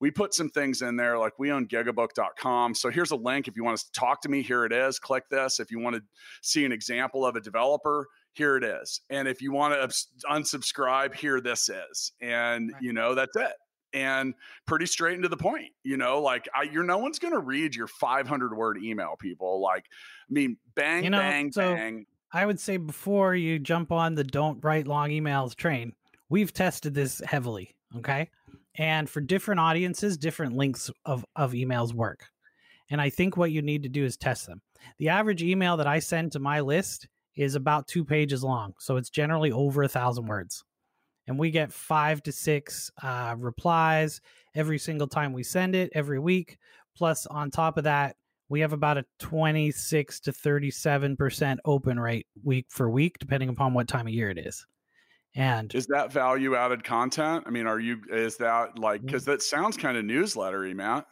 We 0.00 0.12
put 0.12 0.32
some 0.32 0.48
things 0.48 0.80
in 0.80 0.94
there 0.94 1.18
like 1.18 1.40
we 1.40 1.50
own 1.50 1.66
gigabook.com 1.66 2.74
so 2.74 2.88
here's 2.88 3.10
a 3.10 3.16
link 3.16 3.48
if 3.48 3.56
you 3.56 3.64
want 3.64 3.78
to 3.78 3.92
talk 3.92 4.22
to 4.22 4.28
me 4.28 4.42
here 4.42 4.64
it 4.64 4.72
is 4.72 4.98
click 4.98 5.28
this. 5.28 5.60
If 5.60 5.70
you 5.70 5.80
want 5.80 5.96
to 5.96 6.02
see 6.40 6.64
an 6.64 6.72
example 6.72 7.26
of 7.26 7.34
a 7.34 7.40
developer 7.40 8.06
here 8.32 8.56
it 8.56 8.62
is 8.62 9.00
and 9.10 9.26
if 9.26 9.42
you 9.42 9.50
want 9.50 9.74
to 9.74 10.28
unsubscribe 10.30 11.14
here 11.14 11.40
this 11.40 11.68
is 11.68 12.12
and 12.20 12.70
right. 12.72 12.82
you 12.82 12.92
know 12.92 13.16
that's 13.16 13.34
it 13.34 13.54
and 13.92 14.34
pretty 14.66 14.86
straight 14.86 15.14
into 15.14 15.28
the 15.28 15.36
point. 15.36 15.72
You 15.82 15.96
know, 15.96 16.20
like 16.20 16.48
I, 16.54 16.64
you're 16.64 16.84
no 16.84 16.98
one's 16.98 17.18
going 17.18 17.34
to 17.34 17.40
read 17.40 17.74
your 17.74 17.86
500 17.86 18.56
word 18.56 18.78
email. 18.82 19.16
People 19.18 19.60
like, 19.60 19.84
I 20.28 20.32
mean, 20.32 20.56
bang, 20.74 21.04
you 21.04 21.10
know, 21.10 21.18
bang, 21.18 21.52
so 21.52 21.74
bang. 21.74 22.06
I 22.32 22.44
would 22.44 22.60
say 22.60 22.76
before 22.76 23.34
you 23.34 23.58
jump 23.58 23.90
on 23.90 24.14
the 24.14 24.24
don't 24.24 24.62
write 24.62 24.86
long 24.86 25.10
emails 25.10 25.54
train, 25.54 25.92
we've 26.28 26.52
tested 26.52 26.94
this 26.94 27.22
heavily. 27.24 27.74
Okay, 27.96 28.28
and 28.76 29.08
for 29.08 29.20
different 29.20 29.60
audiences, 29.60 30.18
different 30.18 30.56
lengths 30.56 30.90
of 31.04 31.24
of 31.36 31.52
emails 31.52 31.94
work. 31.94 32.26
And 32.90 33.00
I 33.00 33.10
think 33.10 33.36
what 33.36 33.52
you 33.52 33.60
need 33.60 33.82
to 33.82 33.88
do 33.88 34.04
is 34.04 34.16
test 34.16 34.46
them. 34.46 34.62
The 34.98 35.10
average 35.10 35.42
email 35.42 35.76
that 35.76 35.86
I 35.86 35.98
send 35.98 36.32
to 36.32 36.38
my 36.38 36.60
list 36.60 37.06
is 37.36 37.54
about 37.54 37.86
two 37.86 38.04
pages 38.04 38.42
long, 38.42 38.74
so 38.78 38.96
it's 38.96 39.10
generally 39.10 39.52
over 39.52 39.82
a 39.82 39.88
thousand 39.88 40.26
words 40.26 40.64
and 41.28 41.38
we 41.38 41.50
get 41.50 41.72
five 41.72 42.22
to 42.24 42.32
six 42.32 42.90
uh, 43.02 43.34
replies 43.38 44.20
every 44.54 44.78
single 44.78 45.06
time 45.06 45.32
we 45.32 45.42
send 45.42 45.74
it 45.74 45.90
every 45.94 46.18
week. 46.18 46.58
Plus, 46.96 47.26
on 47.26 47.50
top 47.50 47.76
of 47.76 47.84
that, 47.84 48.16
we 48.48 48.60
have 48.60 48.72
about 48.72 48.96
a 48.96 49.04
26 49.20 50.20
to 50.20 50.32
37% 50.32 51.58
open 51.66 52.00
rate 52.00 52.26
week 52.42 52.66
for 52.70 52.90
week, 52.90 53.18
depending 53.18 53.50
upon 53.50 53.74
what 53.74 53.86
time 53.86 54.06
of 54.06 54.12
year 54.12 54.30
it 54.30 54.38
is. 54.38 54.66
And 55.34 55.72
is 55.74 55.86
that 55.88 56.10
value 56.10 56.56
added 56.56 56.82
content? 56.82 57.44
I 57.46 57.50
mean, 57.50 57.66
are 57.66 57.78
you, 57.78 58.00
is 58.10 58.38
that 58.38 58.78
like, 58.78 59.04
because 59.04 59.26
that 59.26 59.42
sounds 59.42 59.76
kind 59.76 59.98
of 59.98 60.04
newslettery, 60.04 60.74
Matt. 60.74 61.06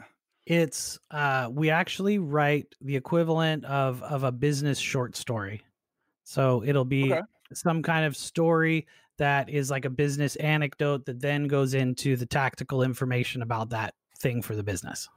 It's, 0.46 0.98
uh, 1.10 1.50
we 1.52 1.68
actually 1.68 2.18
write 2.18 2.74
the 2.80 2.96
equivalent 2.96 3.66
of, 3.66 4.02
of 4.02 4.24
a 4.24 4.32
business 4.32 4.78
short 4.78 5.14
story. 5.14 5.62
So 6.24 6.64
it'll 6.64 6.86
be 6.86 7.12
okay. 7.12 7.20
some 7.52 7.82
kind 7.82 8.06
of 8.06 8.16
story 8.16 8.86
that 9.18 9.48
is 9.48 9.70
like 9.70 9.84
a 9.84 9.90
business 9.90 10.36
anecdote 10.36 11.06
that 11.06 11.20
then 11.20 11.46
goes 11.46 11.74
into 11.74 12.16
the 12.16 12.26
tactical 12.26 12.82
information 12.82 13.42
about 13.42 13.70
that 13.70 13.94
thing 14.18 14.42
for 14.42 14.54
the 14.54 14.62
business. 14.62 15.08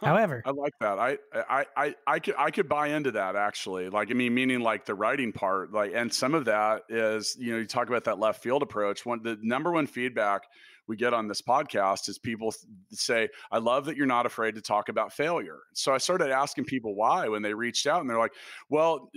Huh, 0.00 0.06
However, 0.06 0.42
I 0.44 0.50
like 0.50 0.72
that. 0.80 0.98
I, 0.98 1.18
I, 1.32 1.66
I, 1.76 1.94
I 2.06 2.18
could, 2.18 2.34
I 2.36 2.50
could 2.50 2.68
buy 2.68 2.88
into 2.88 3.12
that 3.12 3.36
actually. 3.36 3.88
Like, 3.88 4.10
I 4.10 4.14
mean, 4.14 4.34
meaning 4.34 4.60
like 4.60 4.84
the 4.84 4.94
writing 4.94 5.32
part, 5.32 5.72
like, 5.72 5.92
and 5.94 6.12
some 6.12 6.34
of 6.34 6.46
that 6.46 6.82
is, 6.88 7.36
you 7.38 7.52
know, 7.52 7.58
you 7.58 7.66
talk 7.66 7.88
about 7.88 8.04
that 8.04 8.18
left 8.18 8.42
field 8.42 8.62
approach. 8.62 9.06
One, 9.06 9.22
the 9.22 9.38
number 9.40 9.70
one 9.70 9.86
feedback 9.86 10.42
we 10.86 10.96
get 10.96 11.14
on 11.14 11.28
this 11.28 11.40
podcast 11.40 12.08
is 12.08 12.18
people 12.18 12.54
say, 12.90 13.28
I 13.50 13.58
love 13.58 13.86
that 13.86 13.96
you're 13.96 14.06
not 14.06 14.26
afraid 14.26 14.54
to 14.56 14.60
talk 14.60 14.88
about 14.88 15.12
failure. 15.12 15.60
So 15.72 15.92
I 15.92 15.98
started 15.98 16.30
asking 16.30 16.64
people 16.64 16.94
why 16.94 17.28
when 17.28 17.42
they 17.42 17.54
reached 17.54 17.86
out 17.86 18.00
and 18.00 18.10
they're 18.10 18.18
like, 18.18 18.34
well, 18.68 19.10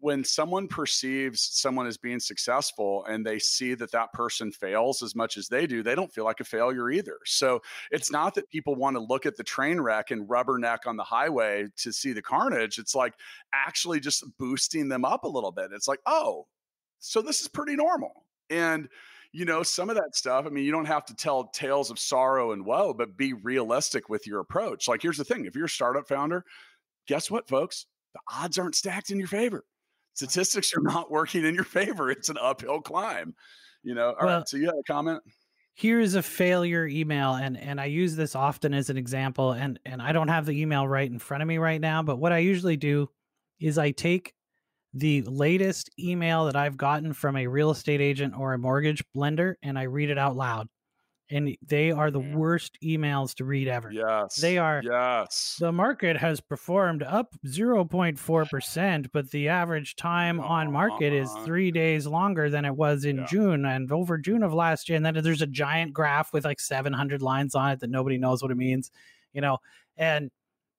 when 0.00 0.24
someone 0.24 0.68
perceives 0.68 1.40
someone 1.52 1.86
as 1.86 1.96
being 1.96 2.20
successful 2.20 3.04
and 3.06 3.26
they 3.26 3.38
see 3.38 3.74
that 3.74 3.92
that 3.92 4.12
person 4.12 4.50
fails 4.52 5.02
as 5.02 5.14
much 5.14 5.36
as 5.36 5.48
they 5.48 5.66
do, 5.66 5.82
they 5.82 5.94
don't 5.94 6.12
feel 6.12 6.24
like 6.24 6.40
a 6.40 6.44
failure 6.44 6.90
either. 6.90 7.18
So 7.24 7.60
it's 7.90 8.10
not 8.10 8.34
that 8.34 8.48
people 8.48 8.74
want 8.74 8.96
to 8.96 9.00
look 9.00 9.26
at 9.26 9.36
the 9.36 9.44
train 9.44 9.80
wreck 9.80 10.10
and 10.10 10.28
rubberneck 10.28 10.86
on 10.86 10.96
the 10.96 11.04
highway 11.04 11.68
to 11.78 11.92
see 11.92 12.12
the 12.12 12.22
carnage. 12.22 12.78
It's 12.78 12.94
like 12.94 13.14
actually 13.52 14.00
just 14.00 14.24
boosting 14.38 14.88
them 14.88 15.04
up 15.04 15.24
a 15.24 15.28
little 15.28 15.52
bit. 15.52 15.70
It's 15.72 15.88
like, 15.88 16.00
oh, 16.06 16.46
so 17.00 17.20
this 17.20 17.40
is 17.40 17.48
pretty 17.48 17.76
normal. 17.76 18.24
And 18.48 18.88
you 19.32 19.46
know, 19.46 19.62
some 19.62 19.88
of 19.88 19.96
that 19.96 20.14
stuff, 20.14 20.44
I 20.46 20.50
mean, 20.50 20.64
you 20.64 20.72
don't 20.72 20.84
have 20.84 21.06
to 21.06 21.14
tell 21.14 21.48
tales 21.48 21.90
of 21.90 21.98
sorrow 21.98 22.52
and 22.52 22.64
woe, 22.64 22.92
but 22.92 23.16
be 23.16 23.32
realistic 23.32 24.10
with 24.10 24.26
your 24.26 24.40
approach. 24.40 24.86
Like, 24.88 25.00
here's 25.00 25.16
the 25.16 25.24
thing 25.24 25.46
if 25.46 25.56
you're 25.56 25.64
a 25.64 25.70
startup 25.70 26.06
founder, 26.06 26.44
guess 27.08 27.30
what, 27.30 27.48
folks? 27.48 27.86
The 28.12 28.20
odds 28.30 28.58
aren't 28.58 28.74
stacked 28.74 29.10
in 29.10 29.18
your 29.18 29.28
favor. 29.28 29.64
Statistics 30.12 30.76
are 30.76 30.82
not 30.82 31.10
working 31.10 31.46
in 31.46 31.54
your 31.54 31.64
favor. 31.64 32.10
It's 32.10 32.28
an 32.28 32.36
uphill 32.38 32.82
climb. 32.82 33.34
You 33.82 33.94
know, 33.94 34.08
all 34.20 34.26
well, 34.26 34.38
right. 34.38 34.48
So 34.48 34.58
you 34.58 34.66
had 34.66 34.74
a 34.74 34.92
comment? 34.92 35.22
Here 35.74 35.98
is 35.98 36.14
a 36.14 36.22
failure 36.22 36.86
email, 36.86 37.34
and 37.34 37.56
and 37.56 37.80
I 37.80 37.86
use 37.86 38.14
this 38.14 38.36
often 38.36 38.74
as 38.74 38.90
an 38.90 38.98
example. 38.98 39.52
And 39.52 39.80
and 39.86 40.02
I 40.02 40.12
don't 40.12 40.28
have 40.28 40.44
the 40.44 40.60
email 40.60 40.86
right 40.86 41.10
in 41.10 41.18
front 41.18 41.42
of 41.42 41.48
me 41.48 41.56
right 41.56 41.80
now, 41.80 42.02
but 42.02 42.16
what 42.16 42.32
I 42.32 42.38
usually 42.38 42.76
do 42.76 43.08
is 43.58 43.78
I 43.78 43.90
take 43.92 44.34
the 44.94 45.22
latest 45.22 45.90
email 45.98 46.44
that 46.46 46.56
I've 46.56 46.76
gotten 46.76 47.12
from 47.14 47.36
a 47.36 47.46
real 47.46 47.70
estate 47.70 48.00
agent 48.00 48.34
or 48.36 48.52
a 48.52 48.58
mortgage 48.58 49.02
lender 49.14 49.56
and 49.62 49.78
I 49.78 49.84
read 49.84 50.10
it 50.10 50.18
out 50.18 50.36
loud. 50.36 50.68
and 51.30 51.56
they 51.66 51.90
are 51.90 52.10
the 52.10 52.20
Mm. 52.20 52.34
worst 52.34 52.76
emails 52.84 53.34
to 53.36 53.44
read 53.46 53.66
ever. 53.66 53.90
Yes. 53.90 54.36
They 54.36 54.58
are 54.58 54.82
Yes. 54.84 55.56
the 55.58 55.72
market 55.72 56.18
has 56.18 56.40
performed 56.42 57.02
up 57.02 57.34
0.4%, 57.46 59.10
but 59.12 59.30
the 59.30 59.48
average 59.48 59.96
time 59.96 60.40
on 60.40 60.70
market 60.70 61.14
is 61.14 61.32
three 61.44 61.70
days 61.70 62.06
longer 62.06 62.50
than 62.50 62.66
it 62.66 62.76
was 62.76 63.06
in 63.06 63.18
Yeah. 63.18 63.26
June 63.26 63.64
and 63.64 63.90
over 63.90 64.18
June 64.18 64.42
of 64.42 64.52
last 64.52 64.90
year. 64.90 64.96
And 64.96 65.06
then 65.06 65.14
there's 65.22 65.40
a 65.40 65.46
giant 65.46 65.94
graph 65.94 66.34
with 66.34 66.44
like 66.44 66.60
700 66.60 67.22
lines 67.22 67.54
on 67.54 67.70
it 67.70 67.80
that 67.80 67.88
nobody 67.90 68.18
knows 68.18 68.42
what 68.42 68.50
it 68.50 68.56
means, 68.56 68.90
you 69.32 69.40
know, 69.40 69.56
and 69.96 70.30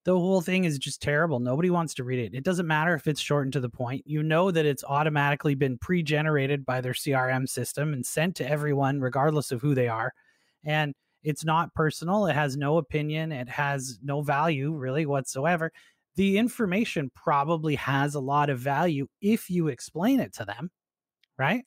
the 0.05 0.17
whole 0.17 0.41
thing 0.41 0.65
is 0.65 0.77
just 0.77 1.01
terrible. 1.01 1.39
Nobody 1.39 1.69
wants 1.69 1.93
to 1.95 2.03
read 2.03 2.19
it. 2.19 2.35
It 2.35 2.43
doesn't 2.43 2.67
matter 2.67 2.93
if 2.93 3.07
it's 3.07 3.21
short 3.21 3.45
and 3.45 3.53
to 3.53 3.61
the 3.61 3.69
point. 3.69 4.03
You 4.05 4.21
know 4.21 4.51
that 4.51 4.65
it's 4.65 4.83
automatically 4.83 5.55
been 5.55 5.77
pre 5.77 6.03
generated 6.03 6.65
by 6.65 6.81
their 6.81 6.93
CRM 6.93 7.47
system 7.47 7.93
and 7.93 8.05
sent 8.05 8.35
to 8.37 8.49
everyone, 8.49 8.99
regardless 8.99 9.51
of 9.51 9.61
who 9.61 9.73
they 9.73 9.87
are. 9.87 10.13
And 10.65 10.93
it's 11.23 11.45
not 11.45 11.73
personal. 11.73 12.25
It 12.25 12.33
has 12.33 12.57
no 12.57 12.77
opinion. 12.77 13.31
It 13.31 13.47
has 13.47 13.99
no 14.03 14.21
value 14.21 14.73
really 14.73 15.05
whatsoever. 15.05 15.71
The 16.15 16.37
information 16.37 17.09
probably 17.15 17.75
has 17.75 18.15
a 18.15 18.19
lot 18.19 18.49
of 18.49 18.59
value 18.59 19.07
if 19.21 19.49
you 19.49 19.69
explain 19.69 20.19
it 20.19 20.33
to 20.33 20.45
them, 20.45 20.69
right? 21.37 21.63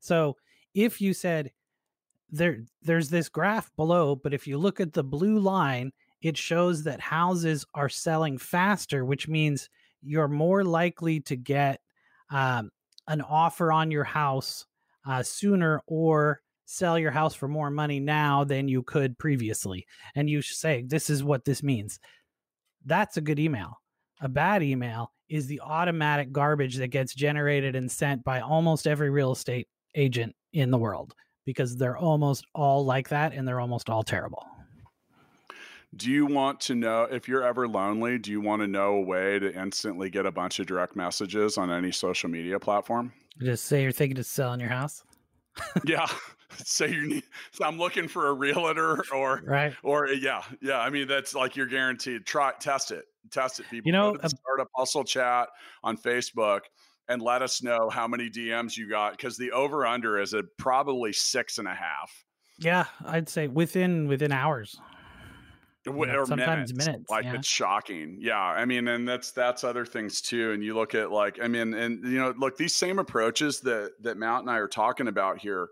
So 0.00 0.36
if 0.74 1.00
you 1.00 1.14
said 1.14 1.52
there 2.30 2.60
there's 2.82 3.08
this 3.08 3.28
graph 3.28 3.70
below, 3.76 4.16
but 4.16 4.34
if 4.34 4.46
you 4.46 4.58
look 4.58 4.80
at 4.80 4.92
the 4.92 5.04
blue 5.04 5.38
line, 5.38 5.92
it 6.22 6.36
shows 6.36 6.84
that 6.84 7.00
houses 7.00 7.64
are 7.74 7.88
selling 7.88 8.38
faster, 8.38 9.04
which 9.04 9.28
means 9.28 9.68
you're 10.02 10.28
more 10.28 10.64
likely 10.64 11.20
to 11.20 11.36
get 11.36 11.80
um, 12.30 12.70
an 13.08 13.20
offer 13.20 13.72
on 13.72 13.90
your 13.90 14.04
house 14.04 14.66
uh, 15.06 15.22
sooner 15.22 15.82
or 15.86 16.40
sell 16.66 16.98
your 16.98 17.10
house 17.10 17.34
for 17.34 17.48
more 17.48 17.70
money 17.70 17.98
now 17.98 18.44
than 18.44 18.68
you 18.68 18.82
could 18.82 19.18
previously. 19.18 19.86
And 20.14 20.30
you 20.30 20.42
say, 20.42 20.84
This 20.86 21.10
is 21.10 21.24
what 21.24 21.44
this 21.44 21.62
means. 21.62 21.98
That's 22.84 23.16
a 23.16 23.22
good 23.22 23.38
email. 23.38 23.80
A 24.20 24.28
bad 24.28 24.62
email 24.62 25.12
is 25.28 25.46
the 25.46 25.60
automatic 25.60 26.32
garbage 26.32 26.76
that 26.76 26.88
gets 26.88 27.14
generated 27.14 27.74
and 27.76 27.90
sent 27.90 28.22
by 28.24 28.40
almost 28.40 28.86
every 28.86 29.10
real 29.10 29.32
estate 29.32 29.68
agent 29.94 30.34
in 30.52 30.70
the 30.70 30.78
world 30.78 31.14
because 31.46 31.76
they're 31.76 31.96
almost 31.96 32.44
all 32.54 32.84
like 32.84 33.08
that 33.08 33.32
and 33.32 33.46
they're 33.46 33.60
almost 33.60 33.88
all 33.88 34.02
terrible. 34.02 34.44
Do 35.96 36.10
you 36.10 36.26
want 36.26 36.60
to 36.62 36.74
know 36.74 37.02
if 37.10 37.26
you're 37.26 37.42
ever 37.42 37.66
lonely? 37.66 38.18
Do 38.18 38.30
you 38.30 38.40
want 38.40 38.62
to 38.62 38.68
know 38.68 38.94
a 38.94 39.00
way 39.00 39.38
to 39.38 39.52
instantly 39.54 40.08
get 40.08 40.24
a 40.24 40.30
bunch 40.30 40.60
of 40.60 40.66
direct 40.66 40.94
messages 40.94 41.58
on 41.58 41.70
any 41.70 41.90
social 41.90 42.30
media 42.30 42.60
platform? 42.60 43.12
Just 43.40 43.64
say 43.64 43.82
you're 43.82 43.90
thinking 43.90 44.18
of 44.18 44.26
selling 44.26 44.60
your 44.60 44.68
house, 44.68 45.02
yeah. 45.84 46.06
Say 46.56 46.90
you 46.90 47.06
need. 47.06 47.22
So 47.52 47.64
I'm 47.64 47.78
looking 47.78 48.08
for 48.08 48.26
a 48.26 48.32
realtor, 48.32 49.04
or 49.14 49.40
right? 49.44 49.72
or 49.84 50.08
yeah, 50.08 50.42
yeah. 50.60 50.80
I 50.80 50.90
mean, 50.90 51.06
that's 51.06 51.32
like 51.32 51.54
you're 51.54 51.66
guaranteed. 51.66 52.26
Try 52.26 52.52
test 52.58 52.90
it, 52.90 53.04
test 53.30 53.60
it, 53.60 53.66
people. 53.70 53.86
You 53.86 53.92
know, 53.92 54.10
Go 54.10 54.16
to 54.16 54.18
the 54.22 54.26
a- 54.26 54.30
startup 54.30 54.68
hustle 54.74 55.04
chat 55.04 55.48
on 55.84 55.96
Facebook 55.96 56.62
and 57.08 57.22
let 57.22 57.42
us 57.42 57.62
know 57.62 57.88
how 57.88 58.08
many 58.08 58.28
DMs 58.28 58.76
you 58.76 58.88
got 58.88 59.12
because 59.12 59.36
the 59.36 59.52
over 59.52 59.86
under 59.86 60.18
is 60.18 60.34
at 60.34 60.44
probably 60.58 61.12
six 61.12 61.58
and 61.58 61.68
a 61.68 61.74
half. 61.74 62.24
Yeah, 62.58 62.86
I'd 63.06 63.28
say 63.28 63.46
within 63.46 64.08
within 64.08 64.32
hours. 64.32 64.76
W- 65.86 66.10
Yeah, 66.12 66.18
or 66.18 66.26
sometimes 66.26 66.72
minutes. 66.72 66.86
minutes, 66.86 67.10
like 67.10 67.24
yeah. 67.24 67.34
it's 67.34 67.48
shocking 67.48 68.18
yeah 68.20 68.38
i 68.38 68.64
mean 68.66 68.86
and 68.88 69.08
that's 69.08 69.30
that's 69.30 69.64
other 69.64 69.86
things 69.86 70.20
too 70.20 70.52
and 70.52 70.62
you 70.62 70.74
look 70.74 70.94
at 70.94 71.10
like 71.10 71.38
i 71.42 71.48
mean 71.48 71.72
and 71.72 72.04
you 72.04 72.18
know 72.18 72.34
look 72.36 72.56
these 72.58 72.74
same 72.76 72.98
approaches 72.98 73.60
that 73.60 73.92
that 74.00 74.18
Matt 74.18 74.40
and 74.40 74.50
i 74.50 74.58
are 74.58 74.68
talking 74.68 75.08
about 75.08 75.38
here 75.38 75.68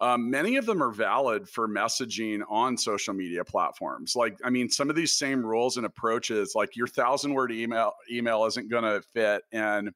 um, 0.00 0.28
many 0.28 0.56
of 0.56 0.66
them 0.66 0.82
are 0.82 0.90
valid 0.90 1.48
for 1.48 1.68
messaging 1.68 2.42
on 2.48 2.76
social 2.76 3.14
media 3.14 3.44
platforms 3.44 4.16
like 4.16 4.36
i 4.44 4.50
mean 4.50 4.68
some 4.68 4.90
of 4.90 4.96
these 4.96 5.14
same 5.14 5.44
rules 5.46 5.76
and 5.76 5.86
approaches 5.86 6.54
like 6.56 6.74
your 6.74 6.88
thousand 6.88 7.32
word 7.32 7.52
email 7.52 7.92
email 8.10 8.44
isn't 8.46 8.68
going 8.68 8.82
to 8.82 9.00
fit 9.12 9.42
in 9.52 9.94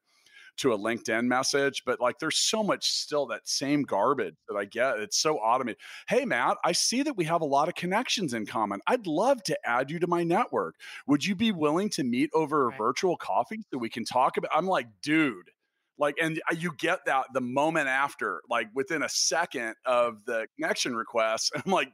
to 0.59 0.73
a 0.73 0.77
LinkedIn 0.77 1.25
message, 1.25 1.83
but 1.85 1.99
like 1.99 2.19
there's 2.19 2.37
so 2.37 2.63
much 2.63 2.89
still 2.91 3.25
that 3.27 3.47
same 3.47 3.83
garbage 3.83 4.35
that 4.47 4.55
I 4.55 4.65
get. 4.65 4.99
It's 4.99 5.21
so 5.21 5.37
automated. 5.37 5.79
Hey, 6.07 6.25
Matt, 6.25 6.57
I 6.63 6.71
see 6.71 7.03
that 7.03 7.17
we 7.17 7.25
have 7.25 7.41
a 7.41 7.45
lot 7.45 7.67
of 7.67 7.75
connections 7.75 8.33
in 8.33 8.45
common. 8.45 8.81
I'd 8.87 9.07
love 9.07 9.41
to 9.43 9.57
add 9.65 9.89
you 9.89 9.99
to 9.99 10.07
my 10.07 10.23
network. 10.23 10.75
Would 11.07 11.25
you 11.25 11.35
be 11.35 11.51
willing 11.51 11.89
to 11.91 12.03
meet 12.03 12.29
over 12.33 12.67
a 12.67 12.75
virtual 12.75 13.17
coffee 13.17 13.61
so 13.71 13.77
we 13.77 13.89
can 13.89 14.05
talk 14.05 14.37
about? 14.37 14.51
I'm 14.53 14.67
like, 14.67 14.87
dude. 15.01 15.49
Like, 15.97 16.15
and 16.21 16.41
you 16.57 16.71
get 16.77 16.99
that 17.07 17.25
the 17.33 17.41
moment 17.41 17.89
after, 17.89 18.41
like 18.49 18.69
within 18.73 19.03
a 19.03 19.09
second 19.09 19.75
mm-hmm. 19.85 19.91
of 19.91 20.23
the 20.25 20.47
connection 20.55 20.95
request. 20.95 21.51
I'm 21.65 21.71
like, 21.71 21.91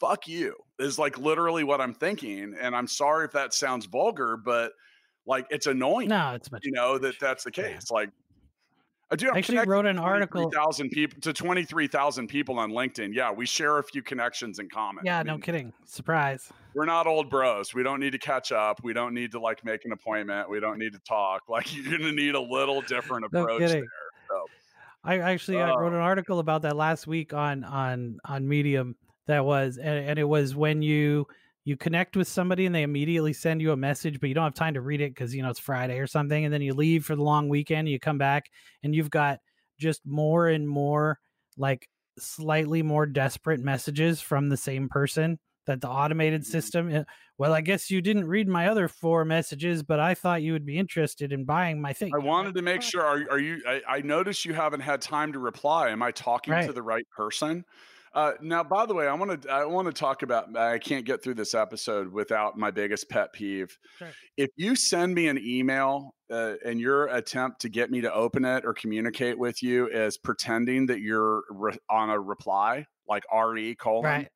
fuck 0.00 0.26
you 0.26 0.56
is 0.80 0.98
like 0.98 1.16
literally 1.16 1.62
what 1.62 1.80
I'm 1.80 1.94
thinking. 1.94 2.56
And 2.60 2.74
I'm 2.74 2.88
sorry 2.88 3.24
if 3.24 3.32
that 3.32 3.54
sounds 3.54 3.86
vulgar, 3.86 4.36
but 4.36 4.72
like 5.26 5.46
it's 5.50 5.66
annoying 5.66 6.08
No, 6.08 6.32
it's 6.34 6.50
much. 6.50 6.64
you 6.64 6.72
know 6.72 6.98
that 6.98 7.18
that's 7.20 7.44
the 7.44 7.52
Yeah. 7.56 7.72
case. 7.74 7.90
Like, 7.90 8.10
I 9.10 9.16
do 9.16 9.26
have 9.26 9.34
I 9.34 9.38
actually 9.38 9.58
wrote 9.66 9.84
an 9.86 9.98
article. 9.98 10.50
thousand 10.50 10.90
people 10.90 11.20
to 11.20 11.32
twenty 11.32 11.64
three 11.64 11.86
thousand 11.86 12.28
people 12.28 12.58
on 12.58 12.70
LinkedIn. 12.72 13.14
Yeah, 13.14 13.30
we 13.30 13.44
share 13.46 13.78
a 13.78 13.82
few 13.84 14.02
connections 14.02 14.58
in 14.58 14.68
common. 14.70 15.04
Yeah, 15.04 15.18
I 15.20 15.22
no 15.22 15.38
kidding. 15.38 15.72
Surprise. 15.84 16.50
We're 16.74 16.86
not 16.86 17.06
old 17.06 17.28
bros. 17.28 17.74
We 17.74 17.82
don't 17.82 18.00
need 18.00 18.12
to 18.12 18.18
catch 18.18 18.52
up. 18.52 18.80
We 18.82 18.94
don't 18.94 19.12
need 19.12 19.32
to 19.32 19.38
like 19.40 19.62
make 19.64 19.84
an 19.84 19.92
appointment. 19.92 20.48
We 20.48 20.60
don't 20.60 20.78
need 20.78 20.92
to 20.94 20.98
talk. 21.00 21.42
Like 21.48 21.74
you're 21.74 21.98
gonna 21.98 22.12
need 22.12 22.34
a 22.34 22.40
little 22.40 22.80
different 22.80 23.30
No 23.32 23.42
approach 23.42 23.60
kidding. 23.60 23.80
there. 23.82 23.88
So 24.30 24.46
I 25.04 25.18
actually 25.18 25.60
I 25.60 25.68
wrote 25.74 25.92
Oh. 25.92 25.96
an 25.96 26.02
article 26.02 26.38
about 26.38 26.62
that 26.62 26.74
last 26.76 27.06
week 27.06 27.34
on 27.34 27.64
on 27.64 28.18
on 28.24 28.48
Medium. 28.48 28.96
That 29.26 29.44
was 29.44 29.76
and, 29.76 30.08
and 30.08 30.18
it 30.18 30.24
was 30.24 30.56
when 30.56 30.80
you 30.82 31.26
you 31.64 31.76
connect 31.76 32.16
with 32.16 32.28
somebody 32.28 32.66
and 32.66 32.74
they 32.74 32.82
immediately 32.82 33.32
send 33.32 33.60
you 33.62 33.72
a 33.72 33.76
message, 33.76 34.18
but 34.20 34.28
you 34.28 34.34
don't 34.34 34.44
have 34.44 34.54
time 34.54 34.74
to 34.74 34.80
read 34.80 35.00
it 35.00 35.10
because 35.14 35.34
you 35.34 35.42
know 35.42 35.50
it's 35.50 35.60
Friday 35.60 35.98
or 35.98 36.06
something, 36.06 36.44
and 36.44 36.52
then 36.52 36.62
you 36.62 36.74
leave 36.74 37.04
for 37.04 37.16
the 37.16 37.22
long 37.22 37.48
weekend. 37.48 37.88
You 37.88 38.00
come 38.00 38.18
back 38.18 38.50
and 38.82 38.94
you've 38.94 39.10
got 39.10 39.40
just 39.78 40.02
more 40.04 40.48
and 40.48 40.68
more 40.68 41.18
like 41.56 41.88
slightly 42.18 42.82
more 42.82 43.06
desperate 43.06 43.60
messages 43.60 44.20
from 44.20 44.48
the 44.48 44.56
same 44.56 44.88
person 44.88 45.38
that 45.66 45.80
the 45.80 45.88
automated 45.88 46.44
Mhm. 46.44 46.44
system 46.44 46.90
eh, 46.90 47.04
well 47.38 47.54
i 47.54 47.60
guess 47.60 47.90
you 47.90 48.02
didn't 48.02 48.26
read 48.26 48.48
my 48.48 48.68
other 48.68 48.86
four 48.88 49.24
messages 49.24 49.82
but 49.82 49.98
i 49.98 50.14
thought 50.14 50.42
you 50.42 50.52
would 50.52 50.66
be 50.66 50.76
interested 50.78 51.32
in 51.32 51.44
buying 51.44 51.80
my 51.80 51.92
thing 51.92 52.14
I 52.14 52.18
wanted 52.18 52.54
to 52.56 52.62
make 52.62 52.82
sure. 52.82 53.02
Are, 53.02 53.30
are 53.30 53.38
you? 53.38 53.62
I, 53.66 53.82
I 53.88 54.00
noticed 54.02 54.44
you 54.44 54.52
haven't 54.52 54.80
had 54.80 55.00
time 55.00 55.32
to 55.32 55.38
reply. 55.38 55.90
Am 55.90 56.02
I 56.02 56.12
talking 56.12 56.60
to 56.60 56.72
the 56.72 56.82
right 56.82 57.08
person? 57.10 57.64
Uh, 58.14 58.32
now, 58.42 58.62
by 58.62 58.84
the 58.84 58.94
way, 58.94 59.06
I 59.06 59.14
want 59.14 59.42
to 59.42 59.50
I 59.50 59.64
want 59.64 59.86
to 59.86 59.92
talk 59.92 60.22
about. 60.22 60.54
I 60.56 60.78
can't 60.78 61.04
get 61.04 61.22
through 61.22 61.34
this 61.34 61.54
episode 61.54 62.12
without 62.12 62.58
my 62.58 62.70
biggest 62.70 63.08
pet 63.08 63.32
peeve. 63.32 63.78
Sure. 63.98 64.08
If 64.36 64.50
you 64.56 64.76
send 64.76 65.14
me 65.14 65.28
an 65.28 65.38
email 65.38 66.14
uh, 66.30 66.54
and 66.64 66.78
your 66.78 67.06
attempt 67.06 67.62
to 67.62 67.70
get 67.70 67.90
me 67.90 68.02
to 68.02 68.12
open 68.12 68.44
it 68.44 68.64
or 68.66 68.74
communicate 68.74 69.38
with 69.38 69.62
you 69.62 69.88
is 69.88 70.18
pretending 70.18 70.86
that 70.86 71.00
you're 71.00 71.42
re- 71.50 71.78
on 71.88 72.10
a 72.10 72.20
reply, 72.20 72.86
like 73.08 73.24
re 73.32 73.74
colon, 73.74 74.04
right 74.04 74.28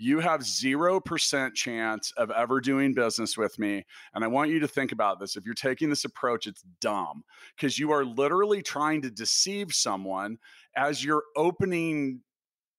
you 0.00 0.20
have 0.20 0.42
0% 0.42 1.54
chance 1.54 2.12
of 2.16 2.30
ever 2.30 2.60
doing 2.60 2.94
business 2.94 3.36
with 3.36 3.58
me. 3.58 3.84
And 4.14 4.22
I 4.22 4.28
want 4.28 4.50
you 4.50 4.60
to 4.60 4.68
think 4.68 4.92
about 4.92 5.18
this. 5.18 5.36
If 5.36 5.44
you're 5.44 5.54
taking 5.54 5.90
this 5.90 6.04
approach, 6.04 6.46
it's 6.46 6.62
dumb 6.80 7.24
because 7.56 7.80
you 7.80 7.90
are 7.90 8.04
literally 8.04 8.62
trying 8.62 9.02
to 9.02 9.10
deceive 9.10 9.72
someone 9.72 10.38
as 10.76 11.04
you're 11.04 11.24
opening 11.36 12.20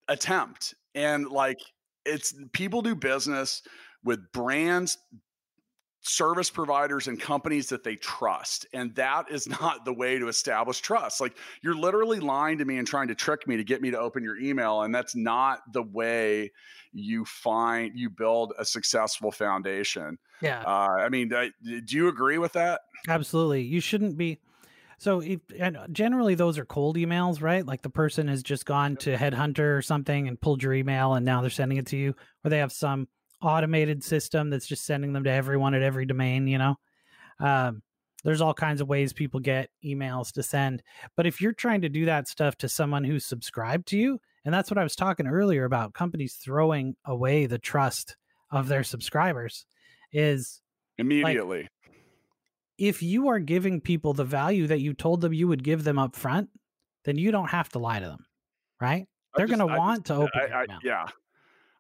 attempt. 0.10 0.74
And 0.96 1.28
like, 1.28 1.60
it's 2.06 2.34
people 2.52 2.82
do 2.82 2.96
business 2.96 3.62
with 4.04 4.20
brands, 4.34 4.98
service 6.02 6.50
providers, 6.50 7.08
and 7.08 7.20
companies 7.20 7.68
that 7.70 7.84
they 7.84 7.96
trust. 7.96 8.66
And 8.74 8.96
that 8.96 9.30
is 9.30 9.48
not 9.62 9.86
the 9.86 9.94
way 9.94 10.18
to 10.18 10.28
establish 10.28 10.80
trust. 10.80 11.22
Like, 11.22 11.38
you're 11.62 11.76
literally 11.76 12.20
lying 12.20 12.58
to 12.58 12.66
me 12.66 12.78
and 12.78 12.88
trying 12.88 13.10
to 13.10 13.16
trick 13.16 13.48
me 13.48 13.58
to 13.58 13.64
get 13.64 13.82
me 13.82 13.92
to 13.92 14.00
open 14.00 14.24
your 14.24 14.38
email. 14.38 14.82
And 14.82 14.94
that's 14.96 15.16
not 15.16 15.60
the 15.74 15.84
way 15.84 16.52
you 16.92 17.24
find 17.26 17.92
you 17.96 18.10
build 18.10 18.54
a 18.58 18.66
successful 18.66 19.32
foundation. 19.32 20.18
yeah 20.42 20.64
Uh, 20.66 20.88
I 21.00 21.10
mean, 21.10 21.32
I- 21.34 21.52
do 21.64 21.96
you 21.96 22.08
agree 22.08 22.40
with 22.40 22.54
that? 22.54 22.82
Absolutely. 23.08 23.62
You 23.62 23.80
shouldn't 23.80 24.18
be. 24.18 24.40
So, 25.00 25.22
if, 25.22 25.40
and 25.58 25.78
generally, 25.92 26.36
those 26.36 26.58
are 26.58 26.66
cold 26.66 26.98
emails, 26.98 27.42
right? 27.42 27.66
Like 27.66 27.82
the 27.82 27.90
person 27.90 28.28
has 28.28 28.44
just 28.44 28.66
gone 28.66 28.98
to 28.98 29.16
Headhunter 29.16 29.78
or 29.78 29.82
something 29.82 30.28
and 30.28 30.40
pulled 30.40 30.62
your 30.62 30.74
email 30.74 31.14
and 31.14 31.26
now 31.26 31.42
they're 31.42 31.50
sending 31.50 31.78
it 31.78 31.88
to 31.88 31.98
you, 31.98 32.14
or 32.44 32.50
they 32.50 32.58
have 32.60 32.74
some 32.74 33.08
automated 33.42 34.04
system 34.04 34.50
that's 34.50 34.68
just 34.68 34.86
sending 34.86 35.14
them 35.14 35.24
to 35.24 35.32
everyone 35.32 35.74
at 35.74 35.82
every 35.82 36.06
domain, 36.06 36.48
you 36.48 36.58
know? 36.58 36.76
Um, 37.40 37.82
there's 38.26 38.42
all 38.42 38.54
kinds 38.54 38.82
of 38.82 38.90
ways 38.90 39.14
people 39.14 39.40
get 39.40 39.70
emails 39.86 40.34
to 40.34 40.44
send. 40.44 40.84
But 41.16 41.26
if 41.26 41.40
you're 41.40 41.54
trying 41.54 41.82
to 41.82 41.90
do 41.90 42.06
that 42.06 42.28
stuff 42.28 42.58
to 42.58 42.68
someone 42.68 43.06
who's 43.06 43.26
subscribed 43.26 43.88
to 43.88 43.98
you, 43.98 44.20
and 44.44 44.54
that's 44.54 44.70
what 44.70 44.78
I 44.78 44.84
was 44.84 44.96
talking 44.96 45.28
earlier 45.28 45.64
about 45.64 45.94
companies 45.94 46.36
throwing 46.36 46.96
away 47.06 47.46
the 47.46 47.60
trust 47.60 48.18
of 48.52 48.68
their 48.68 48.84
subscribers, 48.84 49.66
is 50.12 50.62
Immediately. 50.98 51.70
If 52.80 53.04
you 53.04 53.28
are 53.28 53.40
giving 53.40 53.82
people 53.82 54.14
the 54.14 54.24
value 54.24 54.68
that 54.68 54.80
you 54.80 54.94
told 54.94 55.22
them 55.22 55.34
you 55.34 55.48
would 55.48 55.64
give 55.64 55.84
them 55.84 56.00
up 56.00 56.16
front, 56.16 56.50
then 57.06 57.18
you 57.18 57.32
don't 57.32 57.50
have 57.50 57.70
to 57.70 57.80
lie 57.80 58.00
to 58.00 58.06
them, 58.06 58.26
right? 58.82 59.06
they're 59.36 59.48
going 59.48 59.60
to 59.60 59.66
want 59.68 60.06
to 60.08 60.16
open 60.16 60.30
I, 60.34 60.62
I, 60.62 60.66
yeah. 60.84 61.06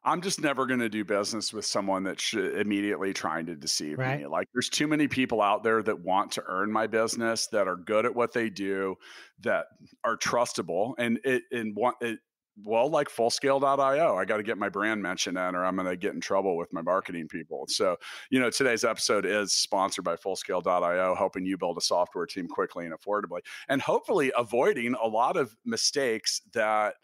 I'm 0.03 0.21
just 0.21 0.39
never 0.39 0.65
going 0.65 0.79
to 0.79 0.89
do 0.89 1.03
business 1.03 1.51
with 1.51 1.65
someone 1.65 2.03
that's 2.03 2.33
immediately 2.33 3.11
trying 3.11 3.47
to 3.47 3.55
deceive 3.55 3.97
Right. 3.97 4.21
me. 4.21 4.27
Like, 4.27 4.47
there's 4.53 4.69
too 4.69 4.87
many 4.87 5.07
people 5.07 5.41
out 5.41 5.63
there 5.63 5.83
that 5.83 5.99
want 5.99 6.33
to 6.33 6.43
earn 6.47 6.71
my 6.71 6.87
business, 6.87 7.47
that 7.47 7.67
are 7.67 7.75
good 7.75 8.05
at 8.05 8.15
what 8.15 8.31
they 8.31 8.49
do, 8.49 8.95
that 9.41 9.65
are 10.05 10.15
trustable, 10.15 10.93
and 10.97 11.19
it 11.25 11.43
and 11.51 11.75
want 11.75 11.97
it. 12.01 12.19
Well, 12.63 12.89
like 12.89 13.09
fullscale.io, 13.09 14.15
I 14.15 14.25
got 14.25 14.37
to 14.37 14.43
get 14.43 14.57
my 14.57 14.69
brand 14.69 15.01
mention 15.01 15.37
in, 15.37 15.55
or 15.55 15.65
I'm 15.65 15.75
going 15.75 15.87
to 15.87 15.95
get 15.95 16.13
in 16.13 16.21
trouble 16.21 16.57
with 16.57 16.71
my 16.73 16.81
marketing 16.81 17.27
people. 17.27 17.65
So, 17.67 17.97
you 18.29 18.39
know, 18.39 18.49
today's 18.49 18.83
episode 18.83 19.25
is 19.25 19.53
sponsored 19.53 20.03
by 20.03 20.15
fullscale.io, 20.15 21.15
helping 21.15 21.45
you 21.45 21.57
build 21.57 21.77
a 21.77 21.81
software 21.81 22.25
team 22.25 22.47
quickly 22.47 22.85
and 22.85 22.93
affordably, 22.93 23.39
and 23.69 23.81
hopefully 23.81 24.31
avoiding 24.37 24.95
a 25.01 25.07
lot 25.07 25.37
of 25.37 25.55
mistakes 25.65 26.41
that 26.53 26.95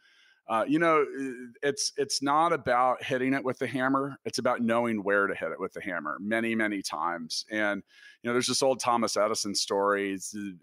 uh, 0.48 0.64
you 0.68 0.78
know, 0.78 1.04
it's 1.64 1.92
it's 1.98 2.22
not 2.22 2.54
about 2.54 3.04
hitting 3.04 3.34
it 3.34 3.44
with 3.44 3.58
the 3.58 3.66
hammer. 3.66 4.20
It's 4.26 4.38
about 4.38 4.62
knowing 4.62 5.04
where 5.04 5.26
to 5.26 5.34
hit 5.34 5.52
it 5.52 5.60
with 5.60 5.74
the 5.74 5.82
hammer 5.82 6.18
many, 6.20 6.54
many 6.54 6.84
times. 6.84 7.46
And 7.50 7.82
you 8.22 8.30
know, 8.30 8.34
there's 8.34 8.48
this 8.48 8.62
old 8.62 8.80
Thomas 8.80 9.18
Edison 9.18 9.56
story, 9.56 10.20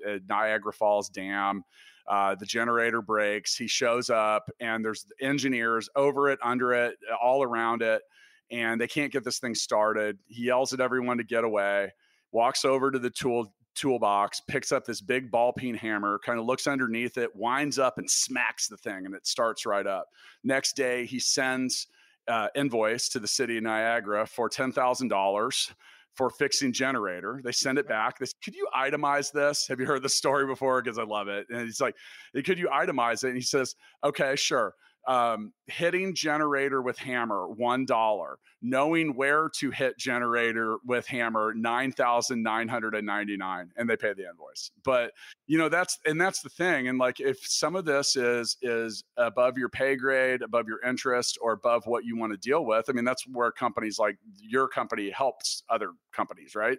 uh, 0.09 0.19
Niagara 0.29 0.73
Falls 0.73 1.09
Dam. 1.09 1.65
Uh, 2.09 2.35
the 2.35 2.47
generator 2.47 3.01
breaks. 3.01 3.57
He 3.57 3.67
shows 3.67 4.11
up, 4.11 4.51
and 4.61 4.85
there's 4.85 5.07
engineers 5.21 5.89
over 5.97 6.31
it, 6.31 6.39
under 6.43 6.73
it, 6.73 6.97
all 7.23 7.43
around 7.43 7.83
it, 7.83 8.03
and 8.51 8.81
they 8.81 8.89
can't 8.89 9.13
get 9.13 9.25
this 9.25 9.39
thing 9.39 9.55
started. 9.55 10.19
He 10.29 10.45
yells 10.45 10.73
at 10.73 10.81
everyone 10.81 11.19
to 11.19 11.25
get 11.25 11.45
away. 11.45 11.93
Walks 12.33 12.65
over 12.65 12.91
to 12.91 12.99
the 12.99 13.11
tool 13.11 13.53
toolbox, 13.75 14.41
picks 14.41 14.71
up 14.71 14.85
this 14.85 15.01
big 15.01 15.31
ball 15.31 15.53
peen 15.53 15.75
hammer, 15.75 16.21
kind 16.25 16.39
of 16.39 16.45
looks 16.45 16.67
underneath 16.67 17.17
it, 17.17 17.35
winds 17.35 17.79
up 17.79 17.99
and 17.99 18.11
smacks 18.11 18.69
the 18.69 18.77
thing, 18.77 19.07
and 19.07 19.15
it 19.15 19.27
starts 19.27 19.65
right 19.65 19.87
up. 19.87 20.09
Next 20.45 20.77
day, 20.77 21.07
he 21.07 21.19
sends 21.19 21.87
uh, 22.29 22.49
invoice 22.55 23.09
to 23.11 23.19
the 23.19 23.29
city 23.29 23.57
of 23.57 23.63
Niagara 23.63 24.27
for 24.27 24.49
ten 24.49 24.73
thousand 24.73 25.09
dollars 25.09 25.73
for 26.15 26.31
fixing 26.31 26.73
generator. 26.73 27.41
They 27.45 27.53
send 27.53 27.79
it 27.79 27.89
back. 27.89 28.19
This 28.19 28.35
could 28.45 28.55
you 28.55 28.69
itemize 28.77 29.33
this? 29.33 29.67
Have 29.69 29.81
you 29.81 29.87
heard 29.87 30.03
the 30.03 30.09
story 30.09 30.47
before? 30.47 30.83
Because 30.83 30.99
I 30.99 31.05
love 31.05 31.29
it. 31.29 31.47
And 31.51 31.63
he's 31.63 31.81
like, 31.81 31.95
could 32.35 32.59
you 32.59 32.69
itemize 32.69 33.25
it? 33.25 33.29
And 33.29 33.37
he 33.37 33.43
says, 33.43 33.75
okay, 34.05 34.37
sure. 34.37 34.75
Um, 35.07 35.53
hitting 35.67 36.15
generator 36.15 36.81
with 36.81 36.99
hammer 36.99 37.49
one 37.49 37.85
dollar 37.85 38.39
knowing 38.65 39.17
where 39.17 39.49
to 39.49 39.71
hit 39.71 39.99
generator 39.99 40.77
with 40.87 41.05
hammer 41.09 41.53
9999 41.55 43.73
and 43.77 43.91
they 43.91 43.97
pay 43.97 44.13
the 44.13 44.29
invoice. 44.29 44.71
But 44.85 45.11
you 45.49 45.59
know 45.59 45.69
that's 45.69 45.99
and 46.07 46.21
that's 46.21 46.43
the 46.43 46.49
thing 46.49 46.87
and 46.87 46.99
like 46.99 47.19
if 47.19 47.45
some 47.45 47.75
of 47.75 47.85
this 47.85 48.15
is 48.15 48.57
is 48.63 49.03
above 49.17 49.59
your 49.59 49.69
pay 49.69 49.97
grade 49.97 50.43
above 50.43 50.69
your 50.69 50.81
interest 50.89 51.39
or 51.43 51.51
above 51.53 51.87
what 51.87 52.05
you 52.05 52.17
want 52.17 52.33
to 52.33 52.39
deal 52.39 52.65
with 52.65 52.89
i 52.89 52.93
mean 52.93 53.05
that's 53.05 53.27
where 53.27 53.51
companies 53.51 53.99
like 53.99 54.17
your 54.41 54.69
company 54.69 55.11
helps 55.11 55.65
other 55.69 55.91
companies 56.13 56.55
right? 56.55 56.79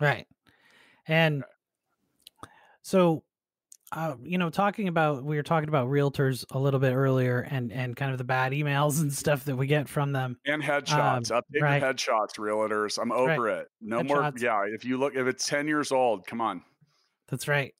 Right. 0.00 0.26
And 1.06 1.44
so 2.82 3.22
uh, 3.92 4.14
you 4.22 4.38
know, 4.38 4.50
talking 4.50 4.86
about 4.88 5.24
we 5.24 5.36
were 5.36 5.42
talking 5.42 5.68
about 5.68 5.88
realtors 5.88 6.44
a 6.52 6.58
little 6.58 6.78
bit 6.80 6.92
earlier 6.94 7.40
and 7.50 7.72
and 7.72 7.96
kind 7.96 8.12
of 8.12 8.18
the 8.18 8.24
bad 8.24 8.52
emails 8.52 9.00
and 9.00 9.12
stuff 9.12 9.44
that 9.46 9.56
we 9.56 9.66
get 9.66 9.88
from 9.88 10.12
them. 10.12 10.36
and 10.46 10.62
headshots 10.62 11.30
update 11.32 11.58
Um, 11.58 11.62
right. 11.62 11.82
headshots 11.82 12.38
realtors 12.38 12.98
i'm 13.02 13.10
over 13.12 13.48
it 13.48 13.66
no 13.80 14.02
more 14.04 14.32
yeah 14.38 14.62
if 14.66 14.84
you 14.84 14.96
look 14.96 15.14
if 15.16 15.26
it's 15.26 15.46
10 15.46 15.66
years 15.66 15.90
old 15.92 16.26
come 16.26 16.40
on 16.40 16.62
That's 17.28 17.48
right. 17.48 17.74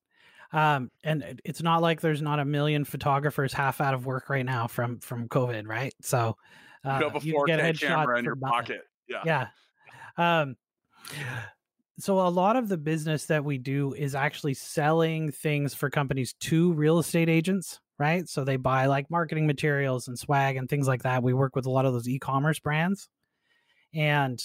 Um, 0.52 0.90
and 1.04 1.40
it's 1.44 1.62
not 1.62 1.80
like 1.80 2.00
there's 2.00 2.22
not 2.22 2.40
a 2.40 2.44
million 2.44 2.84
photographers 2.84 3.52
half 3.52 3.80
out 3.80 3.94
of 3.94 4.04
work 4.04 4.28
right 4.28 4.44
now 4.44 4.66
from 4.66 4.98
from 4.98 5.28
COVID, 5.28 5.68
right? 5.68 5.94
So 6.02 6.36
uh, 6.84 6.98
you 7.00 7.06
a 7.08 7.20
you 7.20 7.32
can 7.34 7.42
4k 7.42 7.46
get 7.46 7.60
headshots 7.60 7.80
camera 7.88 8.18
in 8.18 8.24
your 8.24 8.34
nothing. 8.34 8.52
pocket 8.52 8.80
yeah 9.08 9.22
yeah 9.24 9.46
um 10.40 10.56
so 12.02 12.20
a 12.20 12.28
lot 12.28 12.56
of 12.56 12.68
the 12.68 12.76
business 12.76 13.26
that 13.26 13.44
we 13.44 13.58
do 13.58 13.94
is 13.94 14.14
actually 14.14 14.54
selling 14.54 15.30
things 15.30 15.74
for 15.74 15.90
companies 15.90 16.34
to 16.40 16.72
real 16.72 16.98
estate 16.98 17.28
agents 17.28 17.80
right? 18.00 18.26
So 18.30 18.44
they 18.44 18.56
buy 18.56 18.86
like 18.86 19.10
marketing 19.10 19.46
materials 19.46 20.08
and 20.08 20.18
swag 20.18 20.56
and 20.56 20.66
things 20.68 20.88
like 20.88 21.02
that. 21.02 21.22
We 21.22 21.34
work 21.34 21.54
with 21.54 21.66
a 21.66 21.70
lot 21.70 21.84
of 21.84 21.92
those 21.92 22.08
e-commerce 22.08 22.58
brands. 22.58 23.10
And 23.94 24.42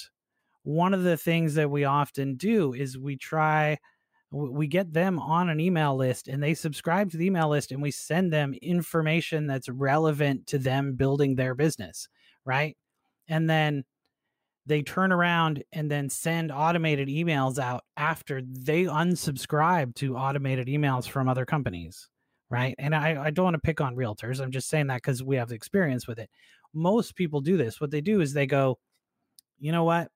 one 0.63 0.93
of 0.93 1.03
the 1.03 1.15
things 1.15 1.55
that 1.55 1.71
we 1.71 1.85
often 1.85 2.35
do 2.35 2.73
is 2.73 2.97
we 2.97 3.15
try 3.15 3.79
we 4.31 4.67
get 4.67 4.91
them 4.91 5.17
on 5.19 5.49
an 5.49 5.61
email 5.61 5.95
list 5.95 6.27
and 6.27 6.43
they 6.43 6.53
subscribe 6.53 7.09
to 7.11 7.15
the 7.15 7.27
email 7.27 7.47
list 7.47 7.71
and 7.71 7.81
we 7.81 7.91
send 7.91 8.33
them 8.33 8.53
information 8.61 9.47
that's 9.47 9.69
relevant 9.69 10.45
to 10.47 10.57
them 10.57 10.95
building 10.95 11.35
their 11.35 11.55
business 11.55 12.09
right? 12.43 12.75
And 13.29 13.49
then 13.49 13.85
they 14.65 14.81
turn 14.81 15.11
around 15.11 15.63
and 15.73 15.89
then 15.89 16.09
send 16.09 16.51
automated 16.51 17.07
emails 17.07 17.59
out 17.59 17.83
after 17.97 18.41
they 18.41 18.83
unsubscribe 18.83 19.93
to 19.95 20.17
automated 20.17 20.67
emails 20.67 21.07
from 21.07 21.27
other 21.29 21.45
companies 21.45 22.09
right? 22.49 22.75
And 22.77 22.93
i, 22.95 23.25
I 23.25 23.31
don't 23.31 23.45
want 23.45 23.55
to 23.55 23.59
pick 23.59 23.81
on 23.81 23.95
realtors 23.95 24.39
i'm 24.39 24.51
just 24.51 24.69
saying 24.69 24.87
that 24.87 24.97
because 24.97 25.23
we 25.23 25.35
have 25.37 25.51
experience 25.51 26.07
with 26.07 26.19
it. 26.19 26.29
Most 26.73 27.15
people 27.15 27.41
do 27.41 27.57
this 27.57 27.81
what 27.81 27.91
they 27.91 28.01
do 28.01 28.21
is 28.21 28.33
they 28.33 28.47
go 28.47 28.77
you 29.59 29.71
know 29.71 29.83
what? 29.83 30.09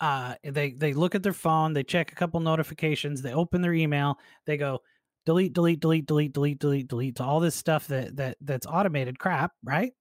Uh 0.00 0.34
they 0.44 0.72
they 0.72 0.94
look 0.94 1.14
at 1.14 1.22
their 1.22 1.32
phone 1.32 1.72
they 1.72 1.82
check 1.82 2.12
a 2.12 2.14
couple 2.14 2.38
notifications 2.40 3.20
they 3.20 3.32
open 3.32 3.60
their 3.60 3.74
email 3.74 4.18
they 4.46 4.56
go 4.56 4.78
delete 5.26 5.52
delete 5.52 5.80
delete 5.80 6.06
delete 6.06 6.32
delete 6.32 6.58
delete 6.58 6.88
delete 6.88 7.16
to 7.16 7.24
all 7.24 7.40
this 7.40 7.56
stuff 7.56 7.88
that 7.88 8.16
that 8.16 8.36
that's 8.40 8.66
automated 8.66 9.18
crap 9.18 9.52
right? 9.64 9.92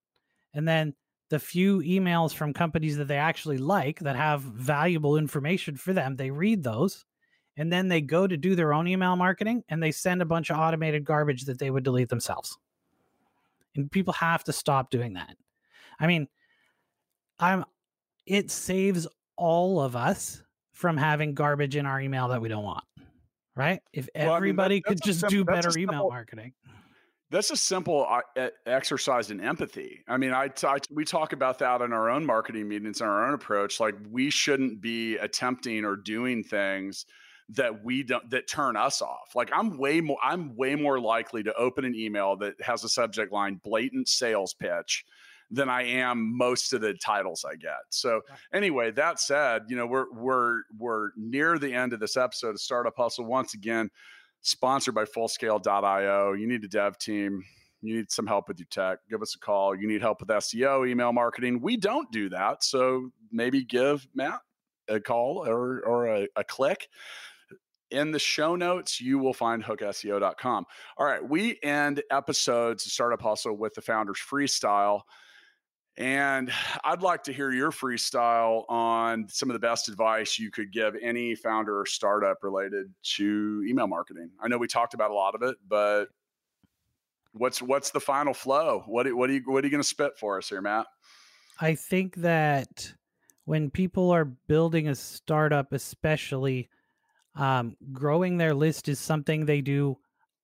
And 0.54 0.68
then 0.68 0.94
the 1.30 1.40
few 1.40 1.80
emails 1.80 2.34
from 2.34 2.54
companies 2.54 2.98
that 2.98 3.08
they 3.08 3.18
actually 3.18 3.58
like 3.58 4.00
that 4.00 4.16
have 4.16 4.42
valuable 4.42 5.18
information 5.18 5.76
for 5.76 5.94
them 5.94 6.16
they 6.16 6.32
read 6.32 6.64
those 6.64 7.06
and 7.58 7.72
then 7.72 7.88
they 7.88 8.02
go 8.02 8.28
to 8.28 8.38
do 8.38 8.56
their 8.56 8.74
own 8.74 8.88
email 8.88 9.16
marketing 9.16 9.64
and 9.70 9.82
they 9.82 9.92
send 9.92 10.22
a 10.22 10.26
bunch 10.26 10.50
of 10.52 10.58
automated 10.58 11.04
garbage 11.04 11.46
that 11.46 11.58
they 11.60 11.72
would 11.72 11.84
delete 11.84 12.08
themselves. 12.08 12.56
And 13.76 13.92
people 13.92 14.14
have 14.14 14.44
to 14.44 14.54
stop 14.54 14.92
doing 14.92 15.14
that. 15.14 15.36
I 16.00 16.08
mean 16.08 16.28
i'm 17.40 17.64
it 18.26 18.50
saves 18.50 19.08
all 19.36 19.80
of 19.80 19.96
us 19.96 20.44
from 20.74 20.98
having 20.98 21.34
garbage 21.34 21.76
in 21.76 21.86
our 21.86 22.00
email 22.02 22.28
that 22.30 22.42
we 22.42 22.50
don't 22.50 22.64
want 22.64 22.84
right? 23.56 23.82
If 23.92 24.08
Well, 24.16 24.24
I 24.24 24.26
mean, 24.26 24.30
that- 24.30 24.36
everybody 24.38 24.82
could 24.82 25.02
just 25.04 25.28
do 25.28 25.44
better 25.44 25.70
email 25.78 25.94
simple- 25.94 26.10
marketing 26.10 26.54
That's 27.30 27.52
a 27.52 27.58
simple 27.58 28.08
uh, 28.10 28.50
exercise 28.66 29.32
in 29.32 29.42
empathy. 29.42 30.04
I 30.08 30.18
mean, 30.18 30.32
I, 30.32 30.50
I 30.64 30.78
we 30.90 31.04
talk 31.04 31.34
about 31.34 31.60
that 31.60 31.82
in 31.82 31.92
our 31.92 32.10
own 32.10 32.26
marketing 32.26 32.70
meetings 32.70 33.02
and 33.02 33.10
our 33.10 33.28
own 33.28 33.34
approach. 33.34 33.80
Like 33.80 33.96
we 34.10 34.30
shouldn't 34.30 34.80
be 34.80 35.18
attempting 35.18 35.84
or 35.84 35.98
doing 35.98 36.44
things 36.44 37.06
that 37.50 37.84
we 37.84 38.04
don't 38.04 38.30
that 38.30 38.48
turn 38.48 38.78
us 38.78 39.02
off. 39.02 39.36
Like 39.36 39.50
I'm 39.54 39.78
way 39.78 40.00
more 40.00 40.18
I'm 40.24 40.56
way 40.56 40.76
more 40.76 41.00
likely 41.00 41.44
to 41.44 41.54
open 41.56 41.84
an 41.84 41.96
email 41.96 42.38
that 42.38 42.62
has 42.62 42.84
a 42.84 42.90
subject 42.90 43.34
line 43.34 43.60
blatant 43.62 44.08
sales 44.08 44.54
pitch 44.54 45.06
than 45.50 45.70
I 45.70 45.84
am 45.84 46.38
most 46.38 46.74
of 46.74 46.82
the 46.82 46.94
titles 46.94 47.46
I 47.50 47.56
get. 47.56 47.80
So 47.90 48.22
anyway, 48.54 48.92
that 48.92 49.20
said, 49.20 49.64
you 49.70 49.78
know, 49.78 49.86
we're 49.86 50.12
we're 50.14 50.62
we're 50.78 51.10
near 51.16 51.58
the 51.58 51.74
end 51.74 51.94
of 51.94 52.00
this 52.00 52.18
episode 52.18 52.52
of 52.52 52.60
Startup 52.60 52.96
Hustle 52.96 53.26
once 53.26 53.54
again 53.54 53.90
sponsored 54.48 54.96
by 54.96 55.04
fullscale.io. 55.04 56.34
You 56.34 56.48
need 56.48 56.64
a 56.64 56.68
dev 56.70 56.98
team. 56.98 57.44
You 57.82 57.98
need 57.98 58.12
some 58.12 58.26
help 58.26 58.48
with 58.48 58.58
your 58.58 58.68
tech. 58.72 59.00
Give 59.10 59.22
us 59.22 59.36
a 59.36 59.40
call. 59.40 59.76
You 59.76 59.88
need 59.88 60.02
help 60.02 60.22
with 60.22 60.30
SEO, 60.30 60.88
email 60.88 61.12
marketing. 61.12 61.62
We 61.62 61.78
don't 61.78 62.10
do 62.12 62.30
that. 62.30 62.64
So 62.64 63.12
maybe 63.32 63.64
give 63.64 64.08
Matt 64.16 64.40
a 64.88 65.00
call 65.00 65.46
or, 65.46 65.82
or 65.82 66.08
a, 66.08 66.28
a 66.38 66.44
click. 66.44 66.88
In 67.92 68.12
the 68.12 68.20
show 68.20 68.56
notes, 68.56 69.00
you 69.00 69.20
will 69.20 69.34
find 69.34 69.64
hookseo.com. 69.64 70.66
All 70.98 71.06
right. 71.06 71.28
We 71.28 71.60
end 71.62 72.02
episodes 72.10 72.86
of 72.86 72.92
Startup 72.92 73.22
Hustle 73.22 73.58
with 73.58 73.74
the 73.76 73.82
founders 73.82 74.20
freestyle. 74.20 75.02
And 75.98 76.52
I'd 76.84 77.02
like 77.02 77.24
to 77.24 77.34
hear 77.34 77.52
your 77.52 77.72
freestyle 77.72 78.70
on 78.70 79.28
some 79.30 79.50
of 79.50 79.54
the 79.54 79.60
best 79.60 79.90
advice 79.90 80.38
you 80.38 80.52
could 80.52 80.72
give 80.72 80.96
any 81.02 81.34
founder 81.34 81.80
or 81.80 81.88
startup 81.88 82.44
related 82.44 82.94
to 83.16 83.66
email 83.68 83.88
marketing. 83.88 84.30
I 84.40 84.48
know 84.48 84.60
we 84.60 84.68
talked 84.68 84.94
about 84.94 85.10
a 85.10 85.16
lot 85.16 85.34
of 85.34 85.42
it, 85.42 85.58
but 85.68 86.10
what's 87.32 87.64
what's 87.64 87.90
the 87.90 88.00
final 88.00 88.36
flow? 88.36 88.84
What 88.86 89.12
what 89.16 89.30
are 89.32 89.34
you 89.34 89.42
what 89.46 89.64
are 89.64 89.68
you 89.68 89.72
going 89.72 89.82
to 89.82 89.88
spit 89.88 90.20
for 90.20 90.38
us 90.38 90.50
here, 90.50 90.62
Matt? 90.62 90.86
I 91.60 91.74
think 91.74 92.16
that 92.18 92.94
when 93.46 93.72
people 93.72 94.12
are 94.12 94.26
building 94.26 94.88
a 94.90 94.96
startup, 94.96 95.74
especially, 95.74 96.70
um, 97.34 97.76
growing 97.92 98.38
their 98.38 98.54
list 98.54 98.88
is 98.88 99.00
something 99.00 99.46
they 99.46 99.62
do 99.62 99.98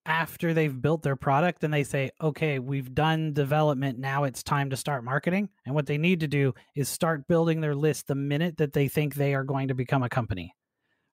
after 0.06 0.54
they've 0.54 0.82
built 0.82 1.02
their 1.02 1.16
product 1.16 1.64
and 1.64 1.74
they 1.74 1.84
say, 1.84 2.12
okay, 2.22 2.60
we've 2.60 2.94
done 2.94 3.34
development. 3.34 4.00
Now 4.00 4.26
it's 4.26 4.44
time 4.44 4.70
to 4.72 4.78
start 4.78 5.04
marketing. 5.04 5.50
And 5.66 5.74
what 5.74 5.86
they 5.86 5.98
need 5.98 6.20
to 6.22 6.28
do 6.28 6.54
is 6.76 6.90
start 6.90 7.28
building 7.28 7.62
their 7.62 7.76
list 7.76 8.08
the 8.08 8.16
minute 8.16 8.58
that 8.58 8.74
they 8.74 8.88
think 8.88 9.16
they 9.16 9.34
are 9.34 9.46
going 9.46 9.70
to 9.70 9.74
become 9.74 10.04
a 10.04 10.10
company, 10.10 10.54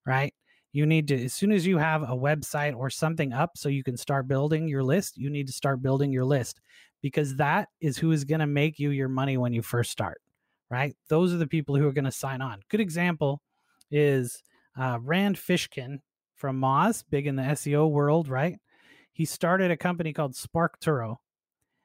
right? 0.04 0.34
You 0.72 0.86
need 0.86 1.08
to, 1.08 1.24
as 1.24 1.34
soon 1.34 1.52
as 1.52 1.66
you 1.66 1.78
have 1.78 2.02
a 2.02 2.16
website 2.16 2.76
or 2.76 2.90
something 2.90 3.32
up 3.32 3.52
so 3.56 3.68
you 3.68 3.84
can 3.84 3.96
start 3.96 4.28
building 4.28 4.68
your 4.68 4.82
list, 4.82 5.16
you 5.16 5.30
need 5.30 5.46
to 5.46 5.52
start 5.52 5.82
building 5.82 6.12
your 6.12 6.24
list 6.24 6.60
because 7.02 7.36
that 7.36 7.68
is 7.80 7.96
who 7.96 8.12
is 8.12 8.24
going 8.24 8.40
to 8.40 8.46
make 8.46 8.78
you 8.78 8.90
your 8.90 9.08
money 9.08 9.36
when 9.36 9.52
you 9.52 9.62
first 9.62 9.90
start, 9.90 10.20
right? 10.68 10.96
Those 11.08 11.32
are 11.32 11.38
the 11.38 11.46
people 11.46 11.76
who 11.76 11.86
are 11.86 11.92
going 11.92 12.04
to 12.04 12.12
sign 12.12 12.40
on. 12.40 12.60
Good 12.68 12.80
example 12.80 13.40
is 13.90 14.42
uh, 14.78 14.98
Rand 15.00 15.36
Fishkin 15.36 15.98
from 16.36 16.60
Moz, 16.60 17.04
big 17.08 17.26
in 17.26 17.36
the 17.36 17.42
SEO 17.42 17.90
world, 17.90 18.28
right? 18.28 18.58
He 19.12 19.24
started 19.24 19.70
a 19.70 19.76
company 19.76 20.12
called 20.12 20.34
SparkToro. 20.34 21.16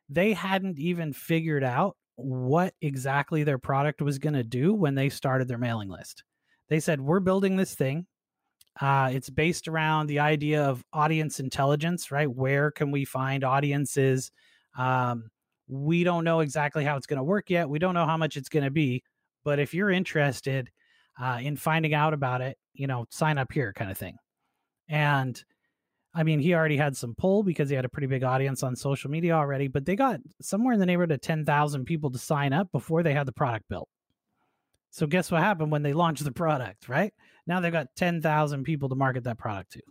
They 0.10 0.34
hadn't 0.34 0.80
even 0.80 1.14
figured 1.14 1.64
out 1.64 1.98
what 2.16 2.74
exactly 2.82 3.44
their 3.44 3.58
product 3.58 4.02
was 4.02 4.20
going 4.20 4.36
to 4.36 4.44
do 4.44 4.74
when 4.74 4.96
they 4.96 5.10
started 5.10 5.48
their 5.48 5.58
mailing 5.58 5.90
list. 5.90 6.24
They 6.70 6.80
said, 6.80 7.02
We're 7.02 7.20
building 7.20 7.56
this 7.56 7.76
thing. 7.76 8.06
Uh, 8.80 9.10
it's 9.14 9.30
based 9.30 9.68
around 9.68 10.08
the 10.08 10.20
idea 10.20 10.64
of 10.64 10.84
audience 10.92 11.40
intelligence, 11.40 12.12
right? 12.12 12.30
Where 12.30 12.72
can 12.72 12.92
we 12.92 13.06
find 13.06 13.44
audiences? 13.44 14.32
Um, 14.78 15.30
we 15.68 16.04
don't 16.04 16.26
know 16.26 16.42
exactly 16.42 16.84
how 16.84 16.98
it's 16.98 17.08
going 17.08 17.18
to 17.18 17.24
work 17.24 17.50
yet. 17.50 17.70
We 17.70 17.80
don't 17.80 17.94
know 17.94 18.06
how 18.06 18.18
much 18.18 18.36
it's 18.38 18.50
going 18.50 18.66
to 18.66 18.72
be. 18.72 19.04
But 19.44 19.60
if 19.60 19.74
you're 19.74 19.92
interested 19.92 20.70
uh, 21.20 21.40
in 21.42 21.56
finding 21.56 21.94
out 21.94 22.14
about 22.14 22.42
it, 22.42 22.58
you 22.74 22.88
know, 22.88 23.06
sign 23.10 23.38
up 23.38 23.52
here 23.52 23.72
kind 23.74 23.90
of 23.90 23.98
thing. 23.98 24.18
And 24.90 25.42
I 26.16 26.24
mean, 26.24 26.40
he 26.40 26.54
already 26.54 26.78
had 26.78 26.96
some 26.96 27.14
pull 27.14 27.44
because 27.44 27.70
he 27.70 27.76
had 27.76 27.84
a 27.84 27.90
pretty 27.90 28.08
big 28.08 28.24
audience 28.24 28.64
on 28.64 28.78
social 28.78 29.12
media 29.12 29.34
already, 29.34 29.68
but 29.68 29.86
they 29.86 29.98
got 29.98 30.22
somewhere 30.42 30.74
in 30.74 30.80
the 30.80 30.86
neighborhood 30.86 31.12
of 31.12 31.20
10,000 31.20 31.84
people 31.84 32.10
to 32.10 32.18
sign 32.18 32.54
up 32.54 32.72
before 32.72 33.04
they 33.04 33.14
had 33.14 33.28
the 33.28 33.34
product 33.34 33.68
built. 33.68 33.90
So, 34.92 35.08
guess 35.08 35.30
what 35.30 35.42
happened 35.42 35.74
when 35.74 35.84
they 35.84 35.92
launched 35.92 36.24
the 36.24 36.32
product, 36.32 36.88
right? 36.88 37.14
Now 37.46 37.60
they've 37.60 37.72
got 37.72 37.88
10,000 37.98 38.64
people 38.64 38.88
to 38.88 38.96
market 38.96 39.26
that 39.26 39.38
product 39.38 39.74
to. 39.74 39.82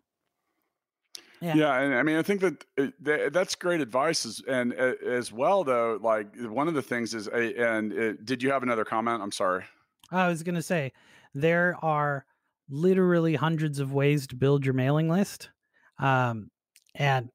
Yeah. 1.42 1.54
yeah, 1.56 1.78
and 1.78 1.94
I 1.94 2.02
mean, 2.02 2.16
I 2.16 2.22
think 2.22 2.40
that 2.40 2.64
uh, 2.78 3.28
that's 3.30 3.54
great 3.54 3.82
advice, 3.82 4.24
as, 4.24 4.40
and 4.48 4.72
uh, 4.72 4.94
as 5.06 5.30
well, 5.30 5.62
though. 5.62 5.98
Like 6.00 6.28
one 6.38 6.68
of 6.68 6.74
the 6.74 6.80
things 6.80 7.12
is, 7.12 7.28
and 7.28 7.92
uh, 7.92 8.12
did 8.24 8.42
you 8.42 8.50
have 8.50 8.62
another 8.62 8.86
comment? 8.86 9.22
I'm 9.22 9.32
sorry. 9.32 9.64
I 10.10 10.28
was 10.28 10.42
going 10.42 10.54
to 10.54 10.62
say 10.62 10.92
there 11.34 11.76
are 11.82 12.24
literally 12.70 13.34
hundreds 13.34 13.78
of 13.78 13.92
ways 13.92 14.26
to 14.28 14.36
build 14.36 14.64
your 14.64 14.72
mailing 14.72 15.10
list, 15.10 15.50
um, 15.99 16.51
and 16.95 17.28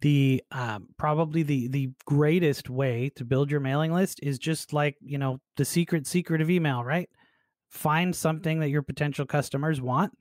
the 0.00 0.42
um, 0.52 0.88
probably 0.96 1.42
the 1.42 1.68
the 1.68 1.90
greatest 2.06 2.70
way 2.70 3.10
to 3.16 3.24
build 3.24 3.50
your 3.50 3.60
mailing 3.60 3.92
list 3.92 4.20
is 4.22 4.38
just 4.38 4.72
like 4.72 4.96
you 5.00 5.18
know 5.18 5.38
the 5.56 5.64
secret 5.64 6.06
secret 6.06 6.40
of 6.40 6.50
email, 6.50 6.84
right? 6.84 7.08
Find 7.70 8.14
something 8.14 8.60
that 8.60 8.70
your 8.70 8.82
potential 8.82 9.26
customers 9.26 9.80
want 9.80 10.12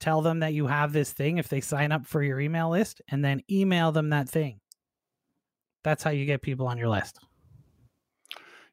tell 0.00 0.22
them 0.22 0.40
that 0.40 0.54
you 0.54 0.66
have 0.66 0.92
this 0.92 1.12
thing 1.12 1.38
if 1.38 1.48
they 1.48 1.60
sign 1.60 1.92
up 1.92 2.06
for 2.06 2.22
your 2.22 2.40
email 2.40 2.70
list 2.70 3.00
and 3.08 3.24
then 3.24 3.42
email 3.50 3.92
them 3.92 4.10
that 4.10 4.28
thing. 4.28 4.60
That's 5.84 6.02
how 6.02 6.10
you 6.10 6.26
get 6.26 6.42
people 6.42 6.66
on 6.66 6.78
your 6.78 6.88
list. 6.88 7.18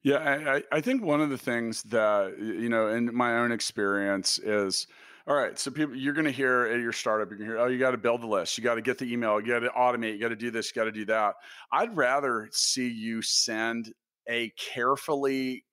Yeah 0.01 0.17
i, 0.17 0.63
I 0.69 0.81
think 0.81 1.01
one 1.01 1.21
of 1.21 1.29
the 1.29 1.37
things 1.37 1.81
that 1.83 2.37
you 2.37 2.67
know 2.67 2.89
in 2.89 3.15
my 3.15 3.37
own 3.37 3.53
experience 3.53 4.37
is 4.37 4.85
all 5.27 5.35
right 5.35 5.57
so 5.57 5.71
people 5.71 5.95
you're 5.95 6.13
going 6.13 6.25
to 6.25 6.31
hear 6.31 6.63
at 6.63 6.79
your 6.79 6.91
startup 6.91 7.29
you're 7.29 7.37
going 7.37 7.49
to 7.49 7.55
hear 7.55 7.63
oh 7.63 7.67
you 7.67 7.79
got 7.79 7.91
to 7.91 7.97
build 7.97 8.21
the 8.21 8.27
list 8.27 8.57
you 8.57 8.63
got 8.63 8.75
to 8.75 8.81
get 8.81 8.97
the 8.97 9.11
email 9.11 9.39
you 9.39 9.47
got 9.47 9.59
to 9.59 9.69
automate 9.69 10.13
you 10.13 10.19
got 10.19 10.29
to 10.29 10.35
do 10.35 10.51
this 10.51 10.67
you 10.67 10.79
got 10.79 10.85
to 10.85 10.91
do 10.91 11.05
that 11.05 11.35
i'd 11.73 11.95
rather 11.95 12.49
see 12.51 12.87
you 12.87 13.21
send 13.21 13.93
a 14.29 14.49
carefully 14.51 15.63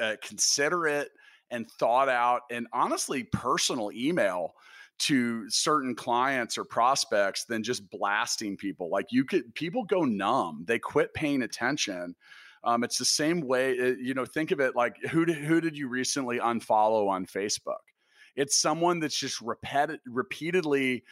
uh, 0.00 0.16
considerate 0.22 1.10
and 1.50 1.70
thought 1.72 2.08
out 2.08 2.42
and 2.50 2.66
honestly 2.72 3.24
personal 3.24 3.90
email 3.92 4.54
to 5.00 5.48
certain 5.48 5.94
clients 5.94 6.58
or 6.58 6.64
prospects 6.64 7.44
than 7.44 7.62
just 7.62 7.88
blasting 7.90 8.56
people. 8.56 8.90
Like 8.90 9.06
you 9.10 9.24
could, 9.24 9.54
people 9.54 9.84
go 9.84 10.04
numb. 10.04 10.64
They 10.66 10.78
quit 10.78 11.12
paying 11.14 11.42
attention. 11.42 12.14
Um, 12.64 12.84
it's 12.84 12.98
the 12.98 13.06
same 13.06 13.40
way, 13.40 13.78
eh, 13.78 13.94
you 13.98 14.12
know, 14.12 14.26
think 14.26 14.50
of 14.50 14.60
it 14.60 14.76
like 14.76 14.94
who 15.10 15.24
who 15.24 15.62
did 15.62 15.78
you 15.78 15.88
recently 15.88 16.38
unfollow 16.38 17.08
on 17.08 17.24
Facebook? 17.24 17.89
It's 18.36 18.58
someone 18.58 19.00
that's 19.00 19.16
just 19.16 19.40
repeat, 19.40 20.00
repeatedly 20.06 21.04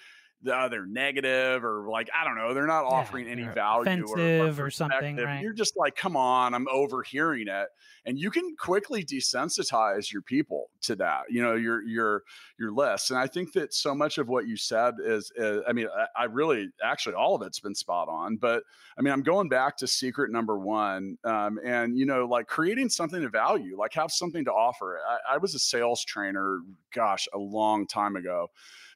uh, 0.47 0.69
they're 0.69 0.87
negative 0.87 1.65
or 1.65 1.89
like 1.91 2.09
I 2.19 2.25
don't 2.25 2.37
know, 2.37 2.55
they're 2.55 2.67
not 2.67 2.85
offering 2.85 3.27
yeah, 3.27 3.33
any 3.33 3.43
value 3.45 4.05
or, 4.07 4.19
or, 4.19 4.67
or 4.67 4.71
something. 4.71 5.17
Right? 5.17 5.43
You're 5.43 5.53
just 5.53 5.77
like, 5.77 5.97
come 5.97 6.17
on, 6.17 6.55
I'm 6.55 6.69
overhearing 6.69 7.49
it, 7.49 7.69
and 8.05 8.19
you 8.19 8.31
can 8.31 8.55
quickly 8.57 9.05
desensitize 9.05 10.13
your 10.13 10.23
people 10.23 10.71
to 10.83 10.97
that. 10.97 11.23
You 11.29 11.43
know, 11.43 11.55
your 11.55 11.83
your 11.83 12.23
your 12.59 12.71
list, 12.71 13.11
and 13.11 13.19
I 13.19 13.27
think 13.27 13.53
that 13.55 13.75
so 13.75 13.95
much 13.95 14.19
of 14.19 14.29
what 14.29 14.47
you 14.47 14.57
said 14.57 14.95
is, 15.05 15.33
is 15.37 15.63
I 15.69 15.73
mean, 15.73 15.89
I, 15.95 16.23
I, 16.23 16.25
really 16.25 16.69
actually 16.85 17.17
all 17.17 17.35
of 17.35 17.43
it's 17.43 17.59
been 17.59 17.75
spot 17.75 18.09
on, 18.09 18.37
but 18.37 18.63
I 18.97 19.03
mean, 19.03 19.13
I'm 19.13 19.23
going 19.23 19.49
back 19.49 19.77
to 19.79 19.89
secret 19.89 20.31
number 20.31 20.59
one, 20.59 21.19
um, 21.25 21.59
and 21.65 21.99
you 21.99 22.07
know, 22.07 22.27
like 22.27 22.47
creating 22.47 22.91
something 22.91 23.25
of 23.25 23.33
value, 23.33 23.77
like 23.77 23.93
have 23.95 24.13
something 24.13 24.45
to 24.45 24.53
offer. 24.53 25.01
I, 25.09 25.35
I 25.35 25.39
was 25.39 25.55
a 25.57 25.59
sales 25.59 26.05
trainer, 26.05 26.61
gosh, 26.95 27.27
a 27.35 27.39
long 27.39 27.89
time 27.89 28.15
ago 28.15 28.51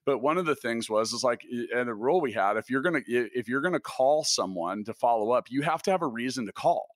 but 0.04 0.18
one 0.18 0.38
of 0.38 0.46
the 0.46 0.56
things 0.56 0.90
was 0.90 1.12
is 1.12 1.22
like, 1.22 1.42
and 1.74 1.88
the 1.88 1.94
rule 1.94 2.20
we 2.20 2.32
had, 2.32 2.56
if 2.56 2.70
you're 2.70 2.82
gonna 2.82 3.02
if 3.06 3.48
you're 3.48 3.60
gonna 3.60 3.80
call 3.80 4.24
someone 4.24 4.84
to 4.84 4.94
follow 4.94 5.32
up, 5.32 5.46
you 5.50 5.62
have 5.62 5.82
to 5.82 5.90
have 5.90 6.02
a 6.02 6.06
reason 6.06 6.46
to 6.46 6.52
call, 6.52 6.86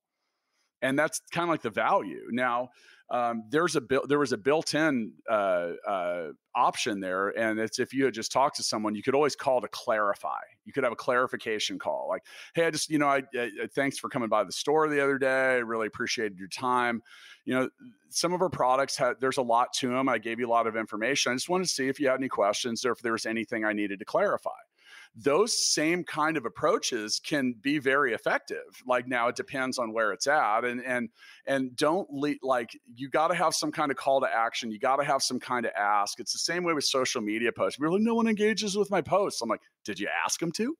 and 0.82 0.98
that's 0.98 1.20
kind 1.30 1.44
of 1.44 1.50
like 1.50 1.62
the 1.62 1.70
value. 1.70 2.28
Now, 2.30 2.70
um, 3.08 3.44
there's 3.50 3.76
a 3.76 3.82
there 4.08 4.18
was 4.18 4.32
a 4.32 4.36
built-in 4.36 5.12
uh, 5.30 5.72
uh, 5.86 6.28
option 6.56 6.98
there, 6.98 7.28
and 7.38 7.58
it's 7.60 7.78
if 7.78 7.92
you 7.92 8.04
had 8.04 8.14
just 8.14 8.32
talked 8.32 8.56
to 8.56 8.64
someone, 8.64 8.96
you 8.96 9.02
could 9.02 9.14
always 9.14 9.36
call 9.36 9.60
to 9.60 9.68
clarify. 9.68 10.40
You 10.64 10.72
could 10.72 10.82
have 10.82 10.92
a 10.92 10.96
clarification 10.96 11.78
call, 11.78 12.06
like, 12.08 12.22
"Hey, 12.54 12.66
I 12.66 12.70
just 12.72 12.90
you 12.90 12.98
know, 12.98 13.06
I, 13.06 13.22
I 13.38 13.68
thanks 13.74 13.98
for 13.98 14.08
coming 14.08 14.28
by 14.28 14.42
the 14.42 14.50
store 14.50 14.88
the 14.88 15.00
other 15.00 15.18
day. 15.18 15.28
I 15.28 15.58
really 15.58 15.86
appreciated 15.86 16.36
your 16.36 16.48
time. 16.48 17.00
You 17.44 17.54
know, 17.54 17.68
some 18.08 18.32
of 18.32 18.42
our 18.42 18.50
products 18.50 18.96
had 18.96 19.20
there's 19.20 19.38
a 19.38 19.42
lot 19.42 19.72
to 19.74 19.88
them. 19.88 20.08
I 20.08 20.18
gave 20.18 20.40
you 20.40 20.48
a 20.48 20.50
lot 20.50 20.66
of 20.66 20.74
information. 20.74 21.30
I 21.30 21.36
just 21.36 21.48
wanted 21.48 21.64
to 21.64 21.70
see 21.70 21.86
if 21.86 22.00
you 22.00 22.08
had 22.08 22.18
any 22.18 22.28
questions 22.28 22.84
or 22.84 22.90
if 22.90 22.98
there 23.02 23.12
was 23.12 23.24
anything 23.26 23.64
I 23.64 23.72
needed 23.72 24.00
to 24.00 24.04
clarify." 24.04 24.50
Those 25.16 25.66
same 25.66 26.04
kind 26.04 26.36
of 26.36 26.44
approaches 26.44 27.20
can 27.24 27.54
be 27.60 27.78
very 27.78 28.12
effective. 28.12 28.82
Like 28.86 29.08
now 29.08 29.28
it 29.28 29.36
depends 29.36 29.78
on 29.78 29.92
where 29.92 30.12
it's 30.12 30.26
at 30.26 30.64
and 30.64 30.82
and 30.84 31.08
and 31.46 31.74
don't 31.74 32.08
le- 32.10 32.34
like 32.42 32.78
you 32.94 33.08
got 33.08 33.28
to 33.28 33.34
have 33.34 33.54
some 33.54 33.72
kind 33.72 33.90
of 33.90 33.96
call 33.96 34.20
to 34.20 34.28
action 34.28 34.70
you 34.70 34.78
got 34.78 34.96
to 34.96 35.04
have 35.04 35.22
some 35.22 35.40
kind 35.40 35.64
of 35.64 35.72
ask. 35.76 36.20
It's 36.20 36.32
the 36.32 36.38
same 36.38 36.64
way 36.64 36.74
with 36.74 36.84
social 36.84 37.22
media 37.22 37.50
posts. 37.50 37.80
Really 37.80 38.00
no 38.00 38.14
one 38.14 38.28
engages 38.28 38.76
with 38.76 38.90
my 38.90 39.00
posts. 39.00 39.40
I'm 39.40 39.48
like 39.48 39.62
did 39.84 39.98
you 39.98 40.08
ask 40.24 40.38
them 40.38 40.52
to 40.52 40.76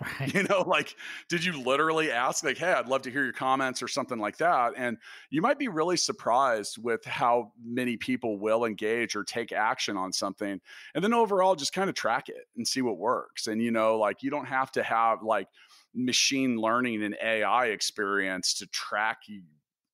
Right. 0.00 0.34
You 0.34 0.42
know, 0.44 0.62
like, 0.62 0.96
did 1.28 1.44
you 1.44 1.62
literally 1.62 2.10
ask, 2.10 2.42
like, 2.42 2.56
hey, 2.56 2.72
I'd 2.72 2.88
love 2.88 3.02
to 3.02 3.10
hear 3.10 3.24
your 3.24 3.32
comments 3.32 3.82
or 3.82 3.88
something 3.88 4.18
like 4.18 4.38
that? 4.38 4.72
And 4.76 4.96
you 5.30 5.42
might 5.42 5.58
be 5.58 5.68
really 5.68 5.96
surprised 5.96 6.78
with 6.78 7.04
how 7.04 7.52
many 7.62 7.96
people 7.96 8.38
will 8.38 8.64
engage 8.64 9.14
or 9.14 9.22
take 9.22 9.52
action 9.52 9.96
on 9.96 10.12
something. 10.12 10.60
And 10.94 11.04
then 11.04 11.12
overall, 11.12 11.54
just 11.54 11.72
kind 11.72 11.88
of 11.88 11.94
track 11.94 12.28
it 12.28 12.48
and 12.56 12.66
see 12.66 12.82
what 12.82 12.98
works. 12.98 13.46
And, 13.46 13.62
you 13.62 13.70
know, 13.70 13.98
like, 13.98 14.22
you 14.22 14.30
don't 14.30 14.46
have 14.46 14.72
to 14.72 14.82
have 14.82 15.22
like 15.22 15.48
machine 15.94 16.56
learning 16.56 17.02
and 17.02 17.16
AI 17.22 17.66
experience 17.66 18.54
to 18.54 18.66
track 18.68 19.18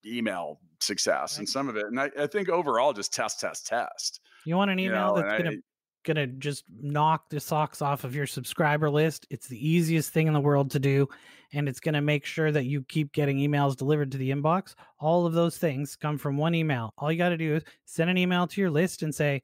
email 0.07 0.61
success 0.81 1.35
right. 1.35 1.41
and 1.41 1.49
some 1.49 1.69
of 1.69 1.77
it. 1.77 1.87
And 1.87 2.01
I, 2.01 2.11
I, 2.19 2.27
think 2.27 2.49
overall, 2.49 2.93
just 2.93 3.13
test, 3.13 3.41
test, 3.41 3.67
test. 3.67 4.21
You 4.45 4.57
want 4.57 4.71
an 4.71 4.79
email 4.79 5.17
you 5.17 5.23
know, 5.23 5.29
that's 5.29 5.43
going 5.43 5.57
to 5.57 5.63
going 6.09 6.17
to 6.17 6.27
just 6.27 6.65
knock 6.81 7.29
the 7.29 7.39
socks 7.39 7.83
off 7.83 8.03
of 8.03 8.15
your 8.15 8.27
subscriber 8.27 8.89
list. 8.89 9.27
It's 9.31 9.47
the 9.47 9.69
easiest 9.69 10.11
thing 10.11 10.27
in 10.27 10.33
the 10.33 10.41
world 10.41 10.71
to 10.71 10.79
do. 10.79 11.07
And 11.53 11.69
it's 11.69 11.81
going 11.81 11.95
to 11.95 12.01
make 12.01 12.25
sure 12.25 12.51
that 12.51 12.65
you 12.65 12.83
keep 12.83 13.13
getting 13.13 13.39
emails 13.39 13.77
delivered 13.77 14.11
to 14.13 14.19
the 14.19 14.31
inbox. 14.31 14.75
All 14.99 15.27
of 15.27 15.35
those 15.35 15.59
things 15.59 15.97
come 15.97 16.19
from 16.19 16.37
one 16.39 16.55
email. 16.55 16.95
All 16.99 17.13
you 17.13 17.19
got 17.19 17.29
to 17.29 17.37
do 17.37 17.57
is 17.57 17.63
send 17.85 18.09
an 18.09 18.19
email 18.19 18.47
to 18.47 18.61
your 18.61 18.71
list 18.71 19.03
and 19.03 19.15
say, 19.15 19.43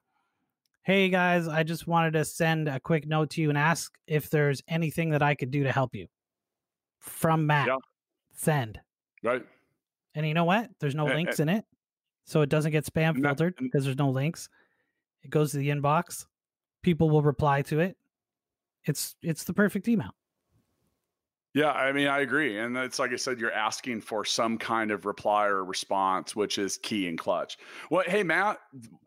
Hey 0.82 1.08
guys, 1.08 1.48
I 1.48 1.62
just 1.62 1.86
wanted 1.86 2.14
to 2.14 2.24
send 2.24 2.68
a 2.68 2.80
quick 2.80 3.06
note 3.06 3.30
to 3.30 3.42
you 3.42 3.48
and 3.48 3.56
ask 3.56 3.94
if 4.06 4.28
there's 4.28 4.62
anything 4.68 5.10
that 5.10 5.22
I 5.22 5.34
could 5.34 5.50
do 5.50 5.64
to 5.64 5.72
help 5.72 5.94
you. 5.94 6.06
From 6.98 7.46
Matt. 7.46 7.68
Yeah. 7.68 7.76
Send. 8.34 8.80
Right. 9.22 9.44
And 10.14 10.26
you 10.26 10.34
know 10.34 10.44
what? 10.44 10.70
There's 10.80 10.94
no 10.94 11.04
links 11.06 11.40
in 11.40 11.48
it. 11.48 11.64
So 12.24 12.40
it 12.40 12.48
doesn't 12.48 12.72
get 12.72 12.84
spam 12.84 13.20
filtered 13.22 13.54
because 13.58 13.84
there's 13.84 13.98
no 13.98 14.10
links. 14.10 14.48
It 15.22 15.30
goes 15.30 15.52
to 15.52 15.58
the 15.58 15.68
inbox 15.68 16.26
people 16.84 17.10
will 17.10 17.22
reply 17.22 17.62
to 17.62 17.80
it. 17.80 17.96
It's 18.84 19.16
it's 19.22 19.44
the 19.44 19.54
perfect 19.54 19.88
email. 19.88 20.14
Yeah, 21.54 21.70
I 21.70 21.92
mean, 21.92 22.08
I 22.08 22.18
agree, 22.18 22.58
and 22.58 22.76
it's 22.76 22.98
like 22.98 23.12
I 23.12 23.16
said, 23.16 23.38
you're 23.38 23.52
asking 23.52 24.00
for 24.00 24.24
some 24.24 24.58
kind 24.58 24.90
of 24.90 25.06
reply 25.06 25.46
or 25.46 25.64
response, 25.64 26.34
which 26.34 26.58
is 26.58 26.78
key 26.78 27.08
and 27.08 27.16
clutch. 27.16 27.58
Well, 27.90 28.02
hey 28.08 28.24
Matt, 28.24 28.58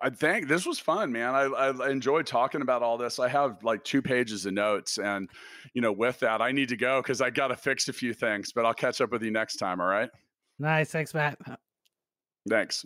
I 0.01 0.09
think 0.09 0.47
this 0.47 0.65
was 0.65 0.80
fun, 0.80 1.11
man. 1.11 1.36
I, 1.36 1.43
I 1.43 1.89
enjoyed 1.89 2.25
talking 2.25 2.61
about 2.61 2.84
all 2.84 2.97
this. 2.97 3.19
I 3.19 3.28
have 3.28 3.61
like 3.65 3.84
two 3.84 4.01
pages 4.01 4.45
of 4.45 4.53
notes, 4.53 4.97
and 4.97 5.30
you 5.73 5.82
know, 5.82 5.91
with 5.91 6.19
that, 6.21 6.41
I 6.41 6.53
need 6.53 6.69
to 6.69 6.78
go 6.78 7.01
because 7.01 7.21
I 7.21 7.30
got 7.30 7.49
to 7.49 7.57
fix 7.57 7.89
a 7.89 7.93
few 7.93 8.13
things. 8.13 8.53
But 8.53 8.65
I'll 8.65 8.73
catch 8.73 9.01
up 9.01 9.11
with 9.11 9.23
you 9.23 9.32
next 9.32 9.57
time. 9.57 9.82
All 9.82 9.88
right. 9.88 10.09
Nice, 10.57 10.89
thanks, 10.89 11.13
Matt. 11.13 11.38
Thanks. 12.49 12.86